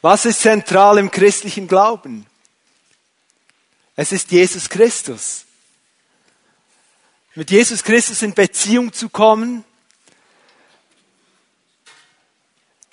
Was 0.00 0.26
ist 0.26 0.40
zentral 0.40 0.98
im 0.98 1.10
christlichen 1.10 1.66
Glauben? 1.66 2.26
Es 3.96 4.12
ist 4.12 4.30
Jesus 4.30 4.68
Christus. 4.68 5.44
Mit 7.34 7.50
Jesus 7.50 7.82
Christus 7.82 8.22
in 8.22 8.32
Beziehung 8.32 8.92
zu 8.92 9.08
kommen, 9.08 9.64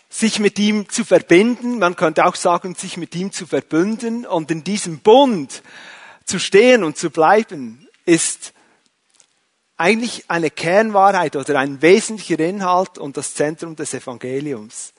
sich 0.10 0.40
mit 0.40 0.58
ihm 0.58 0.90
zu 0.90 1.04
verbinden, 1.04 1.78
man 1.78 1.96
könnte 1.96 2.26
auch 2.26 2.36
sagen, 2.36 2.74
sich 2.74 2.98
mit 2.98 3.14
ihm 3.16 3.32
zu 3.32 3.46
verbünden 3.46 4.26
und 4.26 4.50
in 4.50 4.64
diesem 4.64 5.00
Bund 5.00 5.62
zu 6.26 6.40
stehen 6.40 6.84
und 6.84 6.98
zu 6.98 7.10
bleiben, 7.12 7.88
ist 8.06 8.54
eigentlich 9.78 10.26
eine 10.30 10.50
Kernwahrheit 10.50 11.36
oder 11.36 11.60
ein 11.60 11.82
wesentlicher 11.82 12.40
Inhalt 12.40 12.98
und 12.98 13.18
das 13.18 13.34
Zentrum 13.34 13.76
des 13.76 13.94
Evangeliums. 13.94 14.95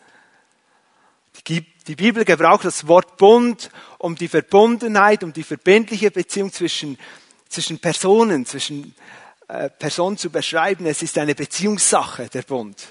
Die 1.49 1.95
Bibel 1.95 2.25
gebraucht 2.25 2.65
das 2.65 2.89
Wort 2.89 3.17
Bund, 3.17 3.71
um 3.99 4.17
die 4.17 4.27
Verbundenheit, 4.27 5.23
um 5.23 5.33
die 5.33 5.45
verbindliche 5.45 6.11
Beziehung 6.11 6.53
zwischen, 6.53 6.99
zwischen 7.49 7.79
Personen, 7.79 8.45
zwischen 8.45 8.95
äh, 9.47 9.71
Personen 9.71 10.19
zu 10.19 10.31
beschreiben. 10.31 10.87
Es 10.87 11.03
ist 11.03 11.17
eine 11.19 11.37
Beziehungssache, 11.37 12.29
der 12.29 12.43
Bund. 12.43 12.89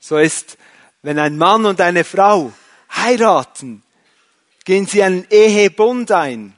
So 0.00 0.16
ist, 0.16 0.56
wenn 1.02 1.18
ein 1.18 1.36
Mann 1.36 1.66
und 1.66 1.80
eine 1.82 2.04
Frau 2.04 2.52
heiraten, 2.96 3.82
gehen 4.64 4.86
sie 4.86 5.02
einen 5.02 5.26
Ehebund 5.28 6.10
ein. 6.10 6.54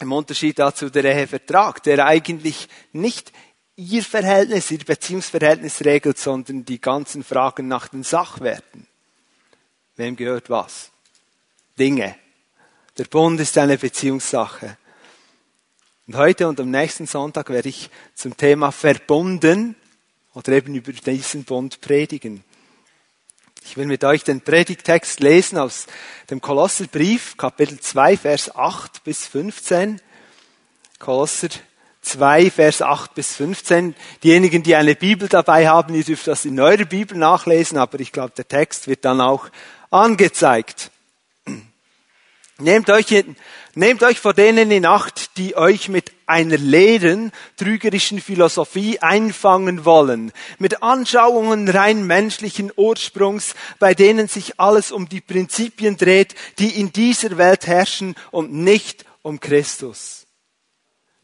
Im 0.00 0.12
Unterschied 0.12 0.58
dazu 0.58 0.90
der 0.90 1.04
Ehevertrag, 1.04 1.82
der 1.84 2.04
eigentlich 2.04 2.68
nicht 2.92 3.32
ihr 3.76 4.02
Verhältnis, 4.02 4.70
ihr 4.70 4.78
Beziehungsverhältnis 4.78 5.84
regelt, 5.84 6.18
sondern 6.18 6.64
die 6.64 6.80
ganzen 6.80 7.22
Fragen 7.22 7.68
nach 7.68 7.88
den 7.88 8.02
Sachwerten. 8.02 8.86
Wem 9.96 10.16
gehört 10.16 10.50
was? 10.50 10.90
Dinge. 11.78 12.16
Der 12.96 13.04
Bund 13.04 13.38
ist 13.40 13.56
eine 13.58 13.76
Beziehungssache. 13.76 14.78
Und 16.06 16.16
heute 16.16 16.48
und 16.48 16.58
am 16.60 16.70
nächsten 16.70 17.06
Sonntag 17.06 17.50
werde 17.50 17.68
ich 17.68 17.90
zum 18.14 18.36
Thema 18.36 18.70
verbunden 18.72 19.76
oder 20.34 20.52
eben 20.52 20.74
über 20.74 20.92
diesen 20.92 21.44
Bund 21.44 21.80
predigen. 21.80 22.44
Ich 23.64 23.76
will 23.76 23.86
mit 23.86 24.04
euch 24.04 24.22
den 24.22 24.40
Predigtext 24.40 25.20
lesen 25.20 25.58
aus 25.58 25.86
dem 26.30 26.40
Kolosserbrief, 26.40 27.36
Kapitel 27.36 27.80
2, 27.80 28.16
Vers 28.16 28.54
8 28.54 29.02
bis 29.02 29.26
15. 29.26 30.00
Kolosser 30.98 31.48
2, 32.06 32.50
Vers 32.50 32.82
8 32.82 33.14
bis 33.14 33.34
15. 33.34 33.94
Diejenigen, 34.22 34.62
die 34.62 34.76
eine 34.76 34.94
Bibel 34.94 35.28
dabei 35.28 35.68
haben, 35.68 35.94
ihr 35.94 36.04
dürft 36.04 36.26
das 36.26 36.44
in 36.44 36.58
eurer 36.60 36.84
Bibel 36.84 37.18
nachlesen, 37.18 37.78
aber 37.78 38.00
ich 38.00 38.12
glaube, 38.12 38.32
der 38.36 38.48
Text 38.48 38.88
wird 38.88 39.04
dann 39.04 39.20
auch 39.20 39.48
angezeigt. 39.90 40.90
Nehmt 42.58 42.88
euch, 42.88 43.24
nehmt 43.74 44.02
euch 44.02 44.18
vor 44.18 44.32
denen 44.32 44.70
in 44.70 44.86
Acht, 44.86 45.36
die 45.36 45.56
euch 45.56 45.90
mit 45.90 46.12
einer 46.24 46.56
leeren, 46.56 47.32
trügerischen 47.58 48.18
Philosophie 48.20 48.98
einfangen 49.00 49.84
wollen, 49.84 50.32
mit 50.58 50.82
Anschauungen 50.82 51.68
rein 51.68 52.06
menschlichen 52.06 52.72
Ursprungs, 52.74 53.54
bei 53.78 53.92
denen 53.92 54.28
sich 54.28 54.58
alles 54.58 54.90
um 54.90 55.06
die 55.06 55.20
Prinzipien 55.20 55.98
dreht, 55.98 56.34
die 56.58 56.80
in 56.80 56.92
dieser 56.92 57.36
Welt 57.36 57.66
herrschen 57.66 58.14
und 58.30 58.54
nicht 58.54 59.04
um 59.20 59.38
Christus. 59.38 60.25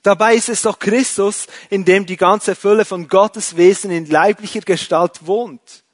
Dabei 0.03 0.34
ist 0.34 0.48
es 0.48 0.62
doch 0.62 0.78
Christus, 0.78 1.47
in 1.70 1.84
dem 1.84 2.06
die 2.06 2.17
ganze 2.17 2.55
Fülle 2.56 2.84
von 2.84 3.08
Gottes 3.08 3.56
Wesen 3.56 3.91
in 3.91 4.06
leiblicher 4.06 4.61
Gestalt 4.61 5.27
wohnt. 5.27 5.84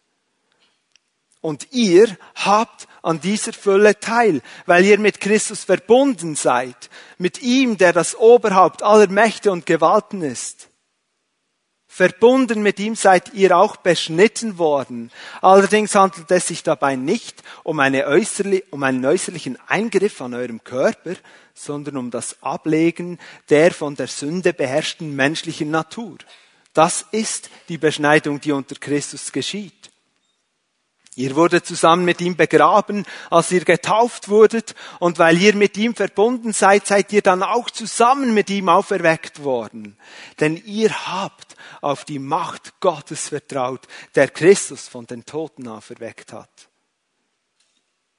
Und 1.40 1.68
ihr 1.72 2.16
habt 2.34 2.88
an 3.02 3.20
dieser 3.20 3.52
Fülle 3.52 4.00
teil, 4.00 4.42
weil 4.66 4.84
ihr 4.84 4.98
mit 4.98 5.20
Christus 5.20 5.64
verbunden 5.64 6.34
seid, 6.34 6.90
mit 7.18 7.42
ihm, 7.42 7.78
der 7.78 7.92
das 7.92 8.16
Oberhaupt 8.16 8.82
aller 8.82 9.08
Mächte 9.08 9.52
und 9.52 9.66
Gewalten 9.66 10.22
ist. 10.22 10.67
Verbunden 11.98 12.62
mit 12.62 12.78
ihm 12.78 12.94
seid 12.94 13.34
ihr 13.34 13.58
auch 13.58 13.74
beschnitten 13.74 14.56
worden. 14.56 15.10
Allerdings 15.42 15.96
handelt 15.96 16.30
es 16.30 16.46
sich 16.46 16.62
dabei 16.62 16.94
nicht 16.94 17.42
um, 17.64 17.80
eine 17.80 18.06
äußerli 18.06 18.62
um 18.70 18.84
einen 18.84 19.04
äußerlichen 19.04 19.58
Eingriff 19.66 20.20
an 20.20 20.32
eurem 20.32 20.62
Körper, 20.62 21.16
sondern 21.54 21.96
um 21.96 22.12
das 22.12 22.40
Ablegen 22.40 23.18
der 23.50 23.72
von 23.72 23.96
der 23.96 24.06
Sünde 24.06 24.52
beherrschten 24.52 25.16
menschlichen 25.16 25.72
Natur. 25.72 26.18
Das 26.72 27.04
ist 27.10 27.50
die 27.68 27.78
Beschneidung, 27.78 28.40
die 28.40 28.52
unter 28.52 28.76
Christus 28.76 29.32
geschieht. 29.32 29.90
Ihr 31.18 31.34
wurdet 31.34 31.66
zusammen 31.66 32.04
mit 32.04 32.20
ihm 32.20 32.36
begraben, 32.36 33.04
als 33.28 33.50
ihr 33.50 33.64
getauft 33.64 34.28
wurdet, 34.28 34.76
und 35.00 35.18
weil 35.18 35.36
ihr 35.36 35.56
mit 35.56 35.76
ihm 35.76 35.96
verbunden 35.96 36.52
seid, 36.52 36.86
seid 36.86 37.12
ihr 37.12 37.22
dann 37.22 37.42
auch 37.42 37.70
zusammen 37.70 38.34
mit 38.34 38.50
ihm 38.50 38.68
auferweckt 38.68 39.42
worden. 39.42 39.96
Denn 40.38 40.62
ihr 40.64 40.90
habt 41.08 41.47
auf 41.80 42.04
die 42.04 42.18
Macht 42.18 42.80
Gottes 42.80 43.28
vertraut, 43.28 43.86
der 44.14 44.28
Christus 44.28 44.88
von 44.88 45.06
den 45.06 45.24
Toten 45.24 45.68
auferweckt 45.68 46.32
hat. 46.32 46.68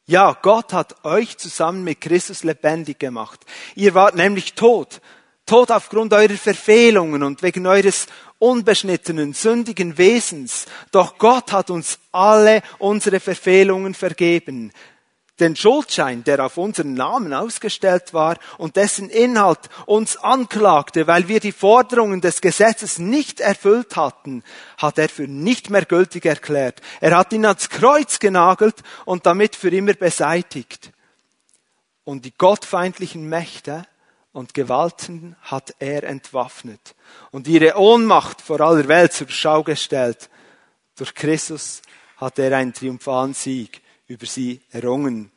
Ja, 0.06 0.36
Gott 0.42 0.74
hat 0.74 1.06
euch 1.06 1.38
zusammen 1.38 1.84
mit 1.84 2.02
Christus 2.02 2.44
lebendig 2.44 2.98
gemacht. 3.00 3.46
Ihr 3.76 3.94
wart 3.94 4.16
nämlich 4.16 4.56
tot, 4.56 5.02
tot 5.46 5.70
aufgrund 5.70 6.14
eurer 6.14 6.34
Verfehlungen 6.34 7.22
und 7.22 7.44
wegen 7.44 7.68
eures 7.68 8.08
unbeschnittenen, 8.40 9.34
sündigen 9.34 9.98
Wesens. 10.00 10.66
Doch 10.92 11.20
Gott 11.20 11.52
hat 11.52 11.70
uns 11.70 12.00
alle 12.12 12.64
unsere 12.80 13.20
Verfehlungen 13.20 13.94
vergeben. 13.94 14.72
Den 15.40 15.56
Schuldschein, 15.56 16.24
der 16.24 16.46
auf 16.46 16.58
unseren 16.58 16.94
Namen 16.96 17.34
ausgestellt 17.34 18.14
war 18.14 18.38
und 18.58 18.76
dessen 18.76 19.10
Inhalt 19.10 19.70
uns 19.86 20.18
anklagte, 20.18 21.08
weil 21.08 21.28
wir 21.28 21.40
die 21.40 21.54
Forderungen 21.54 22.20
des 22.20 22.42
Gesetzes 22.42 23.00
nicht 23.00 23.40
erfüllt 23.40 23.96
hatten, 23.96 24.44
hat 24.78 24.98
er 24.98 25.08
für 25.08 25.28
nicht 25.28 25.70
mehr 25.70 25.86
gültig 25.86 26.26
erklärt. 26.26 26.82
Er 27.00 27.16
hat 27.16 27.32
ihn 27.32 27.46
ans 27.46 27.70
Kreuz 27.70 28.20
genagelt 28.20 28.84
und 29.06 29.26
damit 29.26 29.56
für 29.56 29.70
immer 29.70 29.94
beseitigt. 29.94 30.92
Und 32.04 32.26
die 32.26 32.38
gottfeindlichen 32.38 33.30
Mächte 33.30 33.86
und 34.34 34.54
Gewalten 34.54 35.36
hat 35.42 35.74
er 35.80 36.04
entwaffnet 36.04 36.96
und 37.32 37.48
ihre 37.48 37.78
Ohnmacht 37.78 38.42
vor 38.42 38.62
aller 38.62 38.88
Welt 38.88 39.14
zur 39.14 39.30
Schau 39.30 39.64
gestellt. 39.64 40.30
Durch 40.98 41.14
Christus 41.14 41.82
hat 42.18 42.40
er 42.40 42.58
einen 42.58 42.74
triumphalen 42.74 43.34
Sieg 43.34 43.82
über 44.10 44.26
sie 44.26 44.60
errungen. 44.72 45.32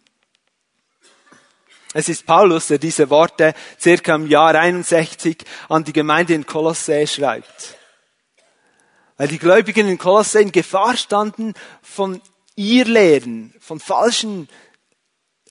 Es 1.94 2.08
ist 2.08 2.24
Paulus, 2.24 2.68
der 2.68 2.78
diese 2.78 3.10
Worte 3.10 3.54
circa 3.78 4.14
im 4.14 4.26
Jahr 4.26 4.54
61 4.54 5.44
an 5.68 5.84
die 5.84 5.92
Gemeinde 5.92 6.32
in 6.32 6.46
Kolossä 6.46 7.06
schreibt. 7.06 7.76
Weil 9.18 9.28
die 9.28 9.38
Gläubigen 9.38 9.88
in 9.88 9.98
Kolossä 9.98 10.40
in 10.40 10.52
Gefahr 10.52 10.96
standen 10.96 11.52
von 11.82 12.22
ihr 12.56 12.86
Lehren, 12.86 13.54
von 13.60 13.78
falschen 13.78 14.48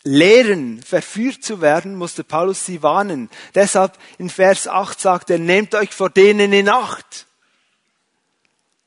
Lehren 0.03 0.81
verführt 0.81 1.43
zu 1.43 1.61
werden, 1.61 1.95
musste 1.95 2.23
Paulus 2.23 2.65
sie 2.65 2.81
warnen. 2.81 3.29
Deshalb 3.53 3.99
in 4.17 4.31
Vers 4.31 4.67
8 4.67 4.99
sagt 4.99 5.29
er, 5.29 5.37
nehmt 5.37 5.75
euch 5.75 5.91
vor 5.91 6.09
denen 6.09 6.53
in 6.53 6.69
Acht. 6.69 7.27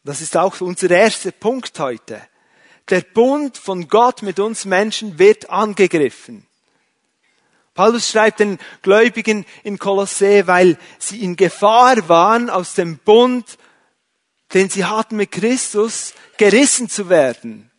Das 0.02 0.20
ist 0.20 0.36
auch 0.36 0.60
unser 0.60 0.90
erster 0.90 1.30
Punkt 1.30 1.78
heute. 1.78 2.20
Der 2.90 3.00
Bund 3.00 3.56
von 3.56 3.88
Gott 3.88 4.22
mit 4.22 4.38
uns 4.38 4.64
Menschen 4.64 5.18
wird 5.18 5.50
angegriffen. 5.50 6.46
Paulus 7.74 8.08
schreibt 8.08 8.40
den 8.40 8.58
Gläubigen 8.82 9.44
in 9.64 9.78
Kolossä, 9.78 10.46
weil 10.46 10.78
sie 10.98 11.22
in 11.22 11.34
Gefahr 11.34 12.08
waren, 12.08 12.48
aus 12.48 12.74
dem 12.74 12.98
Bund, 12.98 13.58
den 14.52 14.70
sie 14.70 14.84
hatten 14.84 15.16
mit 15.16 15.32
Christus, 15.32 16.14
gerissen 16.36 16.88
zu 16.88 17.08
werden. 17.08 17.70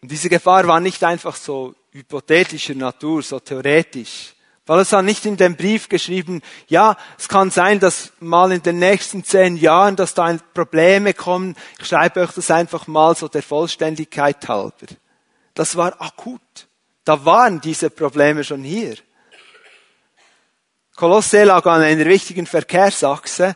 Und 0.00 0.10
diese 0.10 0.28
Gefahr 0.28 0.66
war 0.66 0.80
nicht 0.80 1.04
einfach 1.04 1.36
so 1.36 1.74
hypothetischer 1.92 2.74
Natur, 2.74 3.22
so 3.22 3.38
theoretisch. 3.38 4.35
Paulus 4.66 4.92
hat 4.92 5.04
nicht 5.04 5.24
in 5.26 5.36
dem 5.36 5.54
Brief 5.54 5.88
geschrieben, 5.88 6.42
ja, 6.66 6.96
es 7.16 7.28
kann 7.28 7.52
sein, 7.52 7.78
dass 7.78 8.12
mal 8.18 8.50
in 8.50 8.62
den 8.62 8.80
nächsten 8.80 9.22
zehn 9.22 9.56
Jahren, 9.56 9.94
dass 9.94 10.12
da 10.12 10.36
Probleme 10.54 11.14
kommen. 11.14 11.54
Ich 11.78 11.86
schreibe 11.86 12.20
euch 12.20 12.32
das 12.32 12.50
einfach 12.50 12.88
mal 12.88 13.14
so 13.14 13.28
der 13.28 13.44
Vollständigkeit 13.44 14.48
halber. 14.48 14.86
Das 15.54 15.76
war 15.76 16.00
akut. 16.02 16.40
Da 17.04 17.24
waren 17.24 17.60
diese 17.60 17.90
Probleme 17.90 18.42
schon 18.42 18.64
hier. 18.64 18.96
Kolosse 20.96 21.44
lag 21.44 21.64
an 21.66 21.82
einer 21.82 22.06
wichtigen 22.06 22.46
Verkehrsachse, 22.46 23.54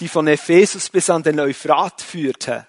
die 0.00 0.08
von 0.08 0.26
Ephesus 0.26 0.88
bis 0.88 1.10
an 1.10 1.22
den 1.22 1.38
Euphrat 1.38 2.00
führte. 2.00 2.66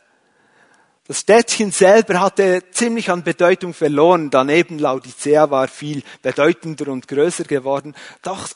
Das 1.08 1.22
Städtchen 1.22 1.72
selber 1.72 2.20
hatte 2.20 2.64
ziemlich 2.72 3.10
an 3.10 3.24
Bedeutung 3.24 3.74
verloren. 3.74 4.30
Daneben 4.30 4.78
Laodicea 4.78 5.50
war 5.50 5.70
viel 5.70 6.04
bedeutender 6.22 6.90
und 6.90 7.08
größer 7.08 7.46
geworden. 7.46 7.96
Doch 8.22 8.50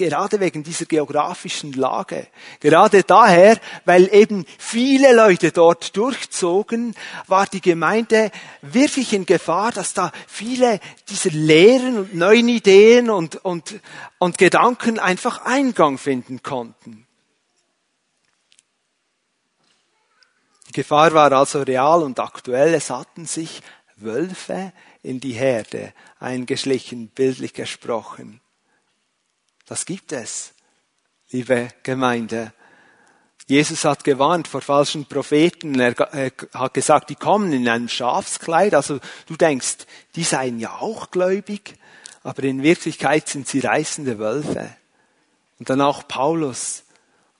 Gerade 0.00 0.40
wegen 0.40 0.62
dieser 0.62 0.86
geografischen 0.86 1.74
Lage. 1.74 2.26
Gerade 2.60 3.02
daher, 3.02 3.58
weil 3.84 4.08
eben 4.14 4.46
viele 4.56 5.14
Leute 5.14 5.52
dort 5.52 5.94
durchzogen, 5.94 6.94
war 7.26 7.44
die 7.44 7.60
Gemeinde 7.60 8.30
wirklich 8.62 9.12
in 9.12 9.26
Gefahr, 9.26 9.72
dass 9.72 9.92
da 9.92 10.10
viele 10.26 10.80
dieser 11.10 11.28
Lehren 11.32 11.98
und 11.98 12.14
neuen 12.14 12.48
Ideen 12.48 13.10
und, 13.10 13.44
und, 13.44 13.78
und 14.18 14.38
Gedanken 14.38 14.98
einfach 14.98 15.44
Eingang 15.44 15.98
finden 15.98 16.42
konnten. 16.42 17.06
Gefahr 20.80 21.12
war 21.12 21.30
also 21.32 21.60
real 21.60 22.02
und 22.02 22.18
aktuell. 22.18 22.72
Es 22.72 22.88
hatten 22.88 23.26
sich 23.26 23.60
Wölfe 23.96 24.72
in 25.02 25.20
die 25.20 25.34
Herde 25.34 25.92
eingeschlichen, 26.18 27.08
bildlich 27.08 27.52
gesprochen. 27.52 28.40
Das 29.66 29.84
gibt 29.84 30.12
es, 30.12 30.54
liebe 31.32 31.68
Gemeinde. 31.82 32.54
Jesus 33.46 33.84
hat 33.84 34.04
gewarnt 34.04 34.48
vor 34.48 34.62
falschen 34.62 35.04
Propheten. 35.04 35.78
Er 35.78 35.94
hat 36.54 36.72
gesagt, 36.72 37.10
die 37.10 37.14
kommen 37.14 37.52
in 37.52 37.68
einem 37.68 37.90
Schafskleid. 37.90 38.72
Also 38.72 39.00
du 39.26 39.36
denkst, 39.36 39.84
die 40.16 40.24
seien 40.24 40.58
ja 40.58 40.78
auch 40.78 41.10
gläubig, 41.10 41.74
aber 42.22 42.42
in 42.44 42.62
Wirklichkeit 42.62 43.28
sind 43.28 43.46
sie 43.46 43.60
reißende 43.60 44.18
Wölfe. 44.18 44.74
Und 45.58 45.68
dann 45.68 45.82
auch 45.82 46.08
Paulus, 46.08 46.84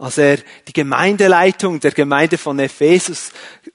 als 0.00 0.16
er 0.16 0.38
die 0.66 0.72
Gemeindeleitung 0.72 1.78
der 1.78 1.90
Gemeinde 1.90 2.38
von 2.38 2.58
Ephesus 2.58 3.32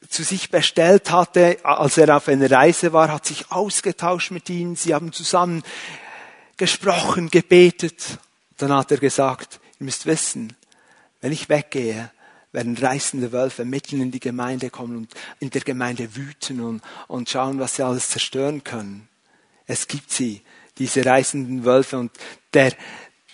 zu 0.10 0.24
sich 0.24 0.50
bestellt 0.50 1.12
hatte, 1.12 1.60
als 1.63 2.00
er 2.00 2.18
auf 2.18 2.27
einer 2.27 2.50
Reise 2.50 2.94
war, 2.94 3.12
hat 3.12 3.27
sich 3.27 3.51
ausgetauscht 3.51 4.31
mit 4.31 4.50
ihnen. 4.50 4.75
Sie 4.75 4.95
haben 4.95 5.13
zusammen 5.13 5.62
gesprochen, 6.57 7.30
gebetet. 7.30 8.18
Dann 8.57 8.74
hat 8.74 8.92
er 8.92 8.98
gesagt, 8.98 9.60
ihr 9.80 9.86
müsst 9.86 10.07
wissen, 10.07 10.54
wenn 11.22 11.31
ich 11.31 11.48
weggehe, 11.48 12.10
werden 12.51 12.75
reißende 12.75 13.31
Wölfe 13.31 13.63
mitten 13.63 14.01
in 14.01 14.10
die 14.10 14.19
Gemeinde 14.19 14.71
kommen 14.71 14.98
und 14.98 15.13
in 15.39 15.51
der 15.51 15.62
Gemeinde 15.62 16.16
wüten 16.16 16.60
und, 16.60 16.81
und 17.07 17.30
schauen, 17.30 17.60
was 17.60 17.75
sie 17.75 17.83
alles 17.83 18.10
zerstören 18.10 18.63
können. 18.63 19.07
Es 19.68 19.88
gibt 19.88 20.10
sie, 20.10 20.42
diese 20.80 21.06
reißenden 21.06 21.66
Wölfe 21.66 22.00
und 22.00 22.12
der, 22.54 22.74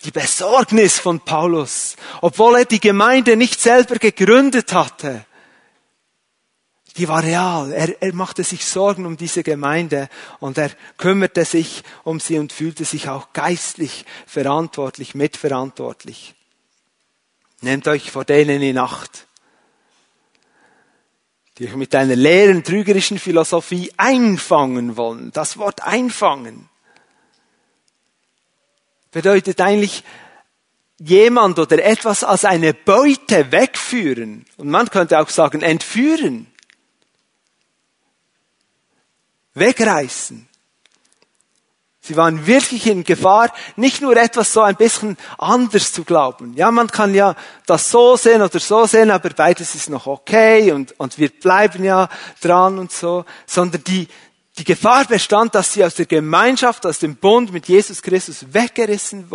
die 0.04 0.12
Besorgnis 0.12 1.00
von 1.00 1.20
Paulus, 1.20 1.96
obwohl 2.22 2.60
er 2.60 2.66
die 2.66 2.80
Gemeinde 2.80 3.38
nicht 3.38 3.60
selber 3.62 3.96
gegründet 3.96 4.74
hatte, 4.74 5.26
die 6.98 7.08
war 7.08 7.24
real. 7.24 7.72
Er, 7.72 8.02
er 8.02 8.14
machte 8.14 8.44
sich 8.44 8.66
Sorgen 8.66 9.06
um 9.06 9.16
diese 9.16 9.44
Gemeinde 9.44 10.10
und 10.40 10.58
er 10.58 10.72
kümmerte 10.98 11.46
sich 11.46 11.84
um 12.04 12.20
sie 12.20 12.38
und 12.38 12.52
fühlte 12.52 12.84
sich 12.84 13.08
auch 13.08 13.32
geistlich 13.34 14.06
verantwortlich, 14.26 15.16
mitverantwortlich. 15.16 16.36
Nehmt 17.62 17.88
euch 17.88 18.12
vor 18.12 18.26
denen 18.26 18.62
in 18.62 18.78
Acht, 18.78 19.28
die 21.58 21.68
euch 21.68 21.76
mit 21.76 21.94
einer 21.96 22.16
leeren, 22.16 22.64
trügerischen 22.64 23.20
Philosophie 23.20 23.94
einfangen 23.98 24.98
wollen. 24.98 25.32
Das 25.32 25.58
Wort 25.58 25.84
einfangen 25.84 26.71
bedeutet 29.12 29.60
eigentlich 29.62 30.04
jemand 31.00 31.60
oder 31.60 31.84
etwas 31.84 32.24
als 32.24 32.46
eine 32.46 32.74
Beute 32.74 33.52
wegführen. 33.52 34.46
Und 34.58 34.70
man 34.70 34.90
könnte 34.90 35.20
auch 35.20 35.30
sagen 35.30 35.62
entführen 35.62 36.48
wegreißen. 39.54 40.48
Sie 42.04 42.18
waren 42.18 42.48
wirklich 42.48 42.88
in 42.88 43.04
Gefahr, 43.04 43.54
nicht 43.76 44.02
nur 44.02 44.18
etwas 44.18 44.54
so 44.54 44.62
ein 44.62 44.76
bisschen 44.76 45.18
anders 45.38 45.94
zu 45.94 46.04
glauben. 46.04 46.56
Ja, 46.56 46.72
man 46.72 46.88
kann 46.88 47.14
ja 47.14 47.36
das 47.68 47.92
so 47.92 48.16
sehen 48.16 48.42
oder 48.42 48.60
so 48.60 48.88
sehen, 48.88 49.12
aber 49.12 49.30
beides 49.30 49.76
ist 49.76 49.88
noch 49.88 50.08
okay 50.08 50.72
und, 50.72 51.00
und 51.00 51.20
wir 51.20 51.30
bleiben 51.30 51.84
ja 51.84 52.10
dran 52.42 52.80
und 52.80 52.92
so, 52.92 53.24
sondern 53.46 53.84
die, 53.84 54.08
die 54.58 54.64
Gefahr 54.64 55.06
bestand, 55.06 55.56
dass 55.56 55.74
sie 55.74 55.84
aus 55.84 55.96
der 55.96 56.06
Gemeinschaft, 56.06 56.86
aus 56.86 57.00
dem 57.00 57.16
Bund 57.16 57.52
mit 57.52 57.68
Jesus 57.68 58.02
Christus 58.02 58.54
weggerissen 58.54 59.32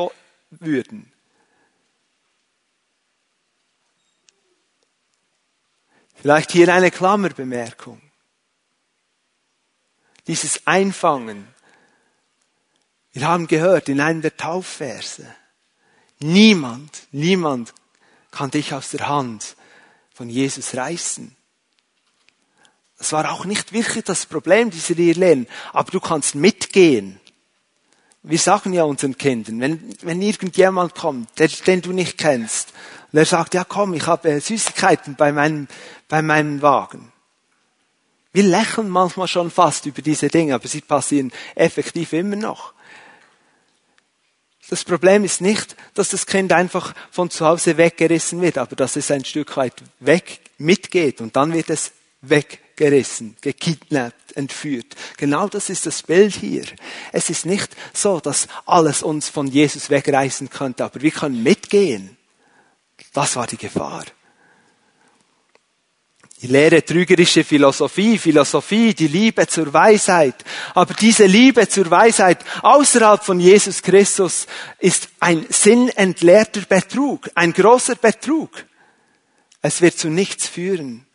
würden. 0.50 1.12
Vielleicht 6.14 6.52
hier 6.52 6.72
eine 6.72 6.90
Klammerbemerkung 6.90 8.00
dieses 10.26 10.66
Einfangen. 10.66 11.46
Wir 13.12 13.26
haben 13.26 13.46
gehört 13.46 13.88
in 13.88 14.00
einem 14.00 14.22
der 14.22 14.36
Taufverse, 14.36 15.34
niemand, 16.18 17.06
niemand 17.12 17.72
kann 18.30 18.50
dich 18.50 18.74
aus 18.74 18.90
der 18.90 19.08
Hand 19.08 19.56
von 20.12 20.28
Jesus 20.28 20.74
reißen. 20.74 21.35
Das 22.98 23.12
war 23.12 23.30
auch 23.30 23.44
nicht 23.44 23.72
wirklich 23.72 24.04
das 24.04 24.26
Problem 24.26 24.70
dieser 24.70 24.98
Irrlehren, 24.98 25.46
aber 25.72 25.90
du 25.90 26.00
kannst 26.00 26.34
mitgehen. 26.34 27.20
Wir 28.22 28.38
sagen 28.38 28.72
ja 28.72 28.84
unseren 28.84 29.16
Kindern, 29.16 29.60
wenn, 29.60 29.94
wenn 30.02 30.22
irgendjemand 30.22 30.94
kommt, 30.94 31.38
der, 31.38 31.48
den 31.48 31.82
du 31.82 31.92
nicht 31.92 32.18
kennst, 32.18 32.72
und 33.12 33.18
er 33.18 33.26
sagt, 33.26 33.54
ja 33.54 33.64
komm, 33.64 33.94
ich 33.94 34.06
habe 34.06 34.40
Süßigkeiten 34.40 35.14
bei 35.14 35.32
meinem, 35.32 35.68
bei 36.08 36.22
meinem 36.22 36.60
Wagen. 36.60 37.12
Wir 38.32 38.42
lächeln 38.42 38.88
manchmal 38.88 39.28
schon 39.28 39.50
fast 39.50 39.86
über 39.86 40.02
diese 40.02 40.28
Dinge, 40.28 40.54
aber 40.54 40.68
sie 40.68 40.80
passieren 40.80 41.32
effektiv 41.54 42.12
immer 42.12 42.36
noch. 42.36 42.74
Das 44.68 44.84
Problem 44.84 45.24
ist 45.24 45.40
nicht, 45.40 45.76
dass 45.94 46.08
das 46.08 46.26
Kind 46.26 46.52
einfach 46.52 46.92
von 47.10 47.30
zu 47.30 47.46
Hause 47.46 47.76
weggerissen 47.76 48.42
wird, 48.42 48.58
aber 48.58 48.74
dass 48.74 48.96
es 48.96 49.10
ein 49.10 49.24
Stück 49.24 49.56
weit 49.56 49.82
weg 50.00 50.40
mitgeht 50.58 51.20
und 51.20 51.36
dann 51.36 51.52
wird 51.52 51.70
es 51.70 51.92
weggerissen, 52.76 53.36
gekidnappt, 53.40 54.36
entführt. 54.36 54.94
Genau 55.16 55.48
das 55.48 55.70
ist 55.70 55.86
das 55.86 56.02
Bild 56.02 56.34
hier. 56.34 56.64
Es 57.12 57.30
ist 57.30 57.46
nicht 57.46 57.74
so, 57.92 58.20
dass 58.20 58.48
alles 58.66 59.02
uns 59.02 59.28
von 59.28 59.46
Jesus 59.46 59.90
wegreißen 59.90 60.50
könnte, 60.50 60.84
aber 60.84 61.00
wir 61.00 61.10
können 61.10 61.42
mitgehen. 61.42 62.16
Das 63.12 63.36
war 63.36 63.46
die 63.46 63.56
Gefahr. 63.56 64.04
Die 66.42 66.48
leere 66.48 66.84
trügerische 66.84 67.44
Philosophie, 67.44 68.18
Philosophie, 68.18 68.92
die 68.92 69.08
Liebe 69.08 69.46
zur 69.46 69.72
Weisheit. 69.72 70.34
Aber 70.74 70.92
diese 70.92 71.24
Liebe 71.24 71.66
zur 71.66 71.90
Weisheit 71.90 72.44
außerhalb 72.60 73.24
von 73.24 73.40
Jesus 73.40 73.80
Christus 73.80 74.46
ist 74.78 75.08
ein 75.18 75.46
sinnentleerter 75.48 76.60
Betrug, 76.60 77.30
ein 77.34 77.54
großer 77.54 77.94
Betrug. 77.94 78.50
Es 79.62 79.80
wird 79.80 79.98
zu 79.98 80.10
nichts 80.10 80.46
führen. 80.46 81.05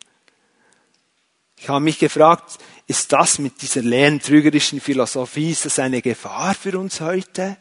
Ich 1.62 1.68
habe 1.68 1.78
mich 1.78 2.00
gefragt, 2.00 2.58
ist 2.88 3.12
das 3.12 3.38
mit 3.38 3.62
dieser 3.62 3.82
leeren 3.82 4.20
trügerischen 4.20 4.80
Philosophie, 4.80 5.52
ist 5.52 5.64
das 5.64 5.78
eine 5.78 6.02
Gefahr 6.02 6.54
für 6.54 6.76
uns 6.76 7.00
heute? 7.00 7.56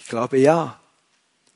Ich 0.00 0.08
glaube 0.08 0.38
ja. 0.38 0.80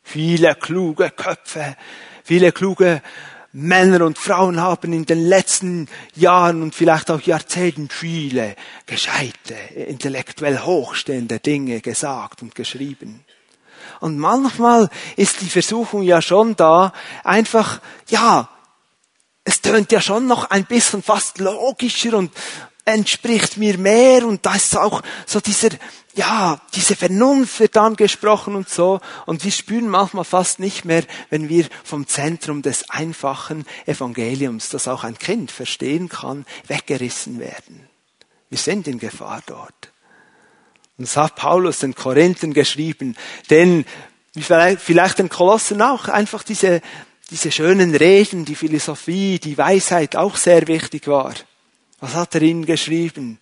Viele 0.04 0.54
kluge 0.54 1.10
Köpfe, 1.10 1.76
viele 2.22 2.52
kluge 2.52 3.02
Männer 3.50 4.06
und 4.06 4.16
Frauen 4.16 4.60
haben 4.60 4.92
in 4.92 5.06
den 5.06 5.26
letzten 5.26 5.88
Jahren 6.14 6.62
und 6.62 6.72
vielleicht 6.72 7.10
auch 7.10 7.20
Jahrzehnten 7.20 7.88
viele 7.88 8.54
gescheite, 8.86 9.54
intellektuell 9.74 10.60
hochstehende 10.60 11.40
Dinge 11.40 11.80
gesagt 11.80 12.42
und 12.42 12.54
geschrieben. 12.54 13.24
Und 13.98 14.18
manchmal 14.18 14.88
ist 15.16 15.40
die 15.40 15.50
Versuchung 15.50 16.02
ja 16.02 16.22
schon 16.22 16.54
da, 16.54 16.92
einfach, 17.24 17.80
ja, 18.06 18.50
es 19.46 19.62
tönt 19.62 19.92
ja 19.92 20.00
schon 20.00 20.26
noch 20.26 20.50
ein 20.50 20.64
bisschen 20.64 21.04
fast 21.04 21.38
logischer 21.38 22.18
und 22.18 22.32
entspricht 22.84 23.56
mir 23.56 23.78
mehr 23.78 24.26
und 24.26 24.44
da 24.44 24.56
ist 24.56 24.76
auch 24.76 25.02
so 25.24 25.40
dieser, 25.40 25.68
ja, 26.14 26.60
diese 26.74 26.96
Vernunft 26.96 27.60
wird 27.60 27.76
dann 27.76 27.94
gesprochen 27.94 28.56
und 28.56 28.68
so. 28.68 29.00
Und 29.24 29.44
wir 29.44 29.52
spüren 29.52 29.88
manchmal 29.88 30.24
fast 30.24 30.58
nicht 30.58 30.84
mehr, 30.84 31.04
wenn 31.30 31.48
wir 31.48 31.66
vom 31.84 32.08
Zentrum 32.08 32.62
des 32.62 32.90
einfachen 32.90 33.66
Evangeliums, 33.86 34.68
das 34.68 34.88
auch 34.88 35.04
ein 35.04 35.16
Kind 35.16 35.52
verstehen 35.52 36.08
kann, 36.08 36.44
weggerissen 36.66 37.38
werden. 37.38 37.88
Wir 38.50 38.58
sind 38.58 38.88
in 38.88 38.98
Gefahr 38.98 39.42
dort. 39.46 39.92
Und 40.98 41.06
das 41.06 41.16
hat 41.16 41.36
Paulus 41.36 41.80
den 41.80 41.94
Korinthern 41.94 42.52
geschrieben, 42.52 43.16
denn 43.50 43.84
vielleicht 44.34 45.18
den 45.18 45.28
Kolossen 45.28 45.82
auch, 45.82 46.08
einfach 46.08 46.42
diese, 46.42 46.82
diese 47.30 47.50
schönen 47.50 47.94
Reden, 47.94 48.44
die 48.44 48.54
Philosophie, 48.54 49.38
die 49.38 49.58
Weisheit 49.58 50.14
auch 50.16 50.36
sehr 50.36 50.66
wichtig 50.68 51.08
war. 51.08 51.34
Was 52.00 52.14
hat 52.14 52.34
er 52.36 52.42
ihnen 52.42 52.64
geschrieben? 52.64 53.38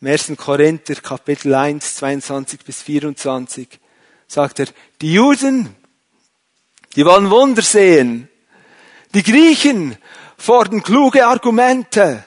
Im 0.00 0.08
1. 0.08 0.32
Korinther 0.36 0.96
Kapitel 0.96 1.54
1, 1.54 1.96
22 1.96 2.60
bis 2.64 2.82
24 2.82 3.68
sagt 4.26 4.58
er, 4.58 4.66
die 5.00 5.12
Juden, 5.12 5.74
die 6.96 7.04
wollen 7.04 7.30
Wunder 7.30 7.62
sehen. 7.62 8.28
Die 9.14 9.22
Griechen 9.22 9.96
fordern 10.36 10.82
kluge 10.82 11.26
Argumente. 11.26 12.24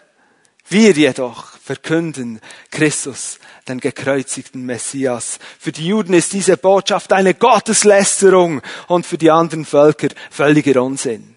Wir 0.67 0.93
jedoch 0.93 1.58
verkünden 1.69 2.41
Christus, 2.71 3.37
den 3.67 3.79
gekreuzigten 3.79 4.65
Messias. 4.65 5.37
Für 5.59 5.71
die 5.71 5.85
Juden 5.85 6.15
ist 6.15 6.33
diese 6.33 6.57
Botschaft 6.57 7.13
eine 7.13 7.35
Gotteslästerung 7.35 8.63
und 8.87 9.05
für 9.05 9.19
die 9.19 9.29
anderen 9.29 9.65
Völker 9.65 10.07
völliger 10.31 10.81
Unsinn. 10.81 11.35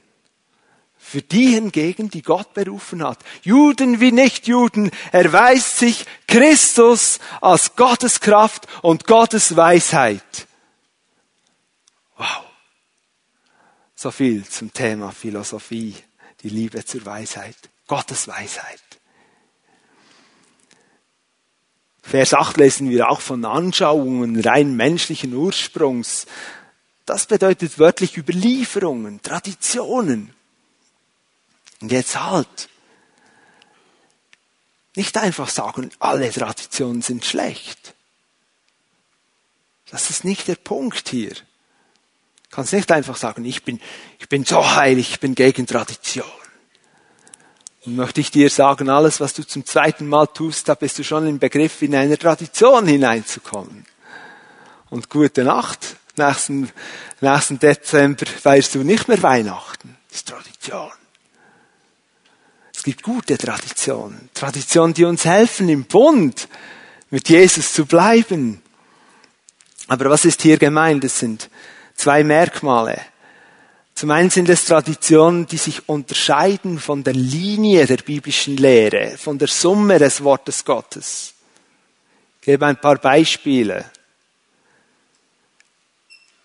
Für 0.97 1.21
die 1.21 1.49
hingegen, 1.49 2.09
die 2.09 2.23
Gott 2.23 2.55
berufen 2.55 3.07
hat, 3.07 3.19
Juden 3.43 4.01
wie 4.01 4.11
Nichtjuden, 4.11 4.91
erweist 5.11 5.77
sich 5.77 6.07
Christus 6.27 7.19
als 7.43 7.77
Gottes 7.77 8.21
Kraft 8.21 8.67
und 8.81 9.07
Gottes 9.07 9.55
Weisheit. 9.55 10.47
Wow. 12.17 12.47
So 13.95 14.11
viel 14.11 14.47
zum 14.47 14.73
Thema 14.73 15.13
Philosophie, 15.13 15.95
die 16.43 16.49
Liebe 16.49 16.83
zur 16.87 17.05
Weisheit, 17.05 17.57
Gottes 17.87 18.27
Weisheit. 18.29 18.92
Vers 22.03 22.35
8 22.35 22.57
lesen 22.57 22.91
wir 22.91 23.09
auch 23.09 23.21
von 23.21 23.45
Anschauungen 23.45 24.41
rein 24.41 24.77
menschlichen 24.77 25.33
Ursprungs. 25.33 26.27
Das 27.07 27.27
bedeutet 27.27 27.79
wörtlich 27.79 28.17
Überlieferungen, 28.17 29.23
Traditionen. 29.23 30.35
Und 31.81 31.93
jetzt 31.93 32.21
halt. 32.21 32.69
Nicht 34.95 35.17
einfach 35.17 35.49
sagen, 35.49 35.91
alle 36.01 36.31
Traditionen 36.31 37.01
sind 37.01 37.25
schlecht. 37.25 37.95
Das 39.91 40.11
ist 40.11 40.25
nicht 40.25 40.49
der 40.49 40.57
Punkt 40.57 41.09
hier. 41.09 41.31
Du 41.31 42.57
kannst 42.57 42.73
nicht 42.73 42.91
einfach 42.93 43.17
sagen, 43.17 43.45
ich 43.45 43.63
bin, 43.63 43.81
ich 44.19 44.29
bin 44.29 44.45
so 44.45 44.75
heilig, 44.75 45.11
ich 45.13 45.21
bin 45.21 45.35
gegen 45.35 45.67
Tradition. 45.67 46.42
Und 47.85 47.97
möchte 47.97 48.21
ich 48.21 48.31
dir 48.31 48.49
sagen, 48.49 48.89
alles, 48.89 49.21
was 49.21 49.35
du 49.35 49.45
zum 49.45 49.65
zweiten 49.65 50.07
Mal 50.07 50.27
tust, 50.27 50.69
da 50.69 50.75
bist 50.75 50.99
du 50.99 51.05
schon 51.05 51.27
im 51.27 51.39
Begriff, 51.39 51.83
in 51.83 51.95
eine 51.95 52.17
Tradition 52.17 52.87
hineinzukommen. 52.87 53.85
Und 54.89 55.11
gute 55.11 55.43
Nacht. 55.43 55.97
Nächsten, 56.17 56.71
nächsten 57.21 57.59
Dezember 57.59 58.27
feierst 58.27 58.75
du 58.75 58.85
nicht 58.85 59.09
mehr 59.09 59.23
Weihnachten. 59.23 59.97
Das 60.09 60.19
ist 60.19 60.29
Tradition. 60.29 60.93
Es 62.75 62.83
gibt 62.85 63.03
gute 63.03 63.39
Traditionen. 63.39 64.29
Traditionen, 64.35 64.93
die 64.93 65.05
uns 65.05 65.25
helfen, 65.25 65.69
im 65.69 65.85
Bund 65.85 66.49
mit 67.11 67.29
Jesus 67.29 67.73
zu 67.73 67.87
bleiben. 67.87 68.61
Aber 69.89 70.11
was 70.11 70.25
ist 70.25 70.43
hier 70.43 70.59
gemeint? 70.59 71.05
Es 71.05 71.19
sind 71.19 71.49
zwei 71.95 72.25
Merkmale. 72.25 73.01
Zum 74.03 74.11
einen 74.11 74.31
sind 74.31 74.49
es 74.49 74.65
Traditionen, 74.65 75.47
die 75.47 75.59
sich 75.59 75.89
unterscheiden 75.89 76.81
von 76.81 77.05
der 77.05 77.15
Linie 77.15 77.87
der 77.87 77.99
biblischen 77.99 78.57
Lehre, 78.57 79.17
von 79.17 79.39
der 79.39 79.47
Summe 79.47 80.01
des 80.01 80.25
Wortes 80.25 80.65
Gottes. 80.65 81.35
Ich 82.41 82.47
gebe 82.47 82.67
ein 82.67 82.81
paar 82.81 82.97
Beispiele. 82.97 83.85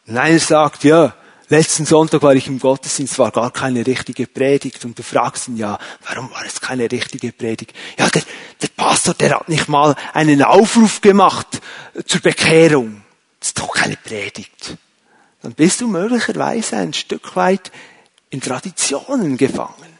Einer 0.06 0.38
sagt, 0.38 0.84
ja, 0.84 1.16
Letzten 1.50 1.88
Sonntag 1.88 2.22
war 2.22 2.36
ich 2.36 2.46
im 2.46 2.60
Gottesdienst, 2.60 3.18
war 3.18 3.32
gar 3.32 3.50
keine 3.50 3.88
richtige 3.88 4.28
Predigt 4.28 4.86
und 4.86 5.00
du 5.00 5.02
fragst 5.02 5.48
ihn 5.48 5.58
ja, 5.58 5.80
warum 6.08 6.30
war 6.30 6.46
es 6.46 6.62
keine 6.62 6.92
richtige 6.92 7.32
Predigt? 7.32 7.74
Ja, 7.98 8.08
der, 8.08 8.22
der 8.62 8.68
Pastor, 8.68 9.16
der 9.16 9.40
hat 9.40 9.50
nicht 9.50 9.68
mal 9.68 9.96
einen 10.14 10.44
Aufruf 10.44 11.02
gemacht 11.02 11.60
zur 12.06 12.22
Bekehrung. 12.22 13.02
Das 13.40 13.50
ist 13.50 13.60
doch 13.60 13.74
keine 13.74 13.98
Predigt. 13.98 14.78
Dann 15.48 15.56
bist 15.56 15.80
du 15.80 15.88
möglicherweise 15.88 16.76
ein 16.76 16.92
Stück 16.92 17.38
weit 17.38 17.72
in 18.30 18.42
Traditionen 18.42 19.38
gefangen. 19.38 19.98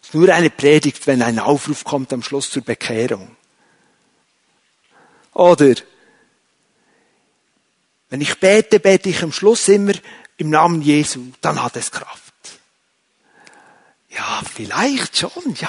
Es 0.00 0.08
ist 0.08 0.14
nur 0.14 0.32
eine 0.32 0.48
Predigt, 0.48 1.06
wenn 1.06 1.20
ein 1.20 1.38
Aufruf 1.38 1.84
kommt 1.84 2.14
am 2.14 2.22
Schluss 2.22 2.48
zur 2.48 2.62
Bekehrung. 2.62 3.36
Oder 5.34 5.74
wenn 8.08 8.22
ich 8.22 8.40
bete, 8.40 8.80
bete 8.80 9.10
ich 9.10 9.22
am 9.22 9.32
Schluss 9.32 9.68
immer 9.68 9.92
im 10.38 10.48
Namen 10.48 10.80
Jesu, 10.80 11.26
dann 11.42 11.62
hat 11.62 11.76
es 11.76 11.90
Kraft. 11.90 12.32
Ja, 14.08 14.40
vielleicht 14.50 15.18
schon, 15.18 15.54
ja. 15.60 15.68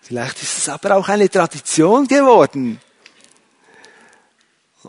Vielleicht 0.00 0.42
ist 0.42 0.56
es 0.56 0.70
aber 0.70 0.96
auch 0.96 1.10
eine 1.10 1.28
Tradition 1.28 2.08
geworden. 2.08 2.80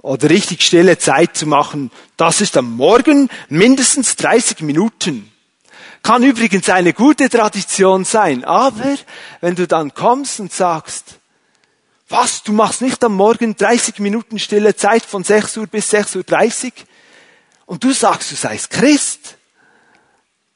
Oder 0.02 0.30
richtig 0.30 0.64
stille 0.64 0.98
Zeit 0.98 1.38
zu 1.38 1.46
machen, 1.46 1.92
das 2.18 2.42
ist 2.42 2.58
am 2.58 2.76
Morgen 2.76 3.30
mindestens 3.50 4.16
30 4.16 4.62
Minuten. 4.62 5.32
Kann 6.02 6.24
übrigens 6.24 6.70
eine 6.70 6.94
gute 6.94 7.30
Tradition 7.30 8.04
sein, 8.06 8.44
aber 8.44 8.98
wenn 9.42 9.56
du 9.56 9.68
dann 9.68 9.94
kommst 9.94 10.40
und 10.40 10.52
sagst, 10.52 11.20
was, 12.10 12.44
du 12.44 12.52
machst 12.52 12.82
nicht 12.82 13.04
am 13.04 13.16
Morgen 13.16 13.56
30 13.56 14.00
Minuten 14.00 14.40
stille 14.40 14.76
Zeit 14.76 15.04
von 15.04 15.24
6 15.24 15.58
Uhr 15.58 15.68
bis 15.68 15.94
6.30 15.94 16.66
Uhr? 16.66 16.72
und 17.68 17.84
du 17.84 17.94
sagst, 17.94 18.32
du 18.32 18.36
seist 18.36 18.70
Christ, 18.72 19.38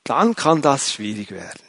dann 0.03 0.35
kann 0.35 0.61
das 0.61 0.91
schwierig 0.91 1.31
werden. 1.31 1.61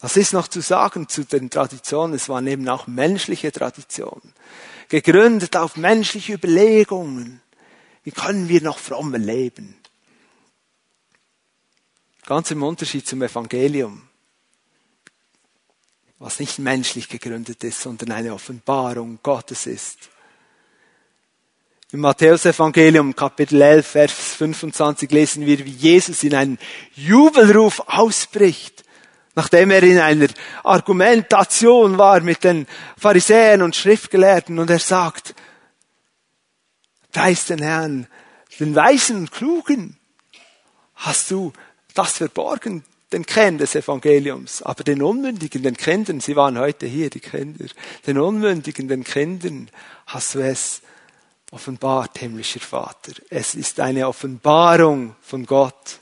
Was 0.00 0.16
ist 0.16 0.32
noch 0.32 0.48
zu 0.48 0.60
sagen 0.60 1.08
zu 1.08 1.24
den 1.24 1.50
Traditionen? 1.50 2.14
Es 2.14 2.28
waren 2.28 2.46
eben 2.46 2.68
auch 2.68 2.86
menschliche 2.86 3.52
Traditionen, 3.52 4.32
gegründet 4.88 5.56
auf 5.56 5.76
menschliche 5.76 6.34
Überlegungen. 6.34 7.40
Wie 8.04 8.10
können 8.10 8.48
wir 8.48 8.62
noch 8.62 8.78
frommer 8.78 9.18
leben? 9.18 9.76
Ganz 12.24 12.50
im 12.50 12.62
Unterschied 12.62 13.06
zum 13.06 13.22
Evangelium, 13.22 14.02
was 16.18 16.40
nicht 16.40 16.58
menschlich 16.58 17.08
gegründet 17.08 17.64
ist, 17.64 17.80
sondern 17.80 18.12
eine 18.12 18.34
Offenbarung 18.34 19.18
Gottes 19.22 19.66
ist. 19.66 20.10
Im 21.90 22.00
Matthäusevangelium 22.00 23.16
Kapitel 23.16 23.62
11, 23.62 23.86
Vers 23.86 24.12
25 24.12 25.10
lesen 25.10 25.46
wir, 25.46 25.64
wie 25.64 25.70
Jesus 25.70 26.22
in 26.22 26.34
einen 26.34 26.58
Jubelruf 26.94 27.80
ausbricht, 27.86 28.84
nachdem 29.38 29.70
er 29.70 29.84
in 29.84 30.00
einer 30.00 30.26
Argumentation 30.64 31.96
war 31.96 32.18
mit 32.20 32.42
den 32.42 32.66
Pharisäern 32.96 33.62
und 33.62 33.76
Schriftgelehrten 33.76 34.58
und 34.58 34.68
er 34.68 34.80
sagt, 34.80 35.32
preis 37.12 37.44
den 37.44 37.62
Herrn, 37.62 38.08
den 38.58 38.74
Weisen 38.74 39.16
und 39.18 39.30
Klugen 39.30 39.96
hast 40.96 41.30
du 41.30 41.52
das 41.94 42.14
verborgen, 42.14 42.82
den 43.12 43.24
Kern 43.24 43.58
des 43.58 43.76
Evangeliums, 43.76 44.60
aber 44.62 44.82
den 44.82 45.02
Unmündigen, 45.02 45.62
den 45.62 45.76
Kindern, 45.76 46.18
sie 46.18 46.34
waren 46.34 46.58
heute 46.58 46.86
hier, 46.86 47.08
die 47.08 47.20
Kinder, 47.20 47.66
den 48.08 48.18
Unmündigen, 48.18 48.88
den 48.88 49.04
Kindern 49.04 49.70
hast 50.06 50.34
du 50.34 50.40
es 50.40 50.82
offenbart, 51.52 52.18
himmlischer 52.18 52.58
Vater. 52.58 53.12
Es 53.30 53.54
ist 53.54 53.78
eine 53.78 54.08
Offenbarung 54.08 55.14
von 55.22 55.46
Gott. 55.46 56.00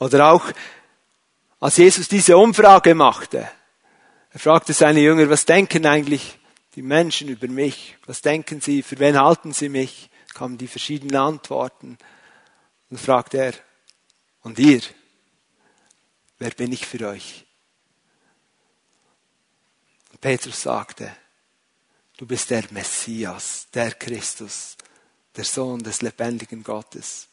Oder 0.00 0.32
auch, 0.32 0.50
als 1.60 1.76
Jesus 1.76 2.08
diese 2.08 2.36
Umfrage 2.36 2.94
machte, 2.96 3.48
er 4.32 4.40
fragte 4.40 4.72
seine 4.72 5.00
Jünger, 5.00 5.30
was 5.30 5.44
denken 5.44 5.86
eigentlich 5.86 6.38
die 6.74 6.82
Menschen 6.82 7.28
über 7.28 7.46
mich? 7.46 7.96
Was 8.06 8.22
denken 8.22 8.60
sie? 8.60 8.82
Für 8.82 8.98
wen 8.98 9.18
halten 9.18 9.52
sie 9.52 9.68
mich? 9.68 10.10
Kamen 10.34 10.58
die 10.58 10.68
verschiedenen 10.68 11.16
Antworten. 11.16 11.98
Und 12.90 13.00
fragte 13.00 13.38
er, 13.38 13.54
und 14.42 14.58
ihr? 14.58 14.80
Wer 16.38 16.50
bin 16.50 16.72
ich 16.72 16.86
für 16.86 17.06
euch? 17.08 17.44
Und 20.10 20.20
Petrus 20.20 20.62
sagte, 20.62 21.12
Du 22.16 22.26
bist 22.26 22.50
der 22.50 22.64
Messias, 22.70 23.66
der 23.72 23.92
Christus, 23.92 24.76
der 25.34 25.44
Sohn 25.44 25.82
des 25.82 26.02
lebendigen 26.02 26.62
Gottes. 26.62 27.29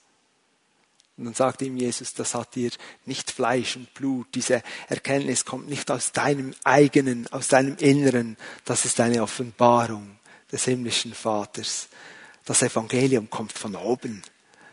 Und 1.18 1.26
dann 1.26 1.34
sagt 1.34 1.64
ihm 1.64 1.78
Jesus, 1.78 2.14
das 2.14 2.36
hat 2.36 2.56
dir 2.56 2.70
nicht 3.06 3.32
Fleisch 3.32 3.76
und 3.76 3.94
Blut. 3.96 4.28
Diese 4.36 4.62
Erkenntnis 4.88 5.46
kommt 5.46 5.68
nicht 5.68 5.90
aus 5.90 6.12
deinem 6.12 6.54
eigenen, 6.64 7.28
aus 7.32 7.48
deinem 7.48 7.76
Inneren. 7.78 8.38
Das 8.66 8.86
ist 8.86 9.00
eine 9.00 9.24
Offenbarung 9.24 10.20
des 10.52 10.66
himmlischen 10.66 11.14
Vaters. 11.14 11.88
Das 12.46 12.62
Evangelium 12.62 13.30
kommt 13.30 13.54
von 13.54 13.76
oben. 13.76 14.22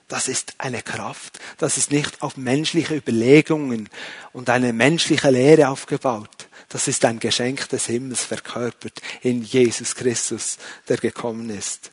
Das 0.06 0.28
ist 0.28 0.54
eine 0.58 0.82
Kraft. 0.82 1.40
Das 1.56 1.78
ist 1.78 1.90
nicht 1.90 2.20
auf 2.22 2.36
menschliche 2.36 2.94
Überlegungen 2.94 3.88
und 4.32 4.50
eine 4.50 4.74
menschliche 4.74 5.30
Lehre 5.30 5.68
aufgebaut. 5.68 6.48
Das 6.68 6.88
ist 6.88 7.04
ein 7.06 7.20
Geschenk 7.20 7.68
des 7.70 7.86
Himmels 7.86 8.22
verkörpert 8.22 9.00
in 9.22 9.42
Jesus 9.42 9.94
Christus, 9.94 10.58
der 10.88 10.98
gekommen 10.98 11.48
ist. 11.48 11.90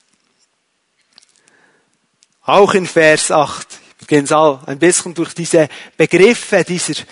Auch 2.43 2.73
in 2.73 2.87
Vers 2.87 3.31
8, 3.31 3.79
wir 4.01 4.07
gehen 4.07 4.31
auch 4.31 4.67
ein 4.67 4.79
bisschen 4.79 5.13
durch 5.13 5.33
diese 5.33 5.69
Begriffe 5.95 6.63
dieser, 6.63 7.03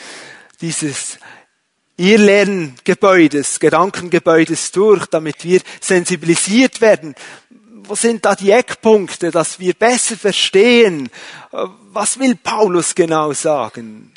dieses 0.60 1.19
Irrlerngebäudes, 1.98 3.60
Gedankengebäudes 3.60 4.72
durch, 4.72 5.05
damit 5.05 5.43
wir 5.43 5.62
sensibilisiert 5.79 6.81
werden. 6.81 7.13
Wo 7.84 7.96
sind 7.96 8.25
da 8.25 8.36
die 8.36 8.51
Eckpunkte, 8.51 9.31
dass 9.31 9.60
wir 9.60 9.74
besser 9.74 10.17
verstehen, 10.17 11.10
was 11.51 12.19
will 12.19 12.36
Paulus 12.36 12.96
genau 12.96 13.34
sagen? 13.34 14.13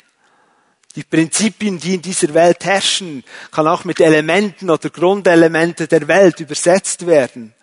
Die 0.95 1.03
Prinzipien, 1.03 1.79
die 1.79 1.95
in 1.95 2.01
dieser 2.01 2.33
Welt 2.33 2.65
herrschen, 2.65 3.23
kann 3.51 3.67
auch 3.67 3.83
mit 3.83 3.99
Elementen 3.99 4.69
oder 4.69 4.89
Grundelemente 4.89 5.87
der 5.87 6.07
Welt 6.07 6.39
übersetzt 6.39 7.05
werden. 7.05 7.53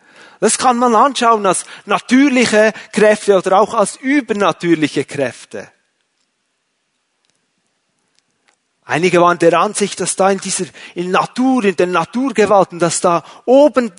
Das 0.41 0.57
kann 0.57 0.79
man 0.79 0.95
anschauen 0.95 1.45
als 1.45 1.65
natürliche 1.85 2.73
Kräfte 2.93 3.37
oder 3.37 3.61
auch 3.61 3.75
als 3.75 3.97
übernatürliche 3.97 5.05
Kräfte. 5.05 5.71
Einige 8.85 9.21
waren 9.21 9.39
der 9.39 9.61
Ansicht, 9.61 10.01
dass 10.01 10.17
da 10.17 10.31
in 10.31 10.39
dieser, 10.39 10.65
in 10.95 11.13
Natur, 11.13 11.65
in 11.65 11.77
den 11.77 11.93
Naturgewalten, 11.93 12.81
dass 12.81 13.01
da 13.01 13.23
oben 13.45 13.93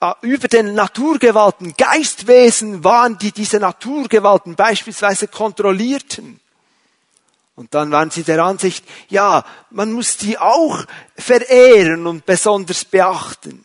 äh, 0.00 0.12
über 0.20 0.48
den 0.48 0.74
Naturgewalten 0.74 1.74
Geistwesen 1.78 2.84
waren, 2.84 3.16
die 3.16 3.32
diese 3.32 3.58
Naturgewalten 3.58 4.54
beispielsweise 4.54 5.28
kontrollierten. 5.28 6.40
Und 7.54 7.72
dann 7.72 7.90
waren 7.92 8.10
sie 8.10 8.24
der 8.24 8.44
Ansicht, 8.44 8.84
ja, 9.08 9.44
man 9.70 9.92
muss 9.92 10.16
die 10.16 10.36
auch 10.36 10.84
verehren 11.16 12.06
und 12.06 12.26
besonders 12.26 12.84
beachten. 12.84 13.64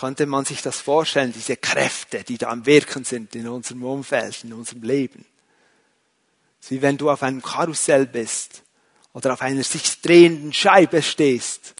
Könnte 0.00 0.26
man 0.26 0.44
sich 0.44 0.62
das 0.62 0.80
vorstellen, 0.80 1.32
diese 1.32 1.56
Kräfte, 1.56 2.24
die 2.24 2.38
da 2.38 2.48
am 2.48 2.64
Wirken 2.64 3.04
sind 3.04 3.34
in 3.34 3.46
unserem 3.46 3.84
Umfeld, 3.84 4.44
in 4.44 4.52
unserem 4.54 4.82
Leben? 4.82 5.26
wie 6.68 6.82
wenn 6.82 6.96
du 6.96 7.10
auf 7.10 7.22
einem 7.22 7.42
Karussell 7.42 8.06
bist 8.06 8.62
oder 9.12 9.32
auf 9.32 9.42
einer 9.42 9.64
sich 9.64 10.00
drehenden 10.00 10.52
Scheibe 10.52 11.02
stehst. 11.02 11.74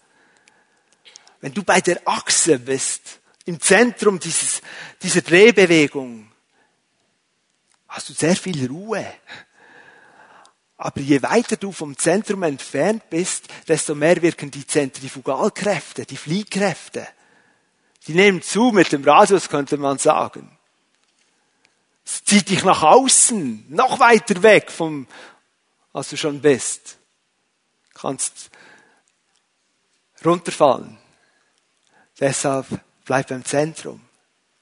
Wenn 1.39 1.53
du 1.53 1.63
bei 1.63 1.81
der 1.81 2.01
Achse 2.05 2.59
bist, 2.59 3.19
im 3.45 3.59
Zentrum 3.59 4.19
dieses, 4.19 4.61
dieser 5.01 5.21
Drehbewegung, 5.21 6.31
hast 7.87 8.09
du 8.09 8.13
sehr 8.13 8.35
viel 8.35 8.67
Ruhe. 8.67 9.05
Aber 10.77 10.99
je 10.99 11.21
weiter 11.21 11.57
du 11.57 11.71
vom 11.71 11.97
Zentrum 11.97 12.43
entfernt 12.43 13.09
bist, 13.09 13.45
desto 13.67 13.95
mehr 13.95 14.21
wirken 14.21 14.51
die 14.51 14.65
Zentrifugalkräfte, 14.65 16.05
die 16.05 16.17
Fliehkräfte. 16.17 17.07
Die 18.07 18.13
nehmen 18.13 18.41
zu 18.41 18.71
mit 18.71 18.91
dem 18.91 19.03
Radius, 19.03 19.49
könnte 19.49 19.77
man 19.77 19.97
sagen. 19.97 20.57
Es 22.05 22.23
zieht 22.23 22.49
dich 22.49 22.63
nach 22.63 22.81
außen, 22.81 23.65
noch 23.69 23.99
weiter 23.99 24.41
weg 24.41 24.71
vom, 24.71 25.07
als 25.93 26.09
du 26.09 26.17
schon 26.17 26.41
bist. 26.41 26.97
Du 27.93 27.99
kannst 27.99 28.49
runterfallen. 30.25 30.97
Deshalb 32.19 32.67
bleib 33.05 33.29
beim 33.29 33.45
Zentrum. 33.45 34.01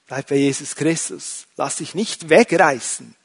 Bleib 0.07 0.27
bei 0.27 0.35
Jesus 0.35 0.75
Christus. 0.75 1.47
Lass 1.55 1.77
dich 1.77 1.95
nicht 1.95 2.29
wegreißen. 2.29 3.15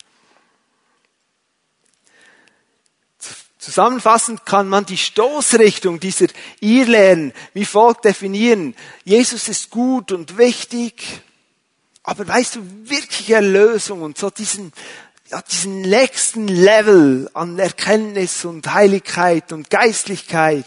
Zusammenfassend 3.64 4.44
kann 4.44 4.68
man 4.68 4.84
die 4.84 4.98
Stoßrichtung 4.98 5.98
dieser 5.98 6.26
Irrlehren 6.60 7.32
wie 7.54 7.64
folgt 7.64 8.04
definieren. 8.04 8.76
Jesus 9.04 9.48
ist 9.48 9.70
gut 9.70 10.12
und 10.12 10.36
wichtig, 10.36 11.22
aber 12.02 12.28
weißt 12.28 12.56
du, 12.56 12.60
wirkliche 12.82 13.36
Erlösung 13.36 14.02
und 14.02 14.18
so 14.18 14.28
diesen, 14.28 14.70
ja, 15.30 15.40
diesen 15.40 15.80
nächsten 15.80 16.46
Level 16.46 17.30
an 17.32 17.58
Erkenntnis 17.58 18.44
und 18.44 18.74
Heiligkeit 18.74 19.50
und 19.50 19.70
Geistlichkeit 19.70 20.66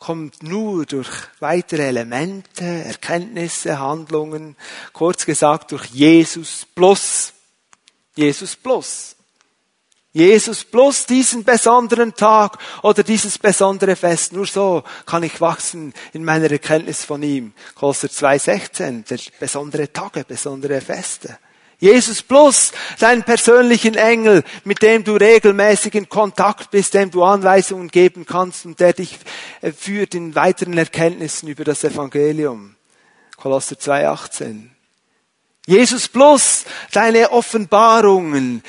kommt 0.00 0.42
nur 0.42 0.86
durch 0.86 1.10
weitere 1.38 1.86
Elemente, 1.86 2.64
Erkenntnisse, 2.64 3.78
Handlungen, 3.78 4.56
kurz 4.92 5.26
gesagt 5.26 5.70
durch 5.70 5.84
Jesus 5.86 6.66
plus. 6.74 7.32
Jesus 8.16 8.56
plus. 8.56 9.14
Jesus 10.12 10.64
plus 10.64 11.06
diesen 11.06 11.44
besonderen 11.44 12.14
Tag 12.14 12.58
oder 12.82 13.04
dieses 13.04 13.38
besondere 13.38 13.94
Fest. 13.94 14.32
Nur 14.32 14.46
so 14.46 14.82
kann 15.06 15.22
ich 15.22 15.40
wachsen 15.40 15.94
in 16.12 16.24
meiner 16.24 16.50
Erkenntnis 16.50 17.04
von 17.04 17.22
ihm. 17.22 17.52
Kolosser 17.76 18.08
2,16, 18.08 19.06
der 19.08 19.18
besondere 19.38 19.92
Tage, 19.92 20.24
besondere 20.24 20.80
Feste. 20.80 21.38
Jesus 21.78 22.22
plus 22.22 22.72
deinen 22.98 23.22
persönlichen 23.22 23.94
Engel, 23.94 24.42
mit 24.64 24.82
dem 24.82 25.02
du 25.02 25.14
regelmäßig 25.14 25.94
in 25.94 26.08
Kontakt 26.08 26.70
bist, 26.72 26.92
dem 26.92 27.10
du 27.10 27.24
Anweisungen 27.24 27.88
geben 27.88 28.26
kannst 28.26 28.66
und 28.66 28.80
der 28.80 28.92
dich 28.92 29.18
äh, 29.62 29.72
führt 29.72 30.14
in 30.14 30.34
weiteren 30.34 30.76
Erkenntnissen 30.76 31.48
über 31.48 31.64
das 31.64 31.82
Evangelium. 31.82 32.76
Kolosser 33.36 33.76
2,18. 33.76 34.70
Jesus 35.66 36.08
plus 36.08 36.64
deine 36.92 37.30
Offenbarungen, 37.30 38.62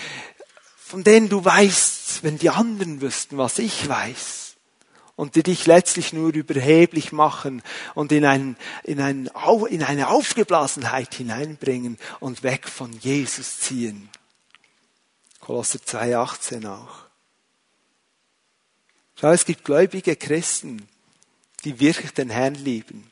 von 0.92 1.06
denen 1.06 1.30
du 1.30 1.46
weißt, 1.46 2.22
wenn 2.24 2.38
die 2.38 2.50
anderen 2.50 3.00
wüssten, 3.00 3.38
was 3.38 3.60
ich 3.60 3.88
weiß, 3.88 4.58
und 5.16 5.36
die 5.36 5.44
dich 5.44 5.66
letztlich 5.66 6.12
nur 6.12 6.34
überheblich 6.34 7.14
machen 7.14 7.64
und 7.96 8.12
in, 8.12 8.26
ein, 8.26 8.58
in, 8.84 9.00
ein, 9.00 9.30
in 9.70 9.84
eine 9.84 10.10
Aufgeblasenheit 10.10 11.16
hineinbringen 11.16 11.98
und 12.20 12.44
weg 12.44 12.68
von 12.68 12.92
Jesus 12.92 13.62
ziehen. 13.62 14.10
Kolosser 15.40 15.80
2,18 15.80 16.68
auch. 16.70 17.06
Schau, 19.16 19.32
es 19.32 19.46
gibt 19.46 19.64
gläubige 19.64 20.18
Christen, 20.18 20.90
die 21.64 21.80
wirklich 21.80 22.12
den 22.12 22.30
Herrn 22.30 22.56
lieben. 22.56 23.10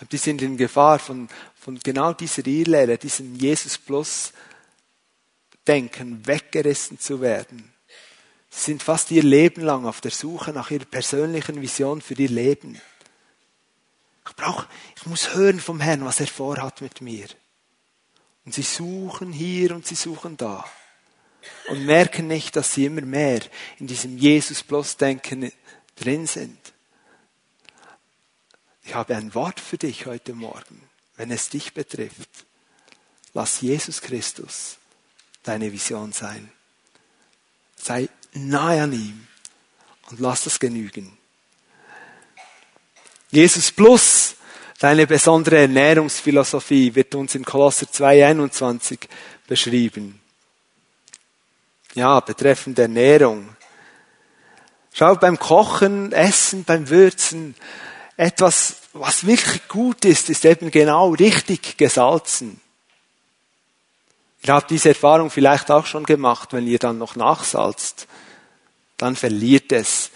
Und 0.00 0.10
die 0.10 0.18
sind 0.18 0.42
in 0.42 0.56
Gefahr 0.56 0.98
von, 0.98 1.28
von 1.54 1.78
genau 1.78 2.14
dieser 2.14 2.44
Irrlehre, 2.44 2.98
diesem 2.98 3.36
Jesus 3.36 3.78
Plus 3.78 4.32
Denken 5.66 6.26
weggerissen 6.26 6.98
zu 6.98 7.20
werden. 7.20 7.72
Sie 8.50 8.70
sind 8.72 8.82
fast 8.82 9.10
ihr 9.10 9.22
Leben 9.22 9.62
lang 9.62 9.84
auf 9.84 10.00
der 10.00 10.10
Suche 10.10 10.52
nach 10.52 10.70
ihrer 10.70 10.84
persönlichen 10.84 11.60
Vision 11.60 12.00
für 12.00 12.14
ihr 12.14 12.28
Leben. 12.28 12.80
Ich 14.26 14.34
brauche, 14.34 14.66
ich 14.96 15.06
muss 15.06 15.34
hören 15.34 15.60
vom 15.60 15.80
Herrn, 15.80 16.04
was 16.04 16.20
er 16.20 16.26
vorhat 16.26 16.80
mit 16.80 17.00
mir. 17.00 17.26
Und 18.44 18.54
sie 18.54 18.62
suchen 18.62 19.32
hier 19.32 19.74
und 19.74 19.86
sie 19.86 19.94
suchen 19.94 20.36
da. 20.36 20.64
Und 21.68 21.84
merken 21.84 22.26
nicht, 22.28 22.56
dass 22.56 22.74
sie 22.74 22.86
immer 22.86 23.02
mehr 23.02 23.40
in 23.78 23.86
diesem 23.86 24.18
Jesus-Plus-Denken 24.18 25.52
drin 25.96 26.26
sind. 26.26 26.58
Ich 28.84 28.94
habe 28.94 29.16
ein 29.16 29.34
Wort 29.34 29.60
für 29.60 29.78
dich 29.78 30.06
heute 30.06 30.32
Morgen, 30.32 30.80
wenn 31.16 31.30
es 31.30 31.48
dich 31.48 31.74
betrifft. 31.74 32.30
Lass 33.34 33.60
Jesus 33.60 34.00
Christus 34.00 34.78
deine 35.46 35.72
Vision 35.72 36.12
sein. 36.12 36.50
Sei 37.76 38.08
nahe 38.32 38.82
an 38.82 38.92
ihm 38.92 39.26
und 40.10 40.20
lass 40.20 40.44
das 40.44 40.58
genügen. 40.58 41.16
Jesus 43.30 43.70
plus 43.70 44.36
deine 44.78 45.06
besondere 45.06 45.58
Ernährungsphilosophie 45.58 46.94
wird 46.94 47.14
uns 47.14 47.34
in 47.34 47.44
Kolosser 47.44 47.86
2,21 47.86 48.98
beschrieben. 49.46 50.20
Ja, 51.94 52.20
betreffend 52.20 52.78
Ernährung. 52.78 53.48
Schau 54.92 55.14
beim 55.16 55.38
Kochen, 55.38 56.12
Essen, 56.12 56.64
beim 56.64 56.88
Würzen, 56.88 57.54
etwas, 58.16 58.76
was 58.92 59.26
wirklich 59.26 59.68
gut 59.68 60.04
ist, 60.04 60.30
ist 60.30 60.44
eben 60.44 60.70
genau 60.70 61.10
richtig 61.10 61.76
gesalzen. 61.76 62.60
Ihr 64.42 64.54
habt 64.54 64.70
diese 64.70 64.90
Erfahrung 64.90 65.30
vielleicht 65.30 65.70
auch 65.70 65.86
schon 65.86 66.04
gemacht, 66.04 66.52
wenn 66.52 66.66
ihr 66.66 66.78
dann 66.78 66.98
noch 66.98 67.16
nachsalzt, 67.16 68.06
dann 68.96 69.16
verliert 69.16 69.72
es 69.72 70.10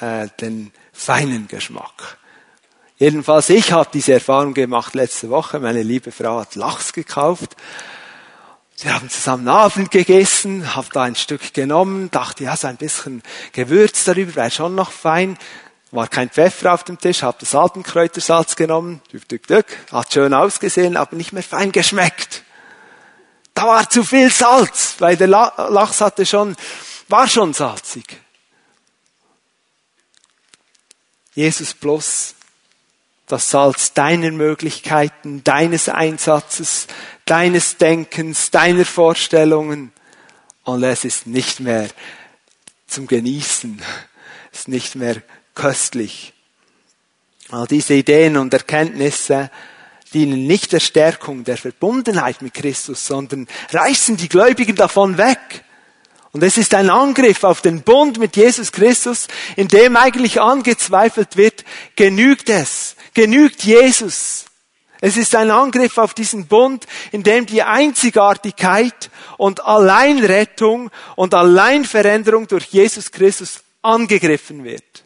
äh, 0.00 0.28
den 0.40 0.72
feinen 0.92 1.48
Geschmack. 1.48 2.18
Jedenfalls, 2.98 3.50
ich 3.50 3.72
habe 3.72 3.90
diese 3.92 4.12
Erfahrung 4.12 4.54
gemacht 4.54 4.94
letzte 4.94 5.28
Woche. 5.28 5.58
Meine 5.58 5.82
liebe 5.82 6.12
Frau 6.12 6.40
hat 6.40 6.54
Lachs 6.54 6.92
gekauft. 6.92 7.56
Wir 8.78 8.94
haben 8.94 9.10
zusammen 9.10 9.48
Abend 9.48 9.90
gegessen, 9.90 10.74
habe 10.74 10.88
da 10.92 11.02
ein 11.02 11.14
Stück 11.14 11.54
genommen, 11.54 12.10
dachte, 12.10 12.44
ja, 12.44 12.56
so 12.56 12.68
ein 12.68 12.76
bisschen 12.76 13.22
Gewürz 13.52 14.04
darüber 14.04 14.34
wäre 14.36 14.50
schon 14.50 14.74
noch 14.74 14.90
fein. 14.90 15.38
War 15.90 16.08
kein 16.08 16.30
Pfeffer 16.30 16.72
auf 16.72 16.84
dem 16.84 16.98
Tisch, 16.98 17.22
habe 17.22 17.36
das 17.40 17.54
Altenkräutersalz 17.54 18.56
genommen, 18.56 19.02
dück, 19.12 19.28
dück, 19.28 19.46
dück, 19.46 19.66
hat 19.92 20.12
schön 20.12 20.32
ausgesehen, 20.32 20.96
aber 20.96 21.16
nicht 21.16 21.32
mehr 21.32 21.42
fein 21.42 21.70
geschmeckt. 21.70 22.42
Da 23.54 23.66
war 23.66 23.88
zu 23.88 24.02
viel 24.02 24.30
Salz, 24.30 24.96
weil 24.98 25.16
der 25.16 25.28
Lachs 25.28 26.00
hatte 26.00 26.24
schon, 26.24 26.56
war 27.08 27.28
schon 27.28 27.52
salzig. 27.52 28.18
Jesus 31.34 31.74
plus 31.74 32.34
das 33.26 33.48
Salz 33.48 33.94
deiner 33.94 34.30
Möglichkeiten, 34.30 35.42
deines 35.42 35.88
Einsatzes, 35.88 36.86
deines 37.24 37.78
Denkens, 37.78 38.50
deiner 38.50 38.84
Vorstellungen. 38.84 39.92
Und 40.64 40.82
es 40.82 41.04
ist 41.04 41.26
nicht 41.26 41.60
mehr 41.60 41.88
zum 42.86 43.06
Genießen, 43.06 43.80
es 44.52 44.60
ist 44.60 44.68
nicht 44.68 44.96
mehr 44.96 45.22
köstlich. 45.54 46.34
All 47.48 47.66
diese 47.66 47.94
Ideen 47.94 48.36
und 48.36 48.52
Erkenntnisse, 48.52 49.50
dienen 50.14 50.46
nicht 50.46 50.72
der 50.72 50.80
Stärkung 50.80 51.44
der 51.44 51.56
Verbundenheit 51.56 52.42
mit 52.42 52.54
Christus, 52.54 53.06
sondern 53.06 53.48
reißen 53.70 54.16
die 54.16 54.28
Gläubigen 54.28 54.76
davon 54.76 55.18
weg. 55.18 55.64
Und 56.32 56.42
es 56.42 56.56
ist 56.56 56.74
ein 56.74 56.88
Angriff 56.88 57.44
auf 57.44 57.60
den 57.60 57.82
Bund 57.82 58.18
mit 58.18 58.36
Jesus 58.36 58.72
Christus, 58.72 59.28
in 59.56 59.68
dem 59.68 59.96
eigentlich 59.96 60.40
angezweifelt 60.40 61.36
wird, 61.36 61.64
genügt 61.94 62.48
es, 62.48 62.96
genügt 63.12 63.64
Jesus. 63.64 64.46
Es 65.02 65.16
ist 65.16 65.34
ein 65.34 65.50
Angriff 65.50 65.98
auf 65.98 66.14
diesen 66.14 66.46
Bund, 66.46 66.86
in 67.10 67.22
dem 67.22 67.44
die 67.44 67.62
Einzigartigkeit 67.62 69.10
und 69.36 69.64
Alleinrettung 69.64 70.90
und 71.16 71.34
Alleinveränderung 71.34 72.46
durch 72.46 72.66
Jesus 72.66 73.10
Christus 73.10 73.64
angegriffen 73.82 74.64
wird. 74.64 75.04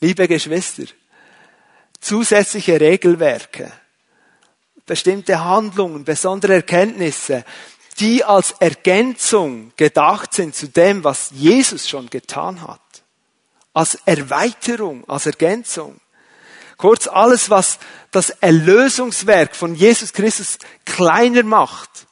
Liebe 0.00 0.26
Geschwister, 0.28 0.84
zusätzliche 2.00 2.80
Regelwerke, 2.80 3.70
bestimmte 4.86 5.44
Handlungen, 5.44 6.04
besondere 6.04 6.54
Erkenntnisse, 6.54 7.44
die 7.98 8.24
als 8.24 8.52
Ergänzung 8.52 9.72
gedacht 9.76 10.32
sind 10.32 10.54
zu 10.54 10.68
dem, 10.68 11.04
was 11.04 11.30
Jesus 11.32 11.88
schon 11.88 12.08
getan 12.08 12.62
hat. 12.62 12.80
Als 13.74 13.96
Erweiterung, 14.06 15.08
als 15.08 15.26
Ergänzung. 15.26 16.00
Kurz 16.78 17.06
alles, 17.06 17.50
was 17.50 17.78
das 18.10 18.30
Erlösungswerk 18.30 19.54
von 19.54 19.74
Jesus 19.74 20.14
Christus 20.14 20.58
kleiner 20.86 21.42
macht, 21.42 22.06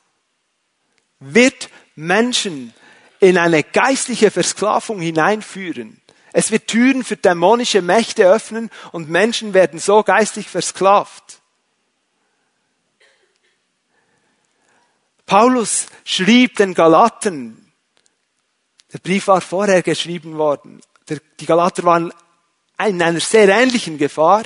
wird 1.21 1.71
Menschen 1.97 2.75
in 3.19 3.39
eine 3.39 3.65
geistliche 3.65 4.31
Versklavung 4.31 5.01
hineinführen. 5.01 6.01
Es 6.33 6.51
wird 6.51 6.67
Türen 6.67 7.05
für 7.05 7.17
dämonische 7.17 7.83
Mächte 7.83 8.27
öffnen 8.27 8.71
und 8.93 9.09
Menschen 9.09 9.55
werden 9.55 9.79
so 9.79 10.03
geistig 10.03 10.49
versklavt. 10.49 11.41
Paulus 15.27 15.87
schrieb 16.05 16.57
den 16.57 16.75
Galaten, 16.75 17.73
der 18.93 18.99
Brief 18.99 19.27
war 19.27 19.43
vorher 19.43 19.83
geschrieben 19.83 20.39
worden, 20.39 20.81
die 21.41 21.47
Galater 21.47 21.85
waren 21.85 22.13
in 22.87 23.03
einer 23.03 23.21
sehr 23.21 23.49
ähnlichen 23.49 23.99
Gefahr. 23.99 24.45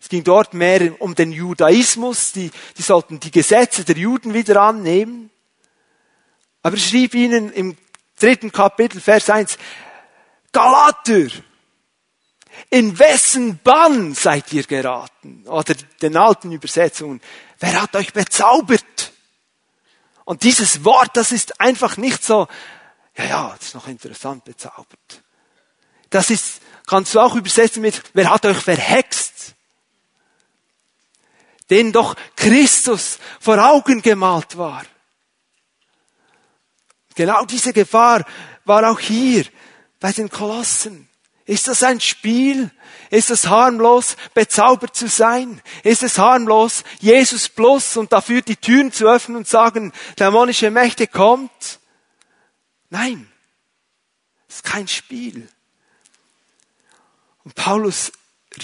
Es 0.00 0.08
ging 0.08 0.22
dort 0.22 0.54
mehr 0.54 1.00
um 1.00 1.14
den 1.14 1.32
Judaismus, 1.32 2.32
die, 2.32 2.50
die 2.76 2.82
sollten 2.82 3.20
die 3.20 3.30
Gesetze 3.30 3.84
der 3.84 3.96
Juden 3.96 4.34
wieder 4.34 4.60
annehmen. 4.60 5.30
Aber 6.62 6.76
er 6.76 6.80
schrieb 6.80 7.14
ihnen 7.14 7.52
im 7.52 7.76
dritten 8.18 8.52
Kapitel, 8.52 9.00
Vers 9.00 9.30
1, 9.30 9.58
Galater, 10.54 11.28
in 12.70 12.98
wessen 12.98 13.58
Bann 13.62 14.14
seid 14.14 14.52
ihr 14.52 14.62
geraten? 14.62 15.46
Oder 15.46 15.74
den 16.00 16.16
alten 16.16 16.52
Übersetzungen, 16.52 17.20
wer 17.58 17.82
hat 17.82 17.94
euch 17.96 18.12
bezaubert? 18.12 19.12
Und 20.24 20.42
dieses 20.42 20.84
Wort, 20.84 21.16
das 21.16 21.32
ist 21.32 21.60
einfach 21.60 21.98
nicht 21.98 22.24
so, 22.24 22.48
ja, 23.16 23.24
ja, 23.24 23.54
das 23.58 23.68
ist 23.68 23.74
noch 23.74 23.88
interessant, 23.88 24.44
bezaubert. 24.44 25.22
Das 26.08 26.30
ist, 26.30 26.62
kannst 26.86 27.14
du 27.14 27.20
auch 27.20 27.34
übersetzen 27.34 27.82
mit, 27.82 28.02
wer 28.14 28.30
hat 28.30 28.46
euch 28.46 28.58
verhext? 28.58 29.54
Den 31.70 31.92
doch 31.92 32.14
Christus 32.36 33.18
vor 33.40 33.58
Augen 33.58 34.00
gemalt 34.00 34.56
war. 34.56 34.84
Genau 37.14 37.44
diese 37.44 37.72
Gefahr 37.72 38.24
war 38.64 38.90
auch 38.90 39.00
hier 39.00 39.44
bei 40.04 40.12
den 40.12 40.28
Kolossen. 40.28 41.08
Ist 41.46 41.66
das 41.66 41.82
ein 41.82 41.98
Spiel? 41.98 42.70
Ist 43.08 43.30
es 43.30 43.48
harmlos, 43.48 44.18
bezaubert 44.34 44.94
zu 44.94 45.08
sein? 45.08 45.62
Ist 45.82 46.02
es 46.02 46.18
harmlos, 46.18 46.84
Jesus 47.00 47.48
plus 47.48 47.96
und 47.96 48.12
dafür 48.12 48.42
die 48.42 48.56
Türen 48.56 48.92
zu 48.92 49.08
öffnen 49.08 49.38
und 49.38 49.48
sagen, 49.48 49.94
dämonische 50.18 50.70
Mächte 50.70 51.06
kommt? 51.06 51.80
Nein, 52.90 53.32
es 54.46 54.56
ist 54.56 54.64
kein 54.64 54.88
Spiel. 54.88 55.48
Und 57.44 57.54
Paulus 57.54 58.12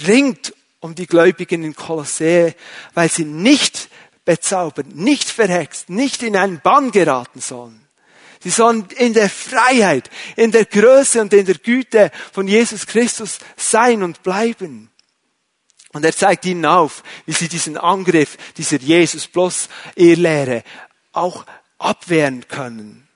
ringt 0.05 0.53
um 0.79 0.93
die 0.93 1.07
Gläubigen 1.07 1.63
in 1.63 1.73
Kolossä, 1.73 2.53
weil 2.93 3.09
sie 3.09 3.25
nicht 3.25 3.89
bezaubert, 4.25 4.93
nicht 4.93 5.27
verhext, 5.27 5.89
nicht 5.89 6.21
in 6.21 6.37
einen 6.37 6.61
Bann 6.61 6.91
geraten 6.91 7.41
sollen. 7.41 7.81
Sie 8.43 8.49
sollen 8.49 8.87
in 8.97 9.13
der 9.13 9.29
Freiheit, 9.29 10.09
in 10.35 10.51
der 10.51 10.65
Größe 10.65 11.21
und 11.21 11.31
in 11.31 11.45
der 11.45 11.59
Güte 11.59 12.11
von 12.33 12.47
Jesus 12.47 12.87
Christus 12.87 13.37
sein 13.55 14.01
und 14.01 14.23
bleiben. 14.23 14.89
Und 15.93 16.05
er 16.05 16.15
zeigt 16.15 16.45
ihnen 16.45 16.65
auf, 16.65 17.03
wie 17.25 17.33
sie 17.33 17.47
diesen 17.47 17.77
Angriff 17.77 18.37
dieser 18.57 18.77
Jesus 18.77 19.27
plus 19.27 19.69
Irrlehre 19.95 20.63
auch 21.11 21.45
abwehren 21.77 22.47
können. 22.47 23.07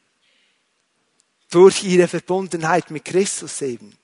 Durch 1.49 1.83
ihre 1.83 2.07
Verbundenheit 2.07 2.91
mit 2.91 3.05
Christus 3.05 3.61
eben. 3.61 3.97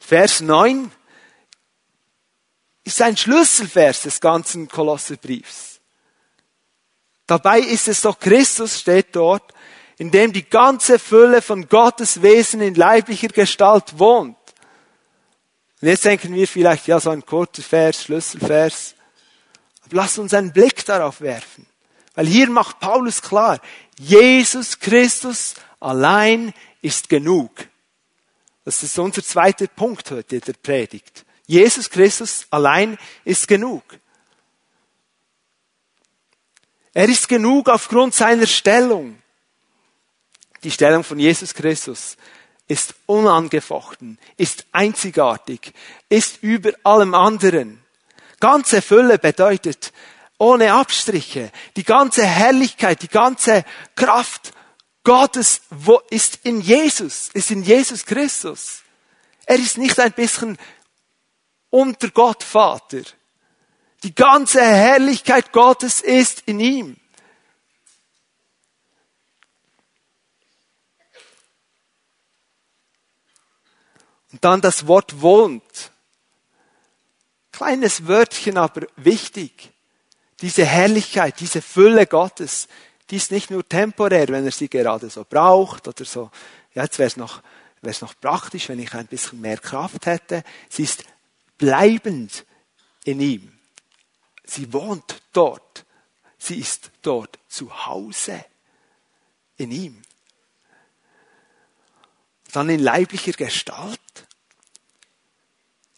Vers 0.00 0.40
9 0.40 0.90
ist 2.84 3.02
ein 3.02 3.16
Schlüsselvers 3.16 4.02
des 4.02 4.20
ganzen 4.20 4.66
Kolosserbriefs. 4.66 5.80
Dabei 7.26 7.60
ist 7.60 7.86
es 7.86 8.00
doch 8.00 8.18
Christus, 8.18 8.80
steht 8.80 9.14
dort, 9.14 9.52
in 9.98 10.10
dem 10.12 10.32
die 10.32 10.48
ganze 10.48 10.98
Fülle 10.98 11.42
von 11.42 11.68
Gottes 11.68 12.22
Wesen 12.22 12.60
in 12.60 12.74
leiblicher 12.74 13.28
Gestalt 13.28 13.98
wohnt. 13.98 14.36
Und 15.80 15.88
jetzt 15.88 16.04
denken 16.04 16.34
wir 16.34 16.46
vielleicht, 16.48 16.86
ja, 16.86 16.98
so 16.98 17.10
ein 17.10 17.26
kurzer 17.26 17.62
Vers, 17.62 18.04
Schlüsselvers. 18.04 18.94
Aber 19.84 19.96
lasst 19.96 20.18
uns 20.18 20.34
einen 20.34 20.52
Blick 20.52 20.84
darauf 20.86 21.20
werfen. 21.20 21.66
Weil 22.14 22.26
hier 22.26 22.48
macht 22.48 22.80
Paulus 22.80 23.22
klar, 23.22 23.60
Jesus 23.98 24.78
Christus 24.78 25.54
allein 25.80 26.52
ist 26.82 27.08
genug. 27.08 27.50
Das 28.64 28.82
ist 28.82 28.98
unser 28.98 29.22
zweiter 29.22 29.66
Punkt 29.66 30.10
heute 30.10 30.40
der 30.40 30.52
Predigt. 30.52 31.24
Jesus 31.46 31.88
Christus 31.88 32.46
allein 32.50 32.98
ist 33.24 33.48
genug. 33.48 33.82
Er 36.92 37.08
ist 37.08 37.28
genug 37.28 37.68
aufgrund 37.68 38.14
seiner 38.14 38.46
Stellung. 38.46 39.17
Die 40.64 40.70
Stellung 40.70 41.04
von 41.04 41.18
Jesus 41.18 41.54
Christus 41.54 42.16
ist 42.66 42.94
unangefochten, 43.06 44.18
ist 44.36 44.66
einzigartig, 44.72 45.72
ist 46.08 46.42
über 46.42 46.72
allem 46.84 47.14
anderen. 47.14 47.82
Ganze 48.40 48.82
Fülle 48.82 49.18
bedeutet 49.18 49.92
ohne 50.38 50.72
Abstriche. 50.72 51.50
Die 51.76 51.84
ganze 51.84 52.24
Herrlichkeit, 52.24 53.02
die 53.02 53.08
ganze 53.08 53.64
Kraft 53.96 54.52
Gottes 55.02 55.62
wo 55.70 56.02
ist 56.10 56.40
in 56.42 56.60
Jesus, 56.60 57.30
ist 57.32 57.50
in 57.50 57.62
Jesus 57.62 58.04
Christus. 58.04 58.82
Er 59.46 59.56
ist 59.56 59.78
nicht 59.78 59.98
ein 59.98 60.12
bisschen 60.12 60.58
unter 61.70 62.10
Gott 62.10 62.42
Vater. 62.42 63.00
Die 64.02 64.14
ganze 64.14 64.60
Herrlichkeit 64.60 65.52
Gottes 65.52 66.02
ist 66.02 66.42
in 66.44 66.60
ihm. 66.60 66.96
Und 74.32 74.44
dann 74.44 74.60
das 74.60 74.86
Wort 74.86 75.20
wohnt. 75.20 75.90
Kleines 77.52 78.06
Wörtchen, 78.06 78.56
aber 78.56 78.86
wichtig. 78.96 79.70
Diese 80.40 80.64
Herrlichkeit, 80.64 81.40
diese 81.40 81.62
Fülle 81.62 82.06
Gottes, 82.06 82.68
die 83.10 83.16
ist 83.16 83.32
nicht 83.32 83.50
nur 83.50 83.66
temporär, 83.66 84.28
wenn 84.28 84.44
er 84.44 84.52
sie 84.52 84.68
gerade 84.68 85.08
so 85.10 85.24
braucht 85.28 85.88
oder 85.88 86.04
so. 86.04 86.30
Ja, 86.74 86.84
jetzt 86.84 86.98
wäre 86.98 87.08
es 87.08 87.16
noch, 87.16 87.42
wäre 87.80 87.90
es 87.90 88.00
noch 88.02 88.14
praktisch, 88.20 88.68
wenn 88.68 88.78
ich 88.78 88.92
ein 88.94 89.06
bisschen 89.06 89.40
mehr 89.40 89.56
Kraft 89.56 90.06
hätte. 90.06 90.44
Sie 90.68 90.82
ist 90.82 91.04
bleibend 91.56 92.44
in 93.04 93.20
ihm. 93.20 93.58
Sie 94.44 94.72
wohnt 94.72 95.22
dort. 95.32 95.84
Sie 96.38 96.58
ist 96.58 96.90
dort 97.02 97.38
zu 97.48 97.86
Hause 97.86 98.44
in 99.56 99.70
ihm. 99.70 100.02
Dann 102.52 102.68
in 102.68 102.80
leiblicher 102.80 103.32
Gestalt. 103.32 104.00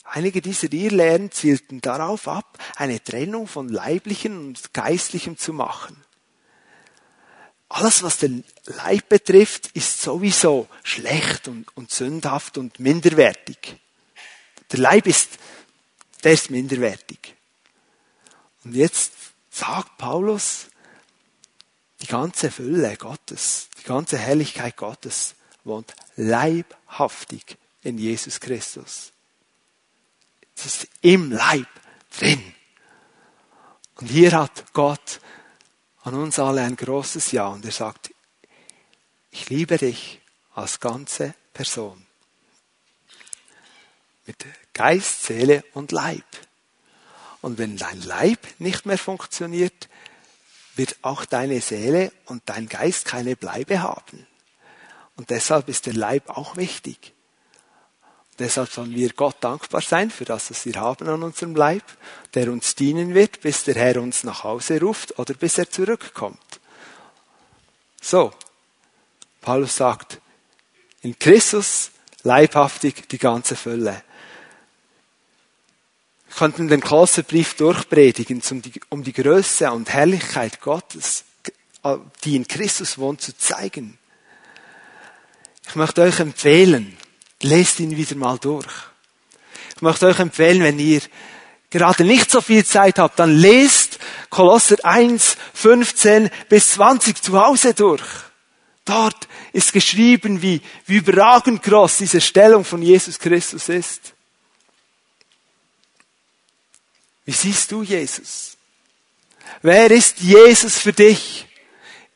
Einige 0.04 0.42
dieser 0.42 0.72
Irrlehren 0.72 1.30
zielten 1.30 1.80
darauf 1.80 2.26
ab, 2.26 2.58
eine 2.74 3.02
Trennung 3.02 3.46
von 3.46 3.68
leiblichem 3.68 4.48
und 4.48 4.74
geistlichem 4.74 5.38
zu 5.38 5.52
machen. 5.52 6.04
Alles, 7.68 8.02
was 8.02 8.18
den 8.18 8.42
Leib 8.64 9.08
betrifft, 9.08 9.68
ist 9.74 10.02
sowieso 10.02 10.68
schlecht 10.82 11.46
und, 11.46 11.66
und 11.76 11.92
sündhaft 11.92 12.58
und 12.58 12.80
minderwertig. 12.80 13.76
Der 14.72 14.80
Leib 14.80 15.06
ist, 15.06 15.38
der 16.24 16.32
ist 16.32 16.50
minderwertig. 16.50 17.36
Und 18.64 18.74
jetzt 18.74 19.12
sagt 19.50 19.96
Paulus, 19.98 20.66
die 22.02 22.06
ganze 22.06 22.50
Fülle 22.50 22.96
Gottes, 22.96 23.68
die 23.78 23.84
ganze 23.84 24.18
Herrlichkeit 24.18 24.76
Gottes 24.76 25.36
wohnt 25.64 25.94
leibhaftig 26.16 27.56
in 27.82 27.98
Jesus 27.98 28.40
Christus. 28.40 29.12
Es 30.56 30.66
ist 30.66 30.88
im 31.00 31.32
Leib 31.32 31.68
drin. 32.18 32.54
Und 33.96 34.08
hier 34.08 34.32
hat 34.32 34.72
Gott 34.72 35.20
an 36.02 36.14
uns 36.14 36.38
alle 36.38 36.62
ein 36.62 36.76
großes 36.76 37.32
Ja 37.32 37.48
und 37.48 37.64
er 37.64 37.72
sagt, 37.72 38.10
ich 39.30 39.48
liebe 39.48 39.78
dich 39.78 40.20
als 40.54 40.80
ganze 40.80 41.34
Person. 41.52 42.06
Mit 44.26 44.44
Geist, 44.72 45.24
Seele 45.24 45.64
und 45.74 45.92
Leib. 45.92 46.24
Und 47.42 47.58
wenn 47.58 47.76
dein 47.76 48.02
Leib 48.02 48.46
nicht 48.58 48.86
mehr 48.86 48.98
funktioniert, 48.98 49.88
wird 50.76 50.96
auch 51.02 51.24
deine 51.24 51.60
Seele 51.60 52.12
und 52.26 52.42
dein 52.46 52.68
Geist 52.68 53.04
keine 53.04 53.36
Bleibe 53.36 53.82
haben. 53.82 54.26
Und 55.20 55.28
deshalb 55.28 55.68
ist 55.68 55.84
der 55.84 55.92
Leib 55.92 56.30
auch 56.30 56.56
wichtig. 56.56 57.12
Deshalb 58.38 58.70
sollen 58.70 58.94
wir 58.94 59.12
Gott 59.12 59.36
dankbar 59.40 59.82
sein 59.82 60.10
für 60.10 60.24
das, 60.24 60.50
was 60.50 60.64
wir 60.64 60.76
haben 60.76 61.06
an 61.10 61.22
unserem 61.22 61.54
Leib, 61.54 61.82
der 62.32 62.50
uns 62.50 62.74
dienen 62.74 63.12
wird, 63.12 63.42
bis 63.42 63.64
der 63.64 63.74
Herr 63.74 64.00
uns 64.00 64.24
nach 64.24 64.44
Hause 64.44 64.80
ruft 64.80 65.18
oder 65.18 65.34
bis 65.34 65.58
er 65.58 65.68
zurückkommt. 65.68 66.60
So, 68.00 68.32
Paulus 69.42 69.76
sagt, 69.76 70.22
in 71.02 71.18
Christus 71.18 71.90
leibhaftig 72.22 73.06
die 73.10 73.18
ganze 73.18 73.56
Fülle. 73.56 74.02
Wir 76.28 76.34
könnten 76.34 76.68
den 76.68 76.80
Kolosserbrief 76.80 77.56
durchpredigen, 77.56 78.42
um 78.88 79.04
die 79.04 79.12
Größe 79.12 79.70
und 79.70 79.90
Herrlichkeit 79.90 80.62
Gottes, 80.62 81.24
die 82.24 82.36
in 82.36 82.48
Christus 82.48 82.96
wohnt, 82.96 83.20
zu 83.20 83.36
zeigen. 83.36 83.98
Ich 85.70 85.76
möchte 85.76 86.02
euch 86.02 86.18
empfehlen, 86.18 86.96
lest 87.42 87.78
ihn 87.78 87.96
wieder 87.96 88.16
mal 88.16 88.38
durch. 88.38 88.66
Ich 89.76 89.82
möchte 89.82 90.06
euch 90.06 90.18
empfehlen, 90.18 90.64
wenn 90.64 90.80
ihr 90.80 91.00
gerade 91.70 92.02
nicht 92.02 92.28
so 92.28 92.40
viel 92.40 92.64
Zeit 92.64 92.98
habt, 92.98 93.20
dann 93.20 93.36
lest 93.36 94.00
Kolosser 94.30 94.84
1, 94.84 95.36
15 95.54 96.28
bis 96.48 96.72
20 96.72 97.22
zu 97.22 97.40
Hause 97.40 97.72
durch. 97.72 98.02
Dort 98.84 99.28
ist 99.52 99.72
geschrieben, 99.72 100.42
wie, 100.42 100.60
wie 100.86 100.96
überragend 100.96 101.62
groß 101.62 101.98
diese 101.98 102.20
Stellung 102.20 102.64
von 102.64 102.82
Jesus 102.82 103.16
Christus 103.16 103.68
ist. 103.68 104.14
Wie 107.24 107.32
siehst 107.32 107.70
du 107.70 107.84
Jesus? 107.84 108.56
Wer 109.62 109.88
ist 109.92 110.18
Jesus 110.18 110.78
für 110.78 110.92
dich? 110.92 111.46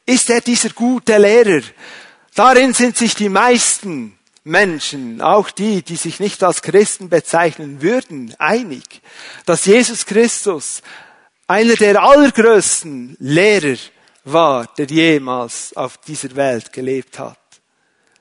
Ist 0.05 0.29
er 0.29 0.41
dieser 0.41 0.71
gute 0.71 1.17
Lehrer? 1.19 1.63
Darin 2.35 2.75
sind 2.75 2.97
sich 2.97 3.15
die 3.15 3.29
meisten 3.29 4.19
Menschen, 4.43 5.23
auch 5.23 5.51
die, 5.51 5.83
die 5.83 5.95
sich 5.95 6.19
nicht 6.19 6.43
als 6.43 6.63
Christen 6.63 7.09
bezeichnen 7.09 7.81
würden, 7.81 8.35
einig, 8.39 8.83
dass 9.47 9.67
Jesus 9.67 10.05
Christus 10.05 10.83
einer 11.47 11.77
der 11.77 12.03
allergrößten 12.03 13.17
Lehrer 13.21 13.79
war, 14.25 14.67
der 14.77 14.87
jemals 14.87 15.77
auf 15.77 15.99
dieser 15.99 16.35
Welt 16.35 16.73
gelebt 16.73 17.21
hat. 17.21 17.39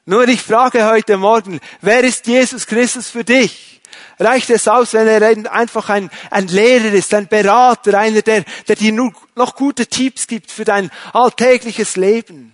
Nur 0.06 0.28
ich 0.28 0.41
frage 0.41 0.86
heute 0.86 1.17
Morgen, 1.17 1.60
wer 1.82 2.04
ist 2.04 2.28
Jesus 2.28 2.67
Christus 2.67 3.10
für 3.10 3.23
dich? 3.23 3.82
Reicht 4.19 4.52
es 4.52 4.67
aus, 4.67 4.93
wenn 4.93 5.08
er 5.08 5.52
einfach 5.52 5.89
ein, 5.89 6.12
ein 6.30 6.47
Lehrer 6.47 6.93
ist, 6.93 7.13
ein 7.15 7.28
Berater, 7.28 7.97
einer, 7.97 8.21
der, 8.21 8.43
der 8.67 8.76
dir 8.76 8.93
noch 8.93 9.56
gute 9.56 9.88
Tipps 9.88 10.28
gibt 10.28 10.52
für 10.52 10.65
dein 10.65 10.91
alltägliches 11.13 11.95
Leben? 11.95 12.52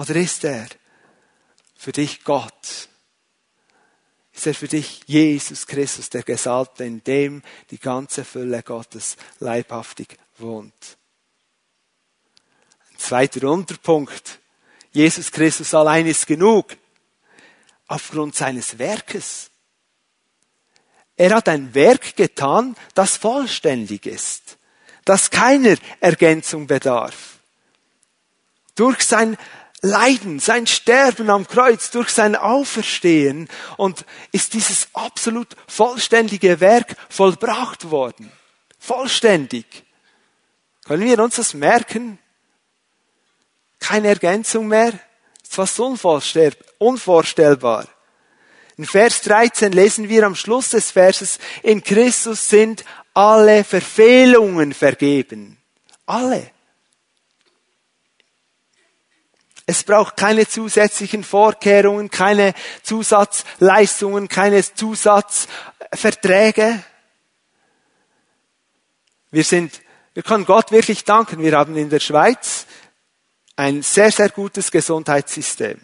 Oder 0.00 0.16
ist 0.16 0.44
er 0.44 0.66
für 1.76 1.92
dich 1.92 2.24
Gott? 2.24 2.88
Ist 4.32 4.46
er 4.46 4.54
für 4.54 4.66
dich 4.66 5.02
Jesus 5.04 5.66
Christus, 5.66 6.08
der 6.08 6.22
Gesalbte, 6.22 6.84
in 6.84 7.04
dem 7.04 7.42
die 7.68 7.78
ganze 7.78 8.24
Fülle 8.24 8.62
Gottes 8.62 9.18
leibhaftig 9.40 10.16
wohnt? 10.38 10.96
Ein 12.92 12.98
zweiter 12.98 13.46
Unterpunkt. 13.46 14.38
Jesus 14.90 15.30
Christus 15.30 15.74
allein 15.74 16.06
ist 16.06 16.26
genug. 16.26 16.78
Aufgrund 17.86 18.34
seines 18.34 18.78
Werkes. 18.78 19.50
Er 21.14 21.34
hat 21.34 21.46
ein 21.46 21.74
Werk 21.74 22.16
getan, 22.16 22.74
das 22.94 23.18
vollständig 23.18 24.06
ist, 24.06 24.56
das 25.04 25.28
keiner 25.28 25.76
Ergänzung 26.00 26.66
bedarf. 26.66 27.40
Durch 28.76 29.02
sein 29.02 29.36
Leiden, 29.82 30.40
sein 30.40 30.66
Sterben 30.66 31.30
am 31.30 31.46
Kreuz, 31.46 31.90
durch 31.90 32.10
sein 32.10 32.36
Auferstehen 32.36 33.48
und 33.76 34.04
ist 34.30 34.52
dieses 34.52 34.88
absolut 34.92 35.56
vollständige 35.66 36.60
Werk 36.60 36.96
vollbracht 37.08 37.90
worden. 37.90 38.30
Vollständig. 38.78 39.84
Können 40.84 41.04
wir 41.04 41.18
uns 41.20 41.36
das 41.36 41.54
merken? 41.54 42.18
Keine 43.78 44.08
Ergänzung 44.08 44.68
mehr? 44.68 44.92
Ist 45.42 45.54
fast 45.54 45.80
unvorstellbar. 45.80 47.86
In 48.76 48.86
Vers 48.86 49.22
13 49.22 49.72
lesen 49.72 50.08
wir 50.08 50.24
am 50.24 50.34
Schluss 50.34 50.70
des 50.70 50.90
Verses, 50.90 51.38
in 51.62 51.82
Christus 51.82 52.48
sind 52.48 52.84
alle 53.12 53.64
Verfehlungen 53.64 54.72
vergeben. 54.72 55.58
Alle. 56.06 56.50
Es 59.70 59.84
braucht 59.84 60.16
keine 60.16 60.48
zusätzlichen 60.48 61.22
Vorkehrungen, 61.22 62.10
keine 62.10 62.54
Zusatzleistungen, 62.82 64.26
keine 64.26 64.64
Zusatzverträge. 64.64 66.82
Wir 69.30 69.44
sind, 69.44 69.80
wir 70.12 70.24
können 70.24 70.44
Gott 70.44 70.72
wirklich 70.72 71.04
danken. 71.04 71.40
Wir 71.40 71.56
haben 71.56 71.76
in 71.76 71.88
der 71.88 72.00
Schweiz 72.00 72.66
ein 73.54 73.82
sehr, 73.82 74.10
sehr 74.10 74.30
gutes 74.30 74.72
Gesundheitssystem. 74.72 75.80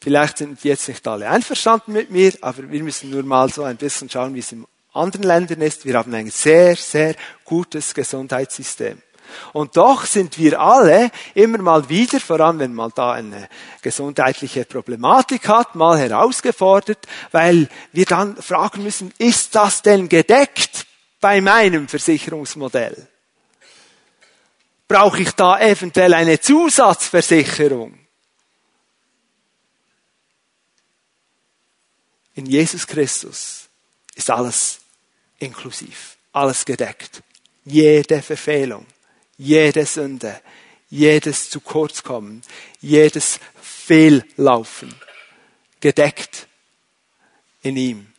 Vielleicht 0.00 0.38
sind 0.38 0.64
jetzt 0.64 0.88
nicht 0.88 1.06
alle 1.06 1.28
einverstanden 1.28 1.92
mit 1.92 2.10
mir, 2.10 2.32
aber 2.40 2.68
wir 2.68 2.82
müssen 2.82 3.10
nur 3.10 3.22
mal 3.22 3.48
so 3.48 3.62
ein 3.62 3.76
bisschen 3.76 4.10
schauen, 4.10 4.34
wie 4.34 4.40
es 4.40 4.50
in 4.50 4.66
anderen 4.92 5.22
Ländern 5.22 5.60
ist. 5.60 5.84
Wir 5.84 5.94
haben 5.94 6.12
ein 6.14 6.30
sehr, 6.30 6.74
sehr 6.74 7.14
gutes 7.44 7.94
Gesundheitssystem. 7.94 9.00
Und 9.52 9.76
doch 9.76 10.04
sind 10.04 10.38
wir 10.38 10.60
alle 10.60 11.10
immer 11.34 11.58
mal 11.58 11.88
wieder, 11.88 12.20
vor 12.20 12.40
allem 12.40 12.58
wenn 12.58 12.74
man 12.74 12.92
da 12.94 13.12
eine 13.12 13.48
gesundheitliche 13.82 14.64
Problematik 14.64 15.48
hat, 15.48 15.74
mal 15.74 15.98
herausgefordert, 15.98 17.06
weil 17.32 17.68
wir 17.92 18.04
dann 18.04 18.36
fragen 18.36 18.82
müssen, 18.82 19.12
ist 19.18 19.54
das 19.54 19.82
denn 19.82 20.08
gedeckt 20.08 20.86
bei 21.20 21.40
meinem 21.40 21.88
Versicherungsmodell? 21.88 23.08
Brauche 24.86 25.20
ich 25.20 25.32
da 25.32 25.60
eventuell 25.60 26.14
eine 26.14 26.40
Zusatzversicherung? 26.40 27.98
In 32.34 32.46
Jesus 32.46 32.86
Christus 32.86 33.68
ist 34.14 34.30
alles 34.30 34.78
inklusiv, 35.38 36.16
alles 36.32 36.64
gedeckt. 36.64 37.22
Jede 37.64 38.22
Verfehlung, 38.22 38.86
jede 39.38 39.86
Sünde, 39.86 40.40
jedes 40.90 41.48
zu 41.48 41.60
kurz 41.60 42.02
kommen, 42.02 42.42
jedes 42.80 43.40
Fehllaufen, 43.60 44.94
gedeckt 45.80 46.48
in 47.62 47.76
ihm. 47.76 48.12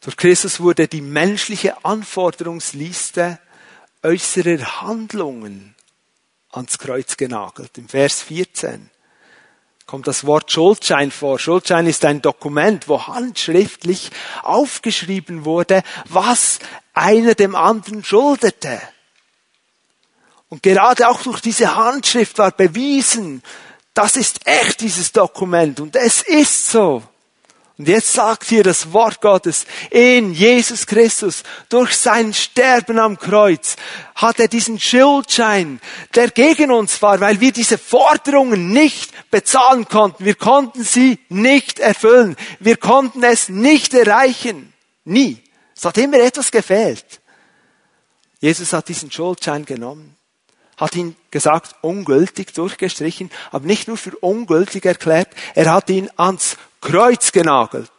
Durch 0.00 0.16
Christus 0.16 0.58
wurde 0.58 0.88
die 0.88 1.00
menschliche 1.00 1.84
Anforderungsliste 1.84 3.38
äußerer 4.02 4.82
Handlungen 4.82 5.76
ans 6.50 6.78
Kreuz 6.78 7.16
genagelt. 7.16 7.78
Im 7.78 7.88
Vers 7.88 8.22
14 8.22 8.90
kommt 9.92 10.06
das 10.06 10.24
Wort 10.24 10.50
Schuldschein 10.50 11.10
vor. 11.10 11.38
Schuldschein 11.38 11.86
ist 11.86 12.06
ein 12.06 12.22
Dokument, 12.22 12.88
wo 12.88 13.08
handschriftlich 13.08 14.10
aufgeschrieben 14.42 15.44
wurde, 15.44 15.82
was 16.08 16.60
einer 16.94 17.34
dem 17.34 17.54
anderen 17.54 18.02
schuldete. 18.02 18.80
Und 20.48 20.62
gerade 20.62 21.10
auch 21.10 21.20
durch 21.20 21.42
diese 21.42 21.76
Handschrift 21.76 22.38
war 22.38 22.52
bewiesen, 22.52 23.42
das 23.92 24.16
ist 24.16 24.46
echt 24.46 24.80
dieses 24.80 25.12
Dokument 25.12 25.78
und 25.78 25.94
es 25.94 26.22
ist 26.22 26.70
so. 26.70 27.02
Und 27.78 27.88
jetzt 27.88 28.12
sagt 28.12 28.44
hier 28.44 28.62
das 28.62 28.92
Wort 28.92 29.20
Gottes, 29.20 29.64
in 29.90 30.34
Jesus 30.34 30.86
Christus, 30.86 31.42
durch 31.68 31.96
sein 31.96 32.34
Sterben 32.34 32.98
am 32.98 33.18
Kreuz, 33.18 33.76
hat 34.14 34.38
er 34.40 34.48
diesen 34.48 34.78
Schuldschein, 34.78 35.80
der 36.14 36.30
gegen 36.30 36.70
uns 36.70 37.00
war, 37.00 37.20
weil 37.20 37.40
wir 37.40 37.50
diese 37.50 37.78
Forderungen 37.78 38.72
nicht 38.72 39.30
bezahlen 39.30 39.88
konnten. 39.88 40.24
Wir 40.24 40.34
konnten 40.34 40.84
sie 40.84 41.18
nicht 41.28 41.78
erfüllen. 41.78 42.36
Wir 42.60 42.76
konnten 42.76 43.24
es 43.24 43.48
nicht 43.48 43.94
erreichen. 43.94 44.72
Nie. 45.04 45.42
Es 45.74 45.84
hat 45.84 45.98
immer 45.98 46.18
etwas 46.18 46.50
gefehlt. 46.50 47.20
Jesus 48.38 48.72
hat 48.72 48.88
diesen 48.88 49.10
Schuldschein 49.10 49.64
genommen, 49.64 50.16
hat 50.76 50.96
ihn 50.96 51.16
gesagt, 51.30 51.76
ungültig 51.80 52.52
durchgestrichen, 52.52 53.30
aber 53.50 53.66
nicht 53.66 53.88
nur 53.88 53.96
für 53.96 54.16
ungültig 54.18 54.84
erklärt, 54.84 55.28
er 55.54 55.72
hat 55.72 55.88
ihn 55.90 56.10
ans 56.16 56.56
Kreuz 56.82 57.32
genagelt. 57.32 57.90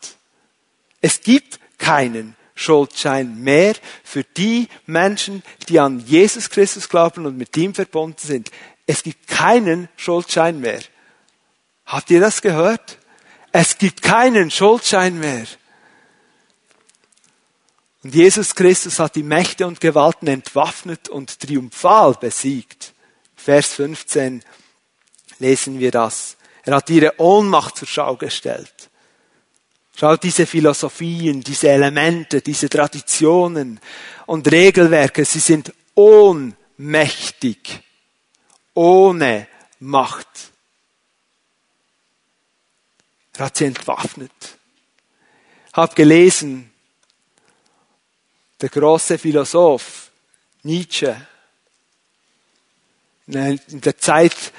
Es 1.02 1.22
gibt 1.22 1.60
keinen 1.80 2.36
Schuldschein 2.54 3.40
mehr 3.42 3.76
für 4.04 4.24
die 4.24 4.68
Menschen, 4.86 5.42
die 5.68 5.80
an 5.80 6.00
Jesus 6.00 6.50
Christus 6.50 6.88
glauben 6.88 7.26
und 7.26 7.38
mit 7.38 7.58
ihm 7.58 7.74
verbunden 7.74 8.20
sind. 8.20 8.52
Es 8.86 9.02
gibt 9.02 9.28
keinen 9.28 9.90
Schuldschein 9.96 10.60
mehr. 10.60 10.82
Habt 11.86 12.12
ihr 12.12 12.20
das 12.20 12.42
gehört? 12.42 13.00
Es 13.52 13.78
gibt 13.78 14.02
keinen 14.02 14.52
Schuldschein 14.52 15.18
mehr. 15.20 15.46
Und 18.04 18.14
Jesus 18.14 18.54
Christus 18.54 19.00
hat 19.00 19.16
die 19.16 19.24
Mächte 19.24 19.66
und 19.66 19.80
Gewalten 19.80 20.28
entwaffnet 20.28 21.08
und 21.08 21.40
triumphal 21.40 22.16
besiegt. 22.20 22.94
Vers 23.36 23.74
15 23.74 24.44
lesen 25.40 25.80
wir 25.80 25.92
das. 25.92 26.38
Er 26.64 26.76
hat 26.76 26.90
ihre 26.90 27.20
Ohnmacht 27.20 27.78
zur 27.78 27.88
Schau 27.88 28.16
gestellt. 28.16 28.73
Schaut 29.96 30.24
diese 30.24 30.48
Philosophien, 30.48 31.42
diese 31.42 31.70
Elemente, 31.70 32.42
diese 32.42 32.68
Traditionen 32.68 33.80
und 34.26 34.52
Regelwerke, 34.52 35.24
sie 35.24 35.40
sind 35.40 35.72
ohnmächtig, 35.94 37.82
ohne 38.74 39.48
Macht. 39.80 40.28
Er 43.34 43.46
hat 43.46 43.58
sie 43.58 43.66
entwaffnet. 43.66 44.32
Hab 45.74 45.96
gelesen, 45.96 46.72
der 48.62 48.70
große 48.70 49.18
Philosoph 49.18 50.10
Nietzsche, 50.64 51.28
in 53.28 53.82
der 53.82 53.98
Zeit 53.98 54.54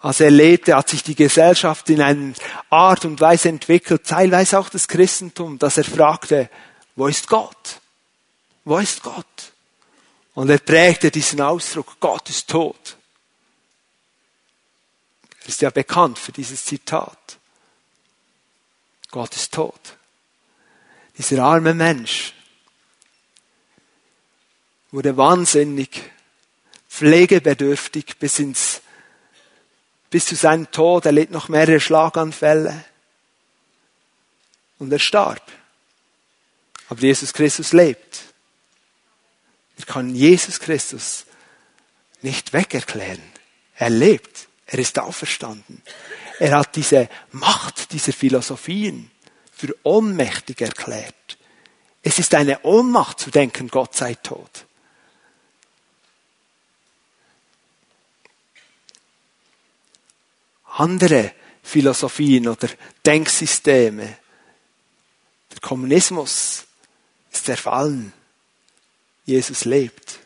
als 0.00 0.20
er 0.20 0.30
lebte, 0.30 0.74
hat 0.74 0.88
sich 0.88 1.02
die 1.02 1.14
Gesellschaft 1.14 1.90
in 1.90 2.00
einer 2.00 2.32
Art 2.70 3.04
und 3.04 3.20
Weise 3.20 3.50
entwickelt, 3.50 4.06
teilweise 4.06 4.58
auch 4.58 4.70
das 4.70 4.88
Christentum, 4.88 5.58
dass 5.58 5.76
er 5.76 5.84
fragte, 5.84 6.48
wo 6.96 7.06
ist 7.06 7.28
Gott? 7.28 7.80
Wo 8.64 8.78
ist 8.78 9.02
Gott? 9.02 9.52
Und 10.34 10.48
er 10.48 10.58
prägte 10.58 11.10
diesen 11.10 11.42
Ausdruck, 11.42 12.00
Gott 12.00 12.30
ist 12.30 12.48
tot. 12.48 12.96
Er 15.42 15.48
ist 15.48 15.60
ja 15.60 15.70
bekannt 15.70 16.18
für 16.18 16.32
dieses 16.32 16.64
Zitat. 16.64 17.38
Gott 19.10 19.34
ist 19.36 19.52
tot. 19.52 19.96
Dieser 21.18 21.42
arme 21.44 21.74
Mensch 21.74 22.32
wurde 24.92 25.16
wahnsinnig, 25.16 26.10
pflegebedürftig 26.88 28.16
bis 28.18 28.38
ins 28.38 28.80
bis 30.10 30.26
zu 30.26 30.34
seinem 30.34 30.70
Tod. 30.70 31.06
Er 31.06 31.12
litt 31.12 31.30
noch 31.30 31.48
mehrere 31.48 31.80
Schlaganfälle. 31.80 32.84
Und 34.78 34.92
er 34.92 34.98
starb. 34.98 35.42
Aber 36.88 37.00
Jesus 37.00 37.32
Christus 37.32 37.72
lebt. 37.72 38.22
Wir 39.76 39.86
können 39.86 40.14
Jesus 40.14 40.58
Christus 40.60 41.24
nicht 42.22 42.52
wegerklären. 42.52 43.22
Er 43.76 43.90
lebt. 43.90 44.48
Er 44.66 44.78
ist 44.78 44.98
auferstanden. 44.98 45.82
Er 46.38 46.56
hat 46.56 46.76
diese 46.76 47.08
Macht 47.32 47.92
dieser 47.92 48.12
Philosophien 48.12 49.10
für 49.52 49.74
ohnmächtig 49.82 50.60
erklärt. 50.60 51.38
Es 52.02 52.18
ist 52.18 52.34
eine 52.34 52.62
Ohnmacht 52.62 53.20
zu 53.20 53.30
denken, 53.30 53.68
Gott 53.68 53.94
sei 53.94 54.14
tot. 54.14 54.64
Andere 60.80 61.32
Philosophien 61.62 62.48
oder 62.48 62.68
Denksysteme. 63.04 64.16
Der 65.52 65.60
Kommunismus 65.60 66.64
ist 67.30 67.44
zerfallen. 67.44 68.12
Jesus 69.24 69.64
lebt. 69.64 70.18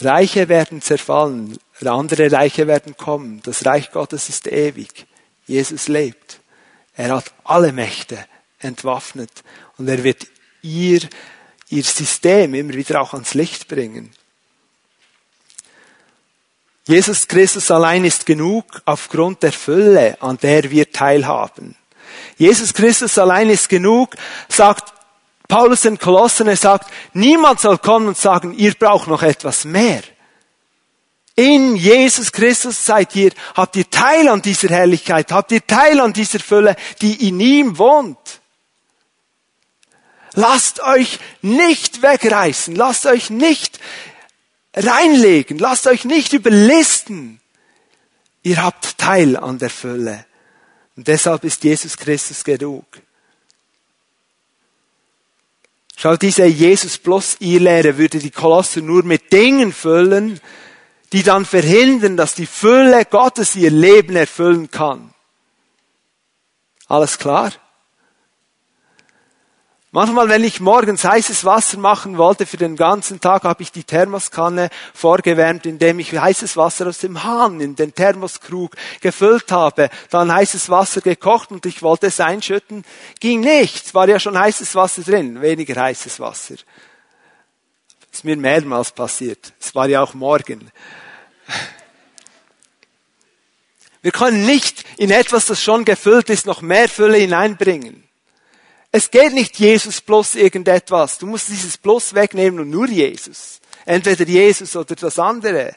Reiche 0.00 0.48
werden 0.48 0.80
zerfallen, 0.80 1.58
andere 1.84 2.30
Reiche 2.30 2.66
werden 2.66 2.96
kommen. 2.96 3.42
Das 3.42 3.66
Reich 3.66 3.90
Gottes 3.90 4.28
ist 4.28 4.46
ewig. 4.46 5.06
Jesus 5.46 5.88
lebt. 5.88 6.40
Er 6.94 7.16
hat 7.16 7.32
alle 7.44 7.72
Mächte 7.72 8.24
entwaffnet 8.60 9.42
und 9.76 9.88
er 9.88 10.04
wird 10.04 10.26
ihr, 10.62 11.00
ihr 11.68 11.82
System 11.82 12.54
immer 12.54 12.74
wieder 12.74 13.00
auch 13.00 13.14
ans 13.14 13.34
Licht 13.34 13.66
bringen. 13.66 14.12
Jesus 16.86 17.28
Christus 17.28 17.70
allein 17.70 18.04
ist 18.04 18.26
genug 18.26 18.64
aufgrund 18.84 19.42
der 19.42 19.52
Fülle, 19.52 20.16
an 20.20 20.36
der 20.38 20.70
wir 20.70 20.90
teilhaben. 20.90 21.76
Jesus 22.36 22.74
Christus 22.74 23.18
allein 23.18 23.50
ist 23.50 23.68
genug, 23.68 24.16
sagt 24.48 24.92
Paulus 25.46 25.82
den 25.82 25.98
Kolossen, 25.98 26.48
er 26.48 26.56
sagt, 26.56 26.90
niemand 27.12 27.60
soll 27.60 27.78
kommen 27.78 28.08
und 28.08 28.16
sagen, 28.16 28.54
ihr 28.54 28.74
braucht 28.74 29.06
noch 29.06 29.22
etwas 29.22 29.64
mehr. 29.64 30.02
In 31.34 31.76
Jesus 31.76 32.32
Christus 32.32 32.84
seid 32.84 33.14
ihr, 33.16 33.32
habt 33.54 33.76
ihr 33.76 33.88
Teil 33.88 34.28
an 34.28 34.42
dieser 34.42 34.68
Herrlichkeit, 34.68 35.30
habt 35.32 35.52
ihr 35.52 35.66
Teil 35.66 36.00
an 36.00 36.12
dieser 36.12 36.40
Fülle, 36.40 36.76
die 37.00 37.28
in 37.28 37.38
ihm 37.40 37.78
wohnt. 37.78 38.18
Lasst 40.34 40.80
euch 40.80 41.18
nicht 41.42 42.02
wegreißen, 42.02 42.74
lasst 42.74 43.06
euch 43.06 43.30
nicht 43.30 43.78
reinlegen. 44.74 45.58
Lasst 45.58 45.86
euch 45.86 46.04
nicht 46.04 46.32
überlisten. 46.32 47.40
Ihr 48.42 48.62
habt 48.62 48.98
Teil 48.98 49.36
an 49.36 49.58
der 49.58 49.70
Fülle. 49.70 50.26
Und 50.96 51.08
deshalb 51.08 51.44
ist 51.44 51.64
Jesus 51.64 51.96
Christus 51.96 52.44
genug. 52.44 52.84
Schau, 55.96 56.16
diese 56.16 56.44
Jesus 56.46 56.98
plus 56.98 57.36
Irrlehre 57.38 57.96
würde 57.96 58.18
die 58.18 58.30
Kolosse 58.30 58.82
nur 58.82 59.04
mit 59.04 59.32
Dingen 59.32 59.72
füllen, 59.72 60.40
die 61.12 61.22
dann 61.22 61.44
verhindern, 61.44 62.16
dass 62.16 62.34
die 62.34 62.46
Fülle 62.46 63.04
Gottes 63.04 63.54
ihr 63.54 63.70
Leben 63.70 64.16
erfüllen 64.16 64.70
kann. 64.70 65.14
Alles 66.88 67.18
klar? 67.18 67.52
Manchmal, 69.94 70.30
wenn 70.30 70.42
ich 70.42 70.58
morgens 70.58 71.04
heißes 71.04 71.44
Wasser 71.44 71.76
machen 71.76 72.16
wollte 72.16 72.46
für 72.46 72.56
den 72.56 72.76
ganzen 72.76 73.20
Tag, 73.20 73.44
habe 73.44 73.62
ich 73.62 73.72
die 73.72 73.84
Thermoskanne 73.84 74.70
vorgewärmt, 74.94 75.66
indem 75.66 75.98
ich 75.98 76.18
heißes 76.18 76.56
Wasser 76.56 76.86
aus 76.86 76.96
dem 76.96 77.22
Hahn 77.22 77.60
in 77.60 77.76
den 77.76 77.94
Thermoskrug 77.94 78.74
gefüllt 79.02 79.52
habe, 79.52 79.90
dann 80.08 80.32
heißes 80.32 80.70
Wasser 80.70 81.02
gekocht 81.02 81.50
und 81.50 81.66
ich 81.66 81.82
wollte 81.82 82.06
es 82.06 82.20
einschütten. 82.20 82.86
Ging 83.20 83.40
nicht, 83.40 83.92
war 83.92 84.08
ja 84.08 84.18
schon 84.18 84.38
heißes 84.38 84.74
Wasser 84.74 85.02
drin, 85.02 85.42
weniger 85.42 85.78
heißes 85.82 86.20
Wasser. 86.20 86.54
Ist 88.10 88.24
mir 88.24 88.38
mehrmals 88.38 88.92
passiert. 88.92 89.52
Es 89.60 89.74
war 89.74 89.90
ja 89.90 90.00
auch 90.00 90.14
morgen. 90.14 90.70
Wir 94.00 94.12
können 94.12 94.46
nicht 94.46 94.86
in 94.96 95.10
etwas, 95.10 95.44
das 95.44 95.62
schon 95.62 95.84
gefüllt 95.84 96.30
ist, 96.30 96.46
noch 96.46 96.62
mehr 96.62 96.88
Fülle 96.88 97.18
hineinbringen. 97.18 98.08
Es 98.94 99.10
geht 99.10 99.32
nicht 99.32 99.58
Jesus 99.58 100.02
plus 100.02 100.34
irgendetwas. 100.34 101.16
Du 101.16 101.26
musst 101.26 101.48
dieses 101.48 101.78
Plus 101.78 102.12
wegnehmen 102.12 102.60
und 102.60 102.68
nur 102.68 102.86
Jesus. 102.88 103.60
Entweder 103.86 104.24
Jesus 104.26 104.76
oder 104.76 104.94
das 104.94 105.18
andere. 105.18 105.74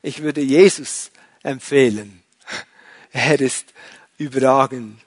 Ich 0.00 0.22
würde 0.22 0.40
Jesus 0.40 1.10
empfehlen. 1.42 2.22
Er 3.12 3.40
ist 3.40 3.72
überragend. 4.18 5.00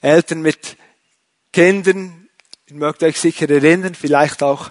Eltern 0.00 0.42
mit 0.42 0.76
Kindern, 1.52 2.28
ihr 2.66 2.76
mögt 2.76 3.02
euch 3.02 3.18
sicher 3.18 3.48
erinnern, 3.48 3.94
vielleicht 3.94 4.42
auch 4.42 4.70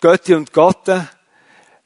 Götti 0.00 0.34
und 0.34 0.52
Gotte. 0.52 1.08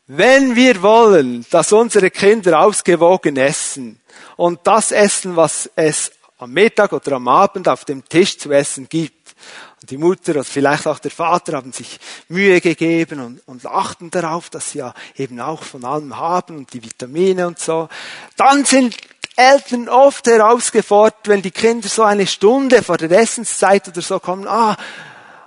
Wenn 0.06 0.56
wir 0.56 0.82
wollen, 0.82 1.46
dass 1.50 1.72
unsere 1.72 2.10
Kinder 2.10 2.60
ausgewogen 2.60 3.36
essen 3.36 4.00
und 4.36 4.66
das 4.66 4.90
essen, 4.90 5.36
was 5.36 5.70
es 5.76 6.12
am 6.38 6.52
Mittag 6.52 6.92
oder 6.92 7.12
am 7.16 7.28
Abend 7.28 7.68
auf 7.68 7.84
dem 7.84 8.08
Tisch 8.08 8.38
zu 8.38 8.50
essen 8.52 8.88
gibt. 8.88 9.34
Und 9.80 9.90
die 9.90 9.98
Mutter 9.98 10.32
oder 10.32 10.44
vielleicht 10.44 10.86
auch 10.86 10.98
der 10.98 11.10
Vater 11.10 11.54
haben 11.54 11.72
sich 11.72 11.98
Mühe 12.28 12.60
gegeben 12.60 13.20
und, 13.20 13.40
und 13.46 13.66
achten 13.66 14.10
darauf, 14.10 14.50
dass 14.50 14.72
sie 14.72 14.78
ja 14.78 14.94
eben 15.16 15.40
auch 15.40 15.62
von 15.62 15.84
allem 15.84 16.16
haben 16.16 16.56
und 16.56 16.72
die 16.72 16.82
Vitamine 16.82 17.46
und 17.46 17.58
so. 17.58 17.88
Dann 18.36 18.64
sind 18.64 18.96
Eltern 19.36 19.88
oft 19.88 20.26
herausgefordert, 20.26 21.28
wenn 21.28 21.42
die 21.42 21.52
Kinder 21.52 21.88
so 21.88 22.02
eine 22.02 22.26
Stunde 22.26 22.82
vor 22.82 22.96
der 22.96 23.10
Essenszeit 23.12 23.86
oder 23.86 24.02
so 24.02 24.18
kommen, 24.18 24.48
ah, 24.48 24.76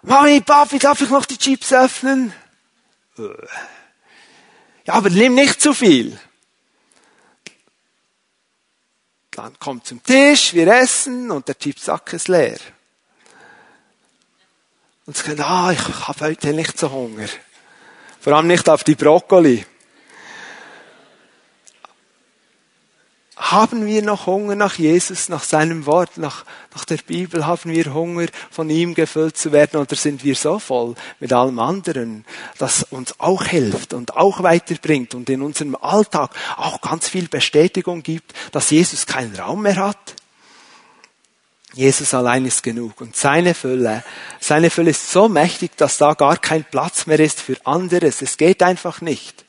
Mami, 0.04 0.42
Papi, 0.42 0.80
darf 0.80 1.02
ich 1.02 1.10
noch 1.10 1.26
die 1.26 1.38
Chips 1.38 1.74
öffnen? 1.74 2.34
Äh. 3.18 3.24
Ja, 4.88 4.96
aber 4.96 5.10
nimm 5.10 5.36
nicht 5.36 5.62
zu 5.62 5.74
viel. 5.74 6.18
Dann 9.32 9.58
kommt 9.60 9.88
zum 9.88 10.04
Tisch, 10.04 10.54
wir 10.54 10.68
essen 10.68 11.32
und 11.32 11.48
der 11.48 11.58
Chipsack 11.58 12.14
ist 12.14 12.28
leer. 12.28 12.60
Und 15.06 15.16
sie 15.16 15.24
sagen, 15.24 15.42
ah, 15.42 15.72
ich 15.72 16.08
habe 16.08 16.26
heute 16.26 16.54
nicht 16.54 16.78
so 16.78 16.92
Hunger. 16.92 17.28
Vor 18.20 18.34
allem 18.34 18.48
nicht 18.48 18.70
auf 18.70 18.84
die 18.84 18.96
Brokkoli. 18.96 19.66
Haben 23.42 23.88
wir 23.88 24.04
noch 24.04 24.28
Hunger 24.28 24.56
nach 24.56 24.76
Jesus, 24.76 25.28
nach 25.28 25.44
seinem 25.44 25.88
Wort, 25.88 26.18
nach, 26.18 26.46
nach 26.76 26.86
der 26.86 26.98
Bibel? 26.98 27.48
Haben 27.48 27.72
wir 27.72 27.92
Hunger, 27.92 28.28
von 28.52 28.70
ihm 28.70 28.94
gefüllt 28.94 29.36
zu 29.36 29.52
werden? 29.52 29.82
Oder 29.82 29.96
sind 29.96 30.24
wir 30.24 30.36
so 30.36 30.60
voll 30.60 30.94
mit 31.20 31.34
allem 31.34 31.58
anderen, 31.58 32.24
das 32.60 32.84
uns 32.84 33.20
auch 33.20 33.44
hilft 33.44 33.94
und 33.94 34.16
auch 34.16 34.44
weiterbringt 34.44 35.16
und 35.16 35.28
in 35.30 35.42
unserem 35.42 35.76
Alltag 35.76 36.30
auch 36.56 36.82
ganz 36.82 37.10
viel 37.10 37.28
Bestätigung 37.28 38.04
gibt, 38.04 38.32
dass 38.52 38.70
Jesus 38.70 39.08
keinen 39.08 39.36
Raum 39.36 39.64
mehr 39.64 39.78
hat? 39.78 40.16
Jesus 41.74 42.14
allein 42.14 42.46
ist 42.46 42.64
genug 42.64 43.02
und 43.02 43.16
seine 43.16 43.54
Fülle, 43.54 44.04
seine 44.40 44.70
Fülle 44.70 44.92
ist 44.92 45.12
so 45.12 45.30
mächtig, 45.30 45.78
dass 45.78 45.98
da 45.98 46.14
gar 46.14 46.38
kein 46.38 46.64
Platz 46.66 47.08
mehr 47.08 47.20
ist 47.20 47.40
für 47.40 47.56
anderes. 47.66 48.22
Es 48.22 48.38
geht 48.38 48.62
einfach 48.62 49.02
nicht. 49.02 49.46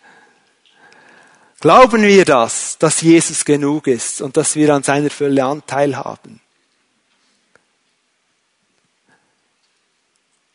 Glauben 1.63 2.03
wir 2.03 2.25
das, 2.25 2.77
dass 2.79 3.03
Jesus 3.03 3.45
genug 3.45 3.87
ist 3.87 4.21
und 4.21 4.37
dass 4.37 4.57
wir 4.57 4.75
an 4.75 4.83
seiner 4.83 5.11
Fülle 5.11 5.45
Anteil 5.45 5.97
haben? 5.97 6.41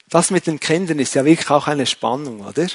Das 0.09 0.31
mit 0.31 0.47
den 0.47 0.59
Kindern 0.59 0.99
ist 0.99 1.15
ja 1.15 1.23
wirklich 1.23 1.49
auch 1.49 1.67
eine 1.67 1.85
Spannung, 1.85 2.41
oder? 2.41 2.67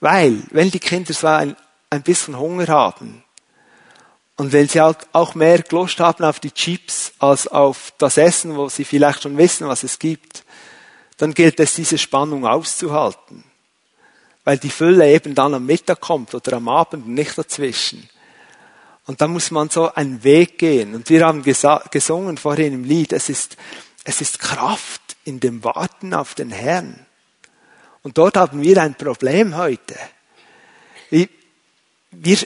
Weil, 0.00 0.42
wenn 0.52 0.70
die 0.70 0.78
Kinder 0.78 1.12
so 1.12 1.26
ein, 1.26 1.54
ein 1.90 2.00
bisschen 2.00 2.38
Hunger 2.38 2.68
haben 2.68 3.22
und 4.36 4.52
wenn 4.52 4.66
sie 4.66 4.80
halt 4.80 5.06
auch 5.12 5.34
mehr 5.34 5.62
Lust 5.68 6.00
haben 6.00 6.24
auf 6.24 6.40
die 6.40 6.52
Chips 6.52 7.12
als 7.18 7.46
auf 7.46 7.92
das 7.98 8.16
Essen, 8.16 8.56
wo 8.56 8.70
sie 8.70 8.86
vielleicht 8.86 9.24
schon 9.24 9.36
wissen, 9.36 9.68
was 9.68 9.82
es 9.82 9.98
gibt, 9.98 10.44
dann 11.18 11.34
gilt 11.34 11.60
es, 11.60 11.74
diese 11.74 11.98
Spannung 11.98 12.46
auszuhalten 12.46 13.44
weil 14.44 14.58
die 14.58 14.70
Fülle 14.70 15.10
eben 15.10 15.34
dann 15.34 15.54
am 15.54 15.66
Mittag 15.66 16.00
kommt 16.00 16.34
oder 16.34 16.56
am 16.56 16.68
Abend 16.68 17.08
nicht 17.08 17.36
dazwischen. 17.38 18.08
Und 19.06 19.20
da 19.20 19.28
muss 19.28 19.50
man 19.50 19.68
so 19.68 19.92
einen 19.92 20.22
Weg 20.24 20.58
gehen. 20.58 20.94
Und 20.94 21.10
wir 21.10 21.26
haben 21.26 21.42
gesungen 21.42 22.38
vorhin 22.38 22.72
im 22.72 22.84
Lied, 22.84 23.12
es 23.12 23.28
ist, 23.28 23.56
es 24.04 24.20
ist 24.20 24.38
Kraft 24.38 25.16
in 25.24 25.40
dem 25.40 25.62
Warten 25.64 26.14
auf 26.14 26.34
den 26.34 26.50
Herrn. 26.50 27.06
Und 28.02 28.18
dort 28.18 28.36
haben 28.36 28.62
wir 28.62 28.82
ein 28.82 28.94
Problem 28.94 29.56
heute. 29.56 29.96
Wir, 31.10 31.28
wir, 32.10 32.38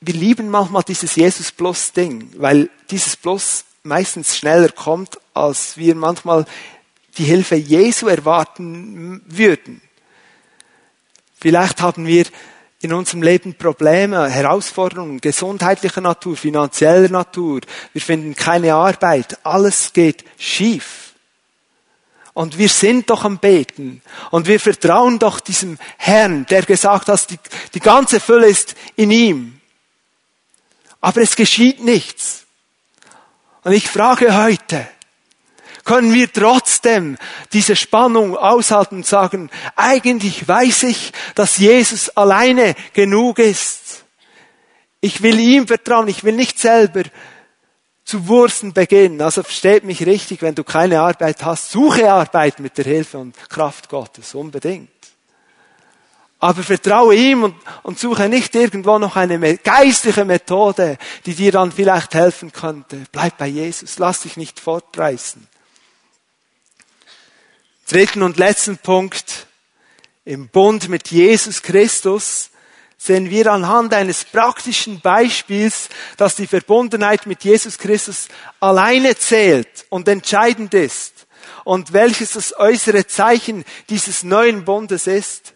wir 0.00 0.14
lieben 0.14 0.48
manchmal 0.48 0.82
dieses 0.82 1.16
Jesus 1.16 1.52
Plus 1.52 1.92
Ding, 1.92 2.30
weil 2.36 2.70
dieses 2.90 3.16
Plus 3.16 3.64
meistens 3.82 4.36
schneller 4.36 4.70
kommt, 4.70 5.18
als 5.34 5.76
wir 5.76 5.94
manchmal 5.94 6.46
die 7.18 7.24
Hilfe 7.24 7.56
Jesu 7.56 8.06
erwarten 8.06 9.22
würden. 9.26 9.82
Vielleicht 11.42 11.80
haben 11.80 12.06
wir 12.06 12.24
in 12.82 12.92
unserem 12.92 13.20
Leben 13.20 13.56
Probleme, 13.56 14.30
Herausforderungen, 14.30 15.20
gesundheitlicher 15.20 16.00
Natur, 16.00 16.36
finanzieller 16.36 17.08
Natur. 17.08 17.62
Wir 17.92 18.00
finden 18.00 18.36
keine 18.36 18.74
Arbeit. 18.74 19.44
Alles 19.44 19.92
geht 19.92 20.24
schief. 20.38 21.14
Und 22.32 22.58
wir 22.58 22.68
sind 22.68 23.10
doch 23.10 23.24
am 23.24 23.38
Beten. 23.38 24.02
Und 24.30 24.46
wir 24.46 24.60
vertrauen 24.60 25.18
doch 25.18 25.40
diesem 25.40 25.80
Herrn, 25.98 26.46
der 26.46 26.62
gesagt 26.62 27.08
hat, 27.08 27.28
die, 27.28 27.40
die 27.74 27.80
ganze 27.80 28.20
Fülle 28.20 28.46
ist 28.46 28.76
in 28.94 29.10
ihm. 29.10 29.60
Aber 31.00 31.22
es 31.22 31.34
geschieht 31.34 31.82
nichts. 31.82 32.44
Und 33.64 33.72
ich 33.72 33.88
frage 33.88 34.40
heute, 34.44 34.86
können 35.84 36.12
wir 36.12 36.32
trotzdem 36.32 37.16
diese 37.52 37.76
Spannung 37.76 38.36
aushalten 38.36 38.96
und 38.96 39.06
sagen, 39.06 39.50
eigentlich 39.76 40.46
weiß 40.46 40.84
ich, 40.84 41.12
dass 41.34 41.58
Jesus 41.58 42.10
alleine 42.10 42.74
genug 42.92 43.38
ist. 43.38 44.04
Ich 45.00 45.22
will 45.22 45.38
ihm 45.40 45.66
vertrauen, 45.66 46.08
ich 46.08 46.24
will 46.24 46.34
nicht 46.34 46.58
selber 46.58 47.02
zu 48.04 48.26
Wursten 48.28 48.72
beginnen. 48.72 49.20
Also 49.20 49.42
versteht 49.42 49.84
mich 49.84 50.04
richtig, 50.06 50.42
wenn 50.42 50.54
du 50.54 50.64
keine 50.64 51.00
Arbeit 51.00 51.44
hast, 51.44 51.70
suche 51.70 52.10
Arbeit 52.10 52.60
mit 52.60 52.78
der 52.78 52.84
Hilfe 52.84 53.18
und 53.18 53.36
Kraft 53.48 53.88
Gottes, 53.88 54.34
unbedingt. 54.34 54.90
Aber 56.38 56.64
vertraue 56.64 57.14
ihm 57.14 57.44
und, 57.44 57.54
und 57.84 58.00
suche 58.00 58.28
nicht 58.28 58.54
irgendwo 58.56 58.98
noch 58.98 59.14
eine 59.14 59.56
geistliche 59.58 60.24
Methode, 60.24 60.98
die 61.24 61.34
dir 61.34 61.52
dann 61.52 61.70
vielleicht 61.70 62.14
helfen 62.14 62.50
könnte. 62.50 62.98
Bleib 63.12 63.38
bei 63.38 63.46
Jesus, 63.46 63.98
lass 63.98 64.22
dich 64.22 64.36
nicht 64.36 64.58
fortreißen. 64.58 65.46
Dritten 67.92 68.22
und 68.22 68.38
letzten 68.38 68.78
Punkt. 68.78 69.46
Im 70.24 70.48
Bund 70.48 70.88
mit 70.88 71.10
Jesus 71.10 71.60
Christus 71.60 72.48
sehen 72.96 73.28
wir 73.28 73.52
anhand 73.52 73.92
eines 73.92 74.24
praktischen 74.24 75.02
Beispiels, 75.02 75.90
dass 76.16 76.34
die 76.34 76.46
Verbundenheit 76.46 77.26
mit 77.26 77.44
Jesus 77.44 77.76
Christus 77.76 78.28
alleine 78.60 79.14
zählt 79.14 79.84
und 79.90 80.08
entscheidend 80.08 80.72
ist 80.72 81.26
und 81.64 81.92
welches 81.92 82.32
das 82.32 82.56
äußere 82.58 83.06
Zeichen 83.06 83.62
dieses 83.90 84.22
neuen 84.22 84.64
Bundes 84.64 85.06
ist. 85.06 85.52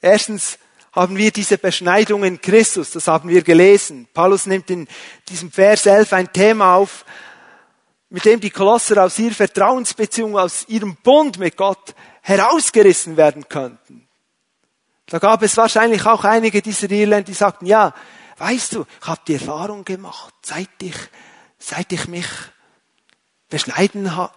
Erstens 0.00 0.58
haben 0.92 1.18
wir 1.18 1.30
diese 1.30 1.58
Beschneidung 1.58 2.24
in 2.24 2.40
Christus, 2.40 2.92
das 2.92 3.06
haben 3.06 3.28
wir 3.28 3.42
gelesen. 3.42 4.08
Paulus 4.14 4.46
nimmt 4.46 4.70
in 4.70 4.88
diesem 5.28 5.52
Vers 5.52 5.84
11 5.84 6.10
ein 6.14 6.32
Thema 6.32 6.76
auf, 6.76 7.04
mit 8.14 8.26
dem 8.26 8.38
die 8.38 8.50
Kolosser 8.50 9.02
aus 9.02 9.18
ihrer 9.18 9.34
Vertrauensbeziehung, 9.34 10.38
aus 10.38 10.68
ihrem 10.68 10.94
Bund 10.94 11.36
mit 11.36 11.56
Gott 11.56 11.96
herausgerissen 12.22 13.16
werden 13.16 13.48
könnten. 13.48 14.06
Da 15.06 15.18
gab 15.18 15.42
es 15.42 15.56
wahrscheinlich 15.56 16.06
auch 16.06 16.22
einige 16.22 16.62
dieser 16.62 16.88
Irländer, 16.88 17.24
die 17.24 17.34
sagten, 17.34 17.66
ja, 17.66 17.92
weißt 18.36 18.74
du, 18.74 18.86
ich 19.00 19.08
habe 19.08 19.20
die 19.26 19.34
Erfahrung 19.34 19.84
gemacht, 19.84 20.32
seit 20.42 20.80
ich, 20.80 20.94
seit 21.58 21.90
ich 21.92 22.06
mich 22.06 22.28
beschneiden 23.48 24.14
habe, 24.14 24.32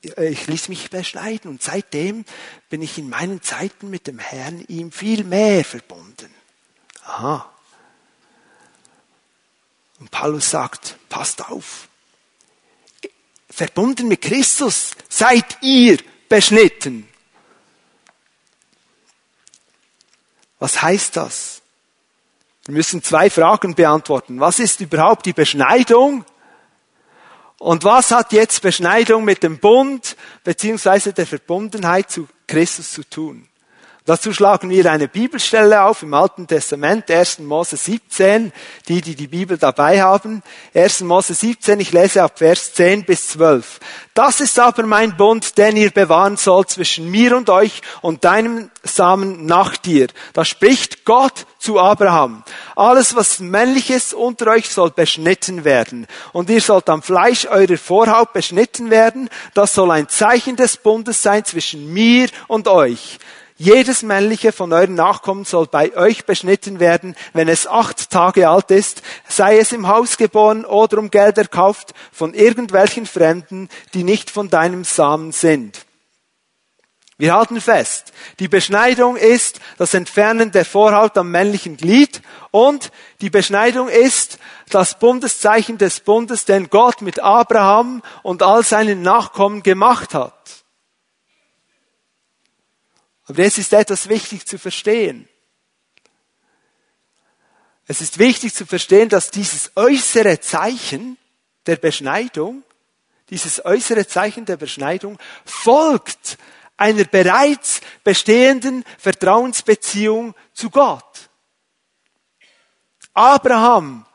ich 0.00 0.46
ließ 0.46 0.70
mich 0.70 0.88
beschneiden 0.88 1.50
und 1.50 1.62
seitdem 1.62 2.24
bin 2.70 2.80
ich 2.80 2.96
in 2.96 3.10
meinen 3.10 3.42
Zeiten 3.42 3.90
mit 3.90 4.06
dem 4.06 4.18
Herrn 4.18 4.64
ihm 4.66 4.92
viel 4.92 5.24
mehr 5.24 5.62
verbunden. 5.62 6.34
Aha. 7.04 7.52
Und 10.00 10.10
Paulus 10.10 10.48
sagt, 10.48 10.96
passt 11.10 11.50
auf 11.50 11.87
verbunden 13.58 14.06
mit 14.06 14.22
Christus 14.22 14.92
seid 15.08 15.58
ihr 15.62 15.98
beschnitten. 16.28 17.08
Was 20.60 20.80
heißt 20.80 21.16
das? 21.16 21.60
Wir 22.66 22.74
müssen 22.74 23.02
zwei 23.02 23.30
Fragen 23.30 23.74
beantworten. 23.74 24.38
Was 24.38 24.60
ist 24.60 24.80
überhaupt 24.80 25.26
die 25.26 25.32
Beschneidung? 25.32 26.24
Und 27.58 27.82
was 27.82 28.12
hat 28.12 28.32
jetzt 28.32 28.62
Beschneidung 28.62 29.24
mit 29.24 29.42
dem 29.42 29.58
Bund 29.58 30.16
beziehungsweise 30.44 31.12
der 31.12 31.26
Verbundenheit 31.26 32.12
zu 32.12 32.28
Christus 32.46 32.92
zu 32.92 33.02
tun? 33.02 33.47
Dazu 34.08 34.32
schlagen 34.32 34.70
wir 34.70 34.90
eine 34.90 35.06
Bibelstelle 35.06 35.82
auf 35.82 36.02
im 36.02 36.14
Alten 36.14 36.46
Testament, 36.46 37.10
1. 37.10 37.40
Mose 37.40 37.76
17, 37.76 38.54
die, 38.88 39.02
die 39.02 39.14
die 39.14 39.26
Bibel 39.26 39.58
dabei 39.58 40.00
haben. 40.00 40.42
1. 40.74 41.02
Mose 41.02 41.34
17, 41.34 41.78
ich 41.78 41.92
lese 41.92 42.22
ab 42.22 42.38
Vers 42.38 42.72
10 42.72 43.04
bis 43.04 43.28
12. 43.28 43.80
Das 44.14 44.40
ist 44.40 44.58
aber 44.58 44.84
mein 44.84 45.14
Bund, 45.18 45.58
den 45.58 45.76
ihr 45.76 45.90
bewahren 45.90 46.38
sollt 46.38 46.70
zwischen 46.70 47.10
mir 47.10 47.36
und 47.36 47.50
euch 47.50 47.82
und 48.00 48.24
deinem 48.24 48.70
Samen 48.82 49.44
nach 49.44 49.76
dir. 49.76 50.06
Da 50.32 50.46
spricht 50.46 51.04
Gott 51.04 51.44
zu 51.58 51.78
Abraham. 51.78 52.44
Alles, 52.76 53.14
was 53.14 53.40
männlich 53.40 53.90
ist 53.90 54.14
unter 54.14 54.52
euch, 54.52 54.70
soll 54.70 54.90
beschnitten 54.90 55.64
werden. 55.64 56.06
Und 56.32 56.48
ihr 56.48 56.62
sollt 56.62 56.88
am 56.88 57.02
Fleisch 57.02 57.44
eurer 57.44 57.76
Vorhaut 57.76 58.32
beschnitten 58.32 58.88
werden. 58.88 59.28
Das 59.52 59.74
soll 59.74 59.90
ein 59.90 60.08
Zeichen 60.08 60.56
des 60.56 60.78
Bundes 60.78 61.22
sein 61.22 61.44
zwischen 61.44 61.92
mir 61.92 62.30
und 62.46 62.68
euch. 62.68 63.18
Jedes 63.60 64.04
männliche 64.04 64.52
von 64.52 64.72
euren 64.72 64.94
Nachkommen 64.94 65.44
soll 65.44 65.66
bei 65.66 65.96
euch 65.96 66.24
beschnitten 66.24 66.78
werden, 66.78 67.16
wenn 67.32 67.48
es 67.48 67.66
acht 67.66 68.08
Tage 68.08 68.48
alt 68.48 68.70
ist, 68.70 69.02
sei 69.26 69.58
es 69.58 69.72
im 69.72 69.88
Haus 69.88 70.16
geboren 70.16 70.64
oder 70.64 70.98
um 70.98 71.10
Geld 71.10 71.38
erkauft 71.38 71.92
von 72.12 72.34
irgendwelchen 72.34 73.04
Fremden, 73.04 73.68
die 73.94 74.04
nicht 74.04 74.30
von 74.30 74.48
deinem 74.48 74.84
Samen 74.84 75.32
sind. 75.32 75.86
Wir 77.20 77.34
halten 77.34 77.60
fest, 77.60 78.12
die 78.38 78.46
Beschneidung 78.46 79.16
ist 79.16 79.58
das 79.76 79.92
Entfernen 79.92 80.52
der 80.52 80.64
Vorhaut 80.64 81.18
am 81.18 81.32
männlichen 81.32 81.76
Glied 81.76 82.22
und 82.52 82.92
die 83.20 83.28
Beschneidung 83.28 83.88
ist 83.88 84.38
das 84.70 85.00
Bundeszeichen 85.00 85.78
des 85.78 85.98
Bundes, 85.98 86.44
den 86.44 86.70
Gott 86.70 87.02
mit 87.02 87.18
Abraham 87.18 88.04
und 88.22 88.44
all 88.44 88.62
seinen 88.62 89.02
Nachkommen 89.02 89.64
gemacht 89.64 90.14
hat. 90.14 90.37
Aber 93.28 93.40
es 93.40 93.58
ist 93.58 93.72
etwas 93.72 94.08
wichtig 94.08 94.46
zu 94.46 94.58
verstehen. 94.58 95.28
Es 97.86 98.00
ist 98.00 98.18
wichtig 98.18 98.54
zu 98.54 98.66
verstehen, 98.66 99.08
dass 99.08 99.30
dieses 99.30 99.72
äußere 99.76 100.40
Zeichen 100.40 101.16
der 101.66 101.76
Beschneidung, 101.76 102.62
dieses 103.30 103.64
äußere 103.64 104.06
Zeichen 104.06 104.44
der 104.44 104.56
Beschneidung 104.56 105.18
folgt 105.44 106.38
einer 106.78 107.04
bereits 107.04 107.80
bestehenden 108.04 108.84
Vertrauensbeziehung 108.98 110.34
zu 110.54 110.70
Gott. 110.70 111.28
Abraham 113.12 114.06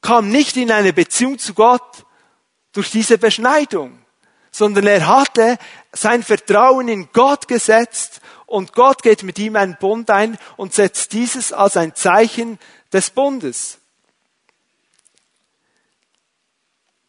kam 0.00 0.30
nicht 0.30 0.56
in 0.56 0.72
eine 0.72 0.92
Beziehung 0.92 1.38
zu 1.38 1.54
Gott 1.54 2.04
durch 2.72 2.90
diese 2.90 3.18
Beschneidung, 3.18 3.98
sondern 4.50 4.86
er 4.86 5.06
hatte 5.06 5.58
sein 5.96 6.22
Vertrauen 6.22 6.88
in 6.88 7.08
Gott 7.12 7.48
gesetzt 7.48 8.20
und 8.46 8.72
Gott 8.72 9.02
geht 9.02 9.22
mit 9.22 9.38
ihm 9.38 9.56
einen 9.56 9.76
Bund 9.78 10.10
ein 10.10 10.38
und 10.56 10.72
setzt 10.72 11.12
dieses 11.12 11.52
als 11.52 11.76
ein 11.76 11.94
Zeichen 11.94 12.58
des 12.92 13.10
Bundes. 13.10 13.78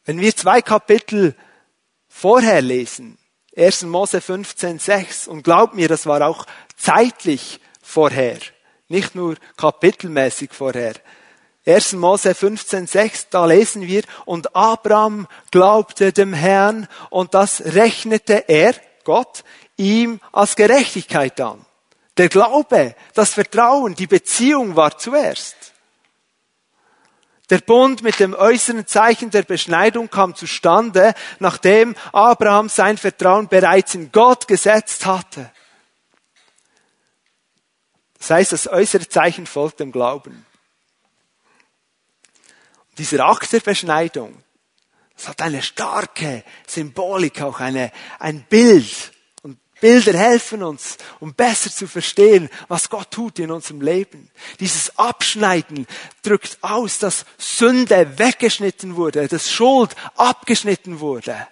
Wenn 0.05 0.19
wir 0.19 0.35
zwei 0.35 0.61
Kapitel 0.61 1.35
vorher 2.07 2.61
lesen, 2.61 3.17
1. 3.55 3.83
Mose 3.83 4.21
15, 4.21 4.79
6, 4.79 5.27
und 5.27 5.43
glaubt 5.43 5.73
mir, 5.73 5.87
das 5.87 6.05
war 6.05 6.25
auch 6.25 6.45
zeitlich 6.75 7.59
vorher, 7.81 8.37
nicht 8.87 9.15
nur 9.15 9.35
kapitelmäßig 9.57 10.51
vorher. 10.53 10.93
1. 11.67 11.93
Mose 11.93 12.33
15, 12.33 12.87
6, 12.87 13.29
da 13.29 13.45
lesen 13.45 13.81
wir, 13.81 14.03
und 14.25 14.55
Abraham 14.55 15.27
glaubte 15.51 16.13
dem 16.13 16.33
Herrn 16.33 16.87
und 17.09 17.33
das 17.33 17.61
rechnete 17.61 18.47
er, 18.47 18.73
Gott, 19.03 19.43
ihm 19.75 20.21
als 20.31 20.55
Gerechtigkeit 20.55 21.39
an. 21.41 21.65
Der 22.15 22.29
Glaube, 22.29 22.95
das 23.13 23.33
Vertrauen, 23.33 23.95
die 23.95 24.07
Beziehung 24.07 24.75
war 24.75 24.97
zuerst. 24.97 25.55
Der 27.49 27.59
Bund 27.59 28.01
mit 28.01 28.19
dem 28.19 28.33
äußeren 28.33 28.87
Zeichen 28.87 29.29
der 29.29 29.43
Beschneidung 29.43 30.09
kam 30.09 30.35
zustande, 30.35 31.13
nachdem 31.39 31.95
Abraham 32.11 32.69
sein 32.69 32.97
Vertrauen 32.97 33.47
bereits 33.49 33.93
in 33.93 34.11
Gott 34.11 34.47
gesetzt 34.47 35.05
hatte. 35.05 35.51
Das 38.19 38.31
heißt, 38.31 38.51
das 38.51 38.67
äußere 38.67 39.07
Zeichen 39.07 39.45
folgt 39.45 39.79
dem 39.79 39.91
Glauben. 39.91 40.46
Und 42.97 42.99
dieser 42.99 43.27
Akt 43.27 43.53
der 43.53 43.59
Beschneidung, 43.59 44.41
das 45.15 45.27
hat 45.27 45.43
eine 45.43 45.61
starke 45.61 46.43
Symbolik, 46.65 47.43
auch 47.43 47.59
eine, 47.59 47.91
ein 48.17 48.41
Bild 48.49 49.11
Bilder 49.79 50.17
helfen 50.17 50.63
uns, 50.63 50.97
um 51.19 51.35
besser 51.35 51.69
zu 51.69 51.85
verstehen, 51.85 52.49
was 52.67 52.89
Gott 52.89 53.11
tut 53.11 53.37
in 53.37 53.51
unserem 53.51 53.81
Leben. 53.81 54.31
Dieses 54.59 54.97
Abschneiden 54.97 55.85
drückt 56.23 56.57
aus, 56.61 56.97
dass 56.97 57.25
Sünde 57.37 58.17
weggeschnitten 58.17 58.95
wurde, 58.95 59.27
dass 59.27 59.51
Schuld 59.51 59.95
abgeschnitten 60.15 60.99
wurde. 60.99 61.47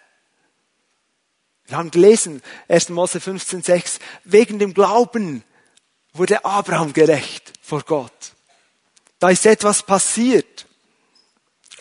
Wir 1.68 1.78
haben 1.78 1.91
gelesen, 1.91 2.41
1. 2.68 2.89
Mose 2.89 3.20
15,6, 3.20 4.00
wegen 4.24 4.58
dem 4.58 4.74
Glauben 4.74 5.43
wurde 6.12 6.43
Abraham 6.43 6.93
gerecht 6.93 7.54
vor 7.62 7.84
Gott. 7.84 8.34
Da 9.20 9.30
ist 9.30 9.46
etwas 9.46 9.84
passiert. 9.84 10.66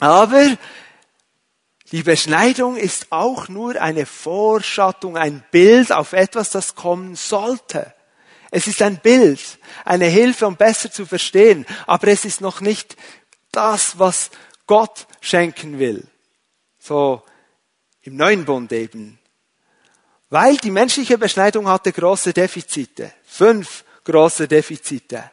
Aber 0.01 0.57
die 1.93 2.03
Beschneidung 2.03 2.77
ist 2.77 3.07
auch 3.11 3.49
nur 3.49 3.81
eine 3.81 4.07
Vorschattung, 4.07 5.17
ein 5.17 5.45
Bild 5.51 5.93
auf 5.93 6.13
etwas, 6.13 6.51
das 6.51 6.75
kommen 6.75 7.15
sollte. 7.15 7.95
Es 8.51 8.67
ist 8.67 8.83
ein 8.83 8.99
Bild, 8.99 9.41
eine 9.85 10.07
Hilfe, 10.07 10.47
um 10.47 10.57
besser 10.57 10.91
zu 10.91 11.07
verstehen, 11.07 11.67
aber 11.87 12.09
es 12.09 12.25
ist 12.25 12.41
noch 12.41 12.61
nicht 12.61 12.97
das, 13.53 13.99
was 13.99 14.31
Gott 14.67 15.07
schenken 15.21 15.79
will. 15.79 16.07
So 16.79 17.23
im 18.03 18.17
neuen 18.17 18.45
Bund 18.45 18.73
eben. 18.73 19.19
Weil 20.31 20.57
die 20.57 20.71
menschliche 20.71 21.17
Beschneidung 21.17 21.69
hatte 21.69 21.93
große 21.93 22.33
Defizite. 22.33 23.13
Fünf 23.25 23.85
große 24.05 24.49
Defizite. 24.49 25.31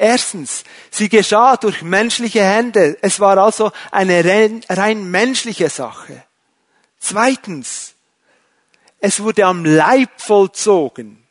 Erstens, 0.00 0.62
sie 0.92 1.08
geschah 1.08 1.56
durch 1.56 1.82
menschliche 1.82 2.44
Hände. 2.44 2.96
Es 3.02 3.18
war 3.18 3.36
also 3.36 3.72
eine 3.90 4.24
rein, 4.24 4.64
rein 4.68 5.10
menschliche 5.10 5.68
Sache. 5.68 6.24
Zweitens, 7.00 7.96
es 9.00 9.18
wurde 9.20 9.44
am 9.44 9.64
Leib 9.64 10.20
vollzogen. 10.20 11.26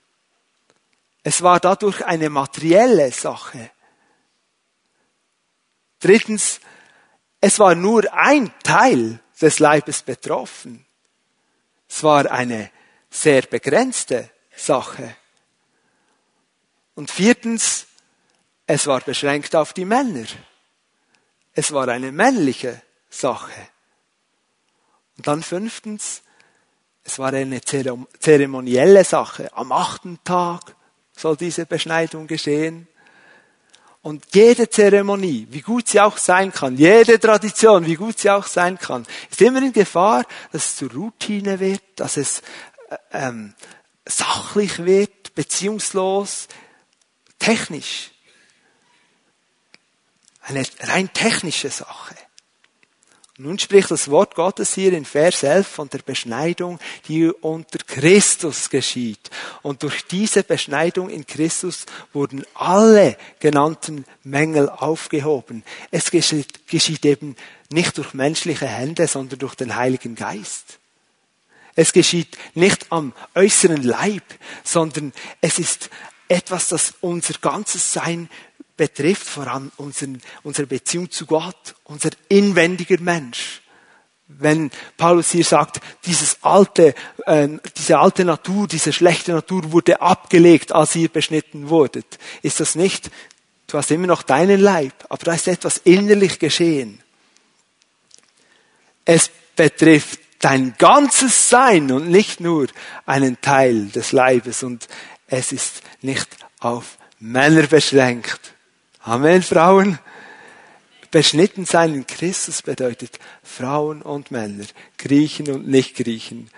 Es 1.24 1.42
war 1.42 1.62
dadurch 1.62 2.06
eine 2.06 2.30
materielle 2.30 3.10
Sache. 3.14 3.72
Drittens, 6.02 6.60
es 7.40 7.60
war 7.60 7.74
nur 7.74 8.14
ein 8.14 8.52
Teil 8.64 9.22
des 9.40 9.60
Leibes 9.60 10.02
betroffen. 10.02 10.86
Es 11.88 12.04
war 12.04 12.30
eine 12.30 12.70
sehr 13.10 13.44
begrenzte 13.44 14.30
Sache. 14.54 15.16
Und 16.96 17.10
viertens, 17.10 17.87
es 18.68 18.86
war 18.86 19.00
beschränkt 19.00 19.56
auf 19.56 19.74
die 19.74 19.86
Männer. 19.86 20.26
Es 21.54 21.72
war 21.72 21.88
eine 21.88 22.12
männliche 22.12 22.82
Sache. 23.10 23.70
Und 25.16 25.26
dann 25.26 25.42
fünftens, 25.42 26.22
es 27.04 27.18
war 27.18 27.34
eine 27.34 27.62
zeremonielle 27.62 29.04
Sache. 29.06 29.50
Am 29.54 29.72
achten 29.72 30.20
Tag 30.24 30.76
soll 31.14 31.38
diese 31.38 31.66
Beschneidung 31.66 32.28
geschehen. 32.28 32.88
Und 34.02 34.26
jede 34.36 34.70
Zeremonie, 34.70 35.48
wie 35.50 35.62
gut 35.62 35.88
sie 35.88 36.02
auch 36.02 36.18
sein 36.18 36.52
kann, 36.52 36.78
jede 36.78 37.20
Tradition, 37.20 37.86
wie 37.86 37.96
gut 37.96 38.20
sie 38.20 38.30
auch 38.30 38.46
sein 38.46 38.78
kann, 38.78 39.06
ist 39.32 39.42
immer 39.42 39.62
in 39.62 39.74
Gefahr, 39.74 40.24
dass 40.52 40.66
es 40.66 40.76
zur 40.76 40.92
Routine 40.92 41.60
wird, 41.60 41.82
dass 41.96 42.18
es 42.18 42.42
äh, 42.90 42.98
ähm, 43.12 43.54
sachlich 44.06 44.86
wird, 44.86 45.34
beziehungslos, 45.36 46.48
technisch. 47.40 48.12
Eine 50.48 50.64
rein 50.80 51.12
technische 51.12 51.70
Sache. 51.70 52.16
Nun 53.40 53.60
spricht 53.60 53.92
das 53.92 54.10
Wort 54.10 54.34
Gottes 54.34 54.74
hier 54.74 54.94
in 54.94 55.04
Vers 55.04 55.44
11 55.44 55.68
von 55.68 55.90
der 55.90 56.00
Beschneidung, 56.00 56.80
die 57.08 57.28
unter 57.28 57.80
Christus 57.80 58.70
geschieht. 58.70 59.30
Und 59.62 59.84
durch 59.84 60.08
diese 60.08 60.44
Beschneidung 60.44 61.10
in 61.10 61.28
Christus 61.28 61.86
wurden 62.14 62.46
alle 62.54 63.18
genannten 63.40 64.06
Mängel 64.24 64.70
aufgehoben. 64.70 65.64
Es 65.92 66.12
geschieht, 66.12 66.66
geschieht 66.68 67.06
eben 67.06 67.36
nicht 67.70 67.98
durch 67.98 68.14
menschliche 68.14 68.68
Hände, 68.68 69.06
sondern 69.06 69.40
durch 69.40 69.54
den 69.54 69.76
Heiligen 69.76 70.16
Geist. 70.16 70.80
Es 71.76 71.92
geschieht 71.92 72.38
nicht 72.56 72.88
am 72.90 73.14
äußeren 73.36 73.84
Leib, 73.84 74.24
sondern 74.64 75.12
es 75.42 75.60
ist 75.60 75.92
etwas, 76.30 76.70
das 76.70 76.96
unser 77.02 77.36
ganzes 77.40 77.94
Sein 77.94 78.30
betrifft 78.78 79.28
vor 79.28 79.48
allem 79.48 79.72
unseren, 79.78 80.22
unsere 80.44 80.68
Beziehung 80.68 81.12
zu 81.12 81.26
Gott, 81.26 81.76
unser 81.84 82.12
inwendiger 82.30 83.00
Mensch. 83.02 83.62
Wenn 84.28 84.72
Paulus 84.98 85.32
hier 85.32 85.44
sagt, 85.44 85.80
dieses 86.06 86.44
alte, 86.44 86.94
äh, 87.26 87.48
diese 87.76 87.98
alte 87.98 88.26
Natur, 88.26 88.68
diese 88.68 88.94
schlechte 88.94 89.32
Natur 89.32 89.72
wurde 89.72 90.02
abgelegt, 90.02 90.72
als 90.72 90.96
ihr 90.96 91.10
beschnitten 91.10 91.70
wurdet, 91.70 92.20
ist 92.42 92.60
das 92.60 92.76
nicht, 92.76 93.10
du 93.68 93.78
hast 93.78 93.90
immer 93.92 94.08
noch 94.08 94.24
deinen 94.24 94.60
Leib, 94.60 94.94
aber 95.10 95.24
da 95.24 95.34
ist 95.34 95.48
etwas 95.48 95.78
innerlich 95.78 96.40
geschehen. 96.40 97.02
Es 99.06 99.32
betrifft 99.56 100.20
dein 100.40 100.76
ganzes 100.78 101.50
Sein 101.50 101.92
und 101.92 102.10
nicht 102.10 102.40
nur 102.42 102.68
einen 103.06 103.40
Teil 103.42 103.88
des 103.88 104.12
Leibes 104.12 104.62
und 104.64 104.88
es 105.28 105.52
ist 105.52 105.82
nicht 106.02 106.28
auf 106.60 106.98
Männer 107.20 107.64
beschränkt. 107.64 108.54
Amen, 109.08 109.42
Frauen. 109.42 110.00
Beschnitten 111.12 111.64
sein 111.64 111.94
in 111.94 112.06
Christus 112.06 112.62
bedeutet 112.62 113.20
Frauen 113.42 114.02
und 114.02 114.32
Männer, 114.32 114.66
Griechen 114.98 115.50
und 115.50 115.66
Nicht-Griechen, 115.66 116.50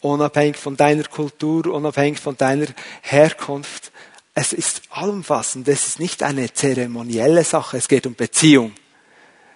unabhängig 0.00 0.56
von 0.58 0.76
deiner 0.76 1.02
Kultur, 1.02 1.66
unabhängig 1.66 2.20
von 2.20 2.36
deiner 2.36 2.68
Herkunft. 3.02 3.90
Es 4.32 4.52
ist 4.52 4.82
allumfassend. 4.90 5.66
Es 5.66 5.88
ist 5.88 5.98
nicht 5.98 6.22
eine 6.22 6.52
zeremonielle 6.52 7.42
Sache. 7.42 7.78
Es 7.78 7.88
geht 7.88 8.06
um 8.06 8.14
Beziehung. 8.14 8.74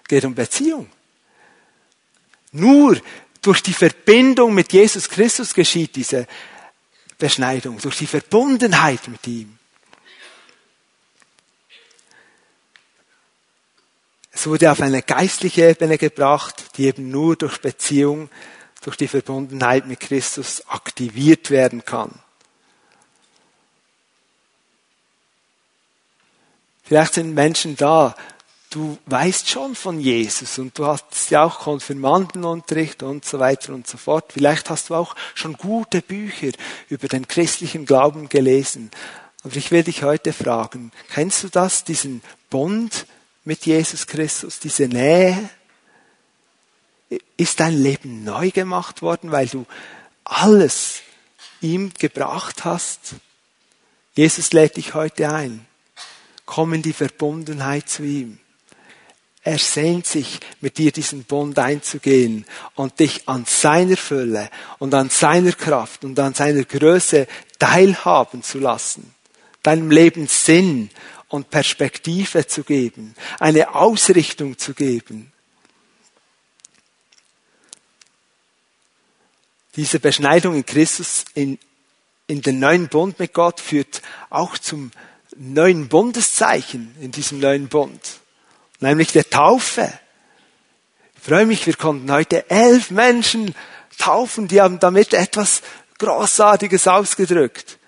Es 0.01 0.09
geht 0.09 0.25
um 0.25 0.35
Beziehung. 0.35 0.89
Nur 2.51 2.99
durch 3.41 3.63
die 3.63 3.71
Verbindung 3.71 4.53
mit 4.53 4.73
Jesus 4.73 5.07
Christus 5.07 5.53
geschieht 5.53 5.95
diese 5.95 6.27
Beschneidung, 7.17 7.77
durch 7.79 7.99
die 7.99 8.07
Verbundenheit 8.07 9.07
mit 9.07 9.25
ihm. 9.27 9.57
Es 14.43 14.47
wurde 14.47 14.69
auf 14.69 14.81
eine 14.81 15.01
geistliche 15.01 15.69
Ebene 15.69 15.97
gebracht, 15.97 16.75
die 16.75 16.87
eben 16.87 17.09
nur 17.09 17.37
durch 17.37 17.61
Beziehung, 17.61 18.29
durch 18.81 18.97
die 18.97 19.07
Verbundenheit 19.07 19.87
mit 19.87 20.01
Christus 20.01 20.67
aktiviert 20.67 21.49
werden 21.49 21.85
kann. 21.85 22.11
Vielleicht 26.83 27.13
sind 27.13 27.33
Menschen 27.33 27.77
da, 27.77 28.17
du 28.69 28.97
weißt 29.05 29.49
schon 29.49 29.75
von 29.75 30.01
Jesus 30.01 30.59
und 30.59 30.77
du 30.77 30.87
hast 30.87 31.29
ja 31.29 31.45
auch 31.45 31.59
Konfirmandenunterricht 31.59 33.01
und 33.01 33.23
so 33.23 33.39
weiter 33.39 33.73
und 33.73 33.87
so 33.87 33.95
fort. 33.95 34.33
Vielleicht 34.33 34.69
hast 34.69 34.89
du 34.89 34.95
auch 34.95 35.15
schon 35.35 35.53
gute 35.53 36.01
Bücher 36.01 36.51
über 36.89 37.07
den 37.07 37.29
christlichen 37.29 37.85
Glauben 37.85 38.27
gelesen. 38.27 38.91
Aber 39.45 39.55
ich 39.55 39.71
will 39.71 39.83
dich 39.83 40.03
heute 40.03 40.33
fragen, 40.33 40.91
kennst 41.13 41.45
du 41.45 41.47
das, 41.47 41.85
diesen 41.85 42.21
Bund 42.49 43.05
mit 43.45 43.65
Jesus 43.65 44.07
Christus, 44.07 44.59
diese 44.59 44.87
Nähe? 44.87 45.49
Ist 47.37 47.59
dein 47.59 47.77
Leben 47.77 48.23
neu 48.23 48.51
gemacht 48.51 49.01
worden, 49.01 49.31
weil 49.31 49.47
du 49.47 49.65
alles 50.23 51.01
ihm 51.61 51.91
gebracht 51.97 52.65
hast? 52.65 53.15
Jesus 54.15 54.53
lädt 54.53 54.77
dich 54.77 54.93
heute 54.93 55.31
ein. 55.31 55.65
Komm 56.45 56.73
in 56.73 56.81
die 56.81 56.93
Verbundenheit 56.93 57.89
zu 57.89 58.03
ihm. 58.03 58.39
Er 59.45 59.57
sehnt 59.57 60.07
sich, 60.07 60.39
mit 60.61 60.77
dir 60.77 60.91
diesen 60.91 61.25
Bund 61.25 61.59
einzugehen 61.59 62.45
und 62.75 62.99
dich 62.99 63.27
an 63.27 63.45
seiner 63.45 63.97
Fülle 63.97 64.49
und 64.79 64.93
an 64.93 65.09
seiner 65.09 65.51
Kraft 65.51 66.05
und 66.05 66.17
an 66.19 66.33
seiner 66.33 66.63
Größe 66.63 67.27
teilhaben 67.59 68.41
zu 68.41 68.59
lassen. 68.59 69.13
Deinem 69.61 69.91
Leben 69.91 70.27
Sinn 70.27 70.89
und 71.33 71.49
Perspektive 71.49 72.45
zu 72.47 72.63
geben, 72.63 73.15
eine 73.39 73.75
Ausrichtung 73.75 74.57
zu 74.57 74.73
geben. 74.73 75.31
Diese 79.75 79.99
Beschneidung 79.99 80.55
in 80.55 80.65
Christus, 80.65 81.25
in, 81.33 81.57
in 82.27 82.41
den 82.41 82.59
neuen 82.59 82.87
Bund 82.87 83.17
mit 83.17 83.33
Gott 83.33 83.59
führt 83.59 84.01
auch 84.29 84.57
zum 84.57 84.91
neuen 85.35 85.87
Bundeszeichen 85.89 86.95
in 87.01 87.11
diesem 87.11 87.39
neuen 87.39 87.67
Bund 87.67 87.99
nämlich 88.83 89.11
der 89.11 89.27
Taufe. 89.27 89.91
Ich 91.15 91.23
freue 91.23 91.47
mich, 91.47 91.65
wir 91.65 91.75
konnten 91.75 92.11
heute 92.11 92.49
elf 92.49 92.91
Menschen 92.91 93.55
taufen, 93.97 94.47
die 94.47 94.61
haben 94.61 94.79
damit 94.79 95.13
etwas 95.13 95.61
Großartiges 95.97 96.87
ausgedrückt. 96.87 97.79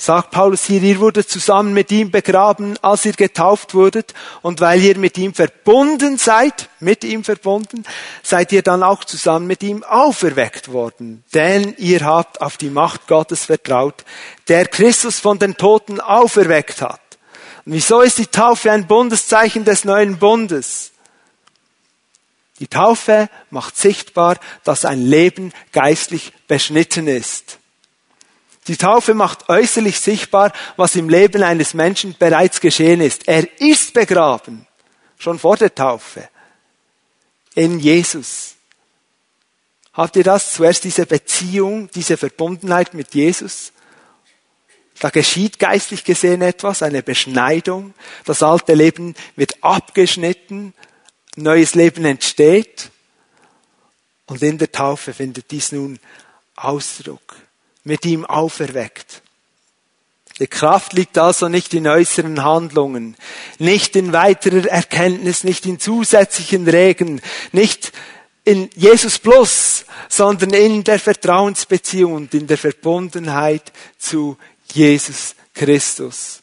Sagt 0.00 0.30
Paulus 0.30 0.64
hier, 0.64 0.80
ihr 0.80 1.00
wurdet 1.00 1.28
zusammen 1.28 1.72
mit 1.72 1.90
ihm 1.90 2.12
begraben, 2.12 2.78
als 2.82 3.04
ihr 3.04 3.14
getauft 3.14 3.74
wurdet, 3.74 4.14
und 4.42 4.60
weil 4.60 4.80
ihr 4.80 4.96
mit 4.96 5.18
ihm 5.18 5.34
verbunden 5.34 6.18
seid, 6.18 6.68
mit 6.78 7.02
ihm 7.02 7.24
verbunden, 7.24 7.82
seid 8.22 8.52
ihr 8.52 8.62
dann 8.62 8.84
auch 8.84 9.02
zusammen 9.02 9.48
mit 9.48 9.60
ihm 9.64 9.82
auferweckt 9.82 10.72
worden. 10.72 11.24
Denn 11.34 11.74
ihr 11.78 12.04
habt 12.04 12.40
auf 12.40 12.56
die 12.56 12.70
Macht 12.70 13.08
Gottes 13.08 13.46
vertraut, 13.46 14.04
der 14.46 14.66
Christus 14.66 15.18
von 15.18 15.40
den 15.40 15.56
Toten 15.56 16.00
auferweckt 16.00 16.80
hat. 16.80 17.00
Und 17.66 17.72
wieso 17.72 18.00
ist 18.00 18.18
die 18.18 18.28
Taufe 18.28 18.70
ein 18.70 18.86
Bundeszeichen 18.86 19.64
des 19.64 19.84
neuen 19.84 20.18
Bundes? 20.18 20.92
Die 22.60 22.68
Taufe 22.68 23.28
macht 23.50 23.76
sichtbar, 23.76 24.36
dass 24.62 24.84
ein 24.84 25.02
Leben 25.02 25.52
geistlich 25.72 26.32
beschnitten 26.46 27.08
ist. 27.08 27.58
Die 28.68 28.76
Taufe 28.76 29.14
macht 29.14 29.48
äußerlich 29.48 29.98
sichtbar, 29.98 30.52
was 30.76 30.94
im 30.94 31.08
Leben 31.08 31.42
eines 31.42 31.74
Menschen 31.74 32.14
bereits 32.18 32.60
geschehen 32.60 33.00
ist. 33.00 33.26
Er 33.26 33.60
ist 33.60 33.94
begraben, 33.94 34.66
schon 35.18 35.38
vor 35.38 35.56
der 35.56 35.74
Taufe, 35.74 36.28
in 37.54 37.80
Jesus. 37.80 38.54
Habt 39.92 40.14
ihr 40.14 40.22
das? 40.22 40.52
Zuerst 40.52 40.84
diese 40.84 41.06
Beziehung, 41.06 41.90
diese 41.90 42.16
Verbundenheit 42.16 42.94
mit 42.94 43.14
Jesus 43.14 43.72
da 44.98 45.10
geschieht 45.10 45.58
geistlich 45.58 46.04
gesehen 46.04 46.42
etwas, 46.42 46.82
eine 46.82 47.02
Beschneidung. 47.02 47.94
Das 48.24 48.42
alte 48.42 48.74
Leben 48.74 49.14
wird 49.36 49.62
abgeschnitten, 49.62 50.74
neues 51.36 51.74
Leben 51.74 52.04
entsteht. 52.04 52.90
Und 54.26 54.42
in 54.42 54.58
der 54.58 54.72
Taufe 54.72 55.14
findet 55.14 55.50
dies 55.50 55.72
nun 55.72 55.98
Ausdruck, 56.56 57.36
mit 57.88 58.04
ihm 58.04 58.26
auferweckt. 58.26 59.22
Die 60.38 60.46
Kraft 60.46 60.92
liegt 60.92 61.18
also 61.18 61.48
nicht 61.48 61.74
in 61.74 61.88
äußeren 61.88 62.44
Handlungen, 62.44 63.16
nicht 63.58 63.96
in 63.96 64.12
weiterer 64.12 64.68
Erkenntnis, 64.68 65.42
nicht 65.42 65.66
in 65.66 65.80
zusätzlichen 65.80 66.68
Regen, 66.68 67.20
nicht 67.50 67.92
in 68.44 68.70
Jesus 68.76 69.18
Plus, 69.18 69.84
sondern 70.08 70.50
in 70.50 70.84
der 70.84 71.00
Vertrauensbeziehung 71.00 72.12
und 72.12 72.34
in 72.34 72.46
der 72.46 72.58
Verbundenheit 72.58 73.72
zu 73.98 74.36
Jesus 74.72 75.34
Christus. 75.54 76.42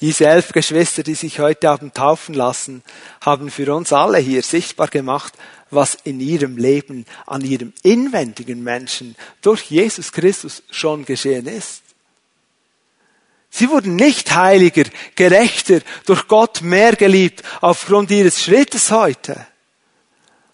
Diese 0.00 0.26
elf 0.26 0.48
Geschwister, 0.48 1.04
die 1.04 1.14
sich 1.14 1.38
heute 1.38 1.68
haben 1.68 1.94
taufen 1.94 2.34
lassen, 2.34 2.82
haben 3.20 3.50
für 3.50 3.72
uns 3.72 3.92
alle 3.92 4.18
hier 4.18 4.42
sichtbar 4.42 4.88
gemacht, 4.88 5.32
was 5.72 5.96
in 6.04 6.20
ihrem 6.20 6.56
Leben, 6.56 7.06
an 7.26 7.42
ihrem 7.42 7.72
inwendigen 7.82 8.62
Menschen 8.62 9.16
durch 9.40 9.62
Jesus 9.64 10.12
Christus 10.12 10.62
schon 10.70 11.04
geschehen 11.04 11.46
ist. 11.46 11.82
Sie 13.50 13.68
wurden 13.68 13.96
nicht 13.96 14.34
heiliger, 14.34 14.84
gerechter, 15.14 15.80
durch 16.06 16.26
Gott 16.28 16.62
mehr 16.62 16.96
geliebt 16.96 17.42
aufgrund 17.60 18.10
ihres 18.10 18.42
Schrittes 18.42 18.90
heute. 18.90 19.46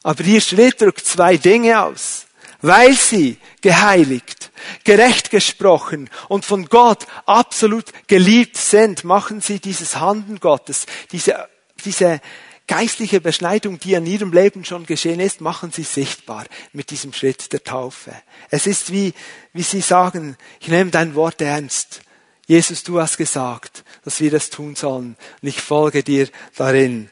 Aber 0.02 0.24
ihr 0.24 0.40
Schritt 0.40 0.80
drückt 0.80 1.04
zwei 1.04 1.36
Dinge 1.36 1.80
aus 1.80 2.28
weil 2.60 2.94
sie 2.94 3.38
geheiligt, 3.60 4.50
gerecht 4.84 5.30
gesprochen 5.30 6.10
und 6.28 6.44
von 6.44 6.66
Gott 6.66 7.06
absolut 7.26 7.86
geliebt 8.08 8.56
sind, 8.56 9.04
machen 9.04 9.40
sie 9.40 9.60
dieses 9.60 9.96
Handeln 9.96 10.40
Gottes, 10.40 10.86
diese, 11.12 11.48
diese 11.84 12.20
geistliche 12.68 13.20
Beschneidung, 13.20 13.80
die 13.80 13.96
an 13.96 14.06
ihrem 14.06 14.32
Leben 14.32 14.64
schon 14.64 14.86
geschehen 14.86 15.18
ist, 15.18 15.40
machen 15.40 15.72
sie 15.72 15.82
sichtbar 15.82 16.44
mit 16.72 16.90
diesem 16.90 17.12
Schritt 17.12 17.52
der 17.52 17.64
Taufe. 17.64 18.12
Es 18.50 18.68
ist 18.68 18.92
wie, 18.92 19.12
wie 19.52 19.62
sie 19.62 19.80
sagen, 19.80 20.36
ich 20.60 20.68
nehme 20.68 20.92
dein 20.92 21.16
Wort 21.16 21.40
ernst. 21.40 22.02
Jesus, 22.46 22.84
du 22.84 23.00
hast 23.00 23.16
gesagt, 23.16 23.84
dass 24.04 24.20
wir 24.20 24.30
das 24.30 24.50
tun 24.50 24.76
sollen 24.76 25.16
und 25.42 25.48
ich 25.48 25.60
folge 25.60 26.04
dir 26.04 26.28
darin. 26.56 27.10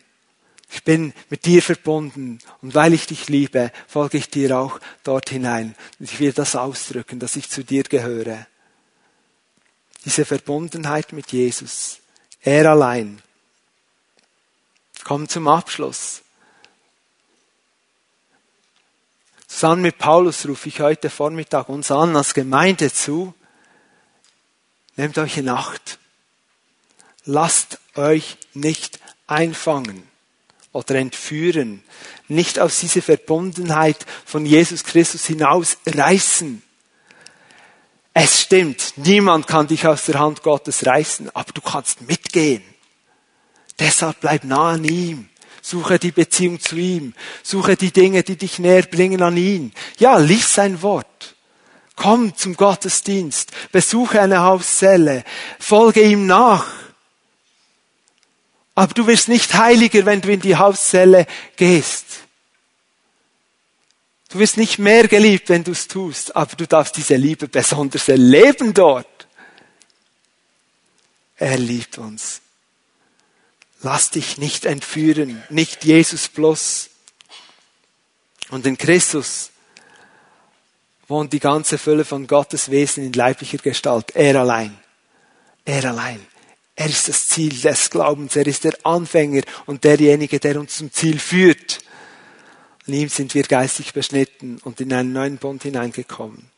Ich 0.71 0.83
bin 0.83 1.13
mit 1.31 1.45
dir 1.45 1.63
verbunden 1.63 2.39
und 2.61 2.75
weil 2.75 2.93
ich 2.93 3.07
dich 3.07 3.29
liebe, 3.29 3.73
folge 3.87 4.19
ich 4.19 4.31
dir 4.31 4.59
auch 4.59 4.81
dort 5.05 5.31
hinein. 5.31 5.75
Und 5.99 6.11
ich 6.11 6.21
will 6.21 6.33
das 6.33 6.57
ausdrücken, 6.57 7.19
dass 7.19 7.37
ich 7.37 7.49
zu 7.49 7.65
dir 7.65 7.83
gehöre. 7.85 8.47
Diese 10.05 10.25
Verbundenheit 10.25 11.13
mit 11.13 11.33
Jesus, 11.33 11.99
er 12.41 12.71
allein. 12.71 13.23
Komm 15.07 15.29
zum 15.29 15.47
Abschluss. 15.47 16.23
Zusammen 19.47 19.83
mit 19.83 19.99
Paulus 19.99 20.49
rufe 20.49 20.69
ich 20.69 20.81
heute 20.81 21.11
Vormittag 21.11 21.69
uns 21.69 21.93
an 21.93 22.17
als 22.17 22.35
Gemeinde 22.35 22.93
zu. 22.93 23.33
Nehmt 24.97 25.17
euch 25.19 25.37
in 25.37 25.49
Acht. 25.49 26.01
Lasst 27.25 27.79
euch 27.95 28.37
nicht 28.53 28.99
einfangen 29.29 30.03
oder 30.73 30.97
entführen, 30.97 31.85
nicht 32.27 32.59
aus 32.59 32.81
dieser 32.81 33.01
Verbundenheit 33.01 34.05
von 34.25 34.45
Jesus 34.45 34.83
Christus 34.83 35.25
hinaus 35.25 35.77
reißen. 35.87 36.65
Es 38.13 38.41
stimmt, 38.41 38.95
niemand 38.97 39.47
kann 39.47 39.69
dich 39.69 39.87
aus 39.87 40.07
der 40.07 40.19
Hand 40.19 40.43
Gottes 40.43 40.85
reißen, 40.85 41.31
aber 41.33 41.53
du 41.53 41.61
kannst 41.61 42.01
mitgehen. 42.01 42.65
Deshalb 43.79 44.21
bleib 44.21 44.45
nah 44.45 44.73
an 44.73 44.85
ihm. 44.85 45.29
Suche 45.63 45.99
die 45.99 46.13
Beziehung 46.13 46.61
zu 46.61 46.77
ihm. 46.77 47.15
Suche 47.43 47.77
die 47.77 47.93
Dinge, 47.93 48.23
die 48.23 48.37
dich 48.37 48.59
näher 48.59 48.83
bringen 48.83 49.23
an 49.23 49.37
ihn. 49.37 49.73
Ja, 49.99 50.17
lies 50.17 50.55
sein 50.55 50.81
Wort. 50.83 51.35
Komm 51.97 52.37
zum 52.37 52.57
Gottesdienst. 52.57 53.51
Besuche 53.73 54.21
eine 54.21 54.41
Hauszelle. 54.43 55.25
Folge 55.59 56.03
ihm 56.03 56.27
nach. 56.27 56.67
Aber 58.75 58.93
du 58.93 59.07
wirst 59.07 59.29
nicht 59.29 59.55
heiliger, 59.55 60.05
wenn 60.07 60.21
du 60.21 60.31
in 60.31 60.41
die 60.41 60.57
Hauszelle 60.57 61.27
gehst. 61.57 62.05
Du 64.29 64.39
wirst 64.39 64.57
nicht 64.57 64.79
mehr 64.79 65.09
geliebt, 65.09 65.49
wenn 65.49 65.65
du 65.65 65.73
es 65.73 65.89
tust, 65.89 66.37
aber 66.37 66.55
du 66.57 66.67
darfst 66.67 66.97
diese 66.97 67.17
Liebe 67.17 67.49
besonders 67.49 68.09
erleben 68.09 68.75
dort. 68.75 69.27
Er 71.37 71.57
liebt 71.59 71.99
uns. 71.99 72.43
Lass 73.87 74.11
dich 74.11 74.37
nicht 74.37 74.67
entführen, 74.67 75.45
nicht 75.49 75.85
Jesus 75.85 76.27
bloß. 76.27 76.91
Und 78.51 78.67
in 78.67 78.77
Christus 78.77 79.53
wohnt 81.07 81.33
die 81.33 81.39
ganze 81.39 81.79
Fülle 81.79 82.05
von 82.05 82.27
Gottes 82.27 82.73
Wesen 82.73 83.05
in 83.05 83.13
leiblicher 83.13 83.59
Gestalt. 83.59 84.11
Er 84.17 84.41
allein. 84.41 84.77
Er 85.65 85.85
allein. 85.85 86.19
Er 86.75 86.87
ist 86.87 87.07
das 87.09 87.29
Ziel 87.29 87.57
des 87.61 87.89
Glaubens. 87.89 88.35
Er 88.35 88.49
ist 88.49 88.65
der 88.65 88.77
Anfänger 88.83 89.43
und 89.67 89.85
derjenige, 89.85 90.41
der 90.41 90.59
uns 90.59 90.79
zum 90.79 90.93
Ziel 90.93 91.21
führt. 91.21 91.79
In 92.89 92.95
ihm 92.95 93.09
sind 93.09 93.35
wir 93.35 93.45
geistig 93.45 93.93
beschnitten 93.93 94.59
und 94.65 94.81
in 94.81 94.93
einen 94.93 95.13
neuen 95.13 95.39
Bund 95.39 95.63
hineingekommen. 95.63 96.51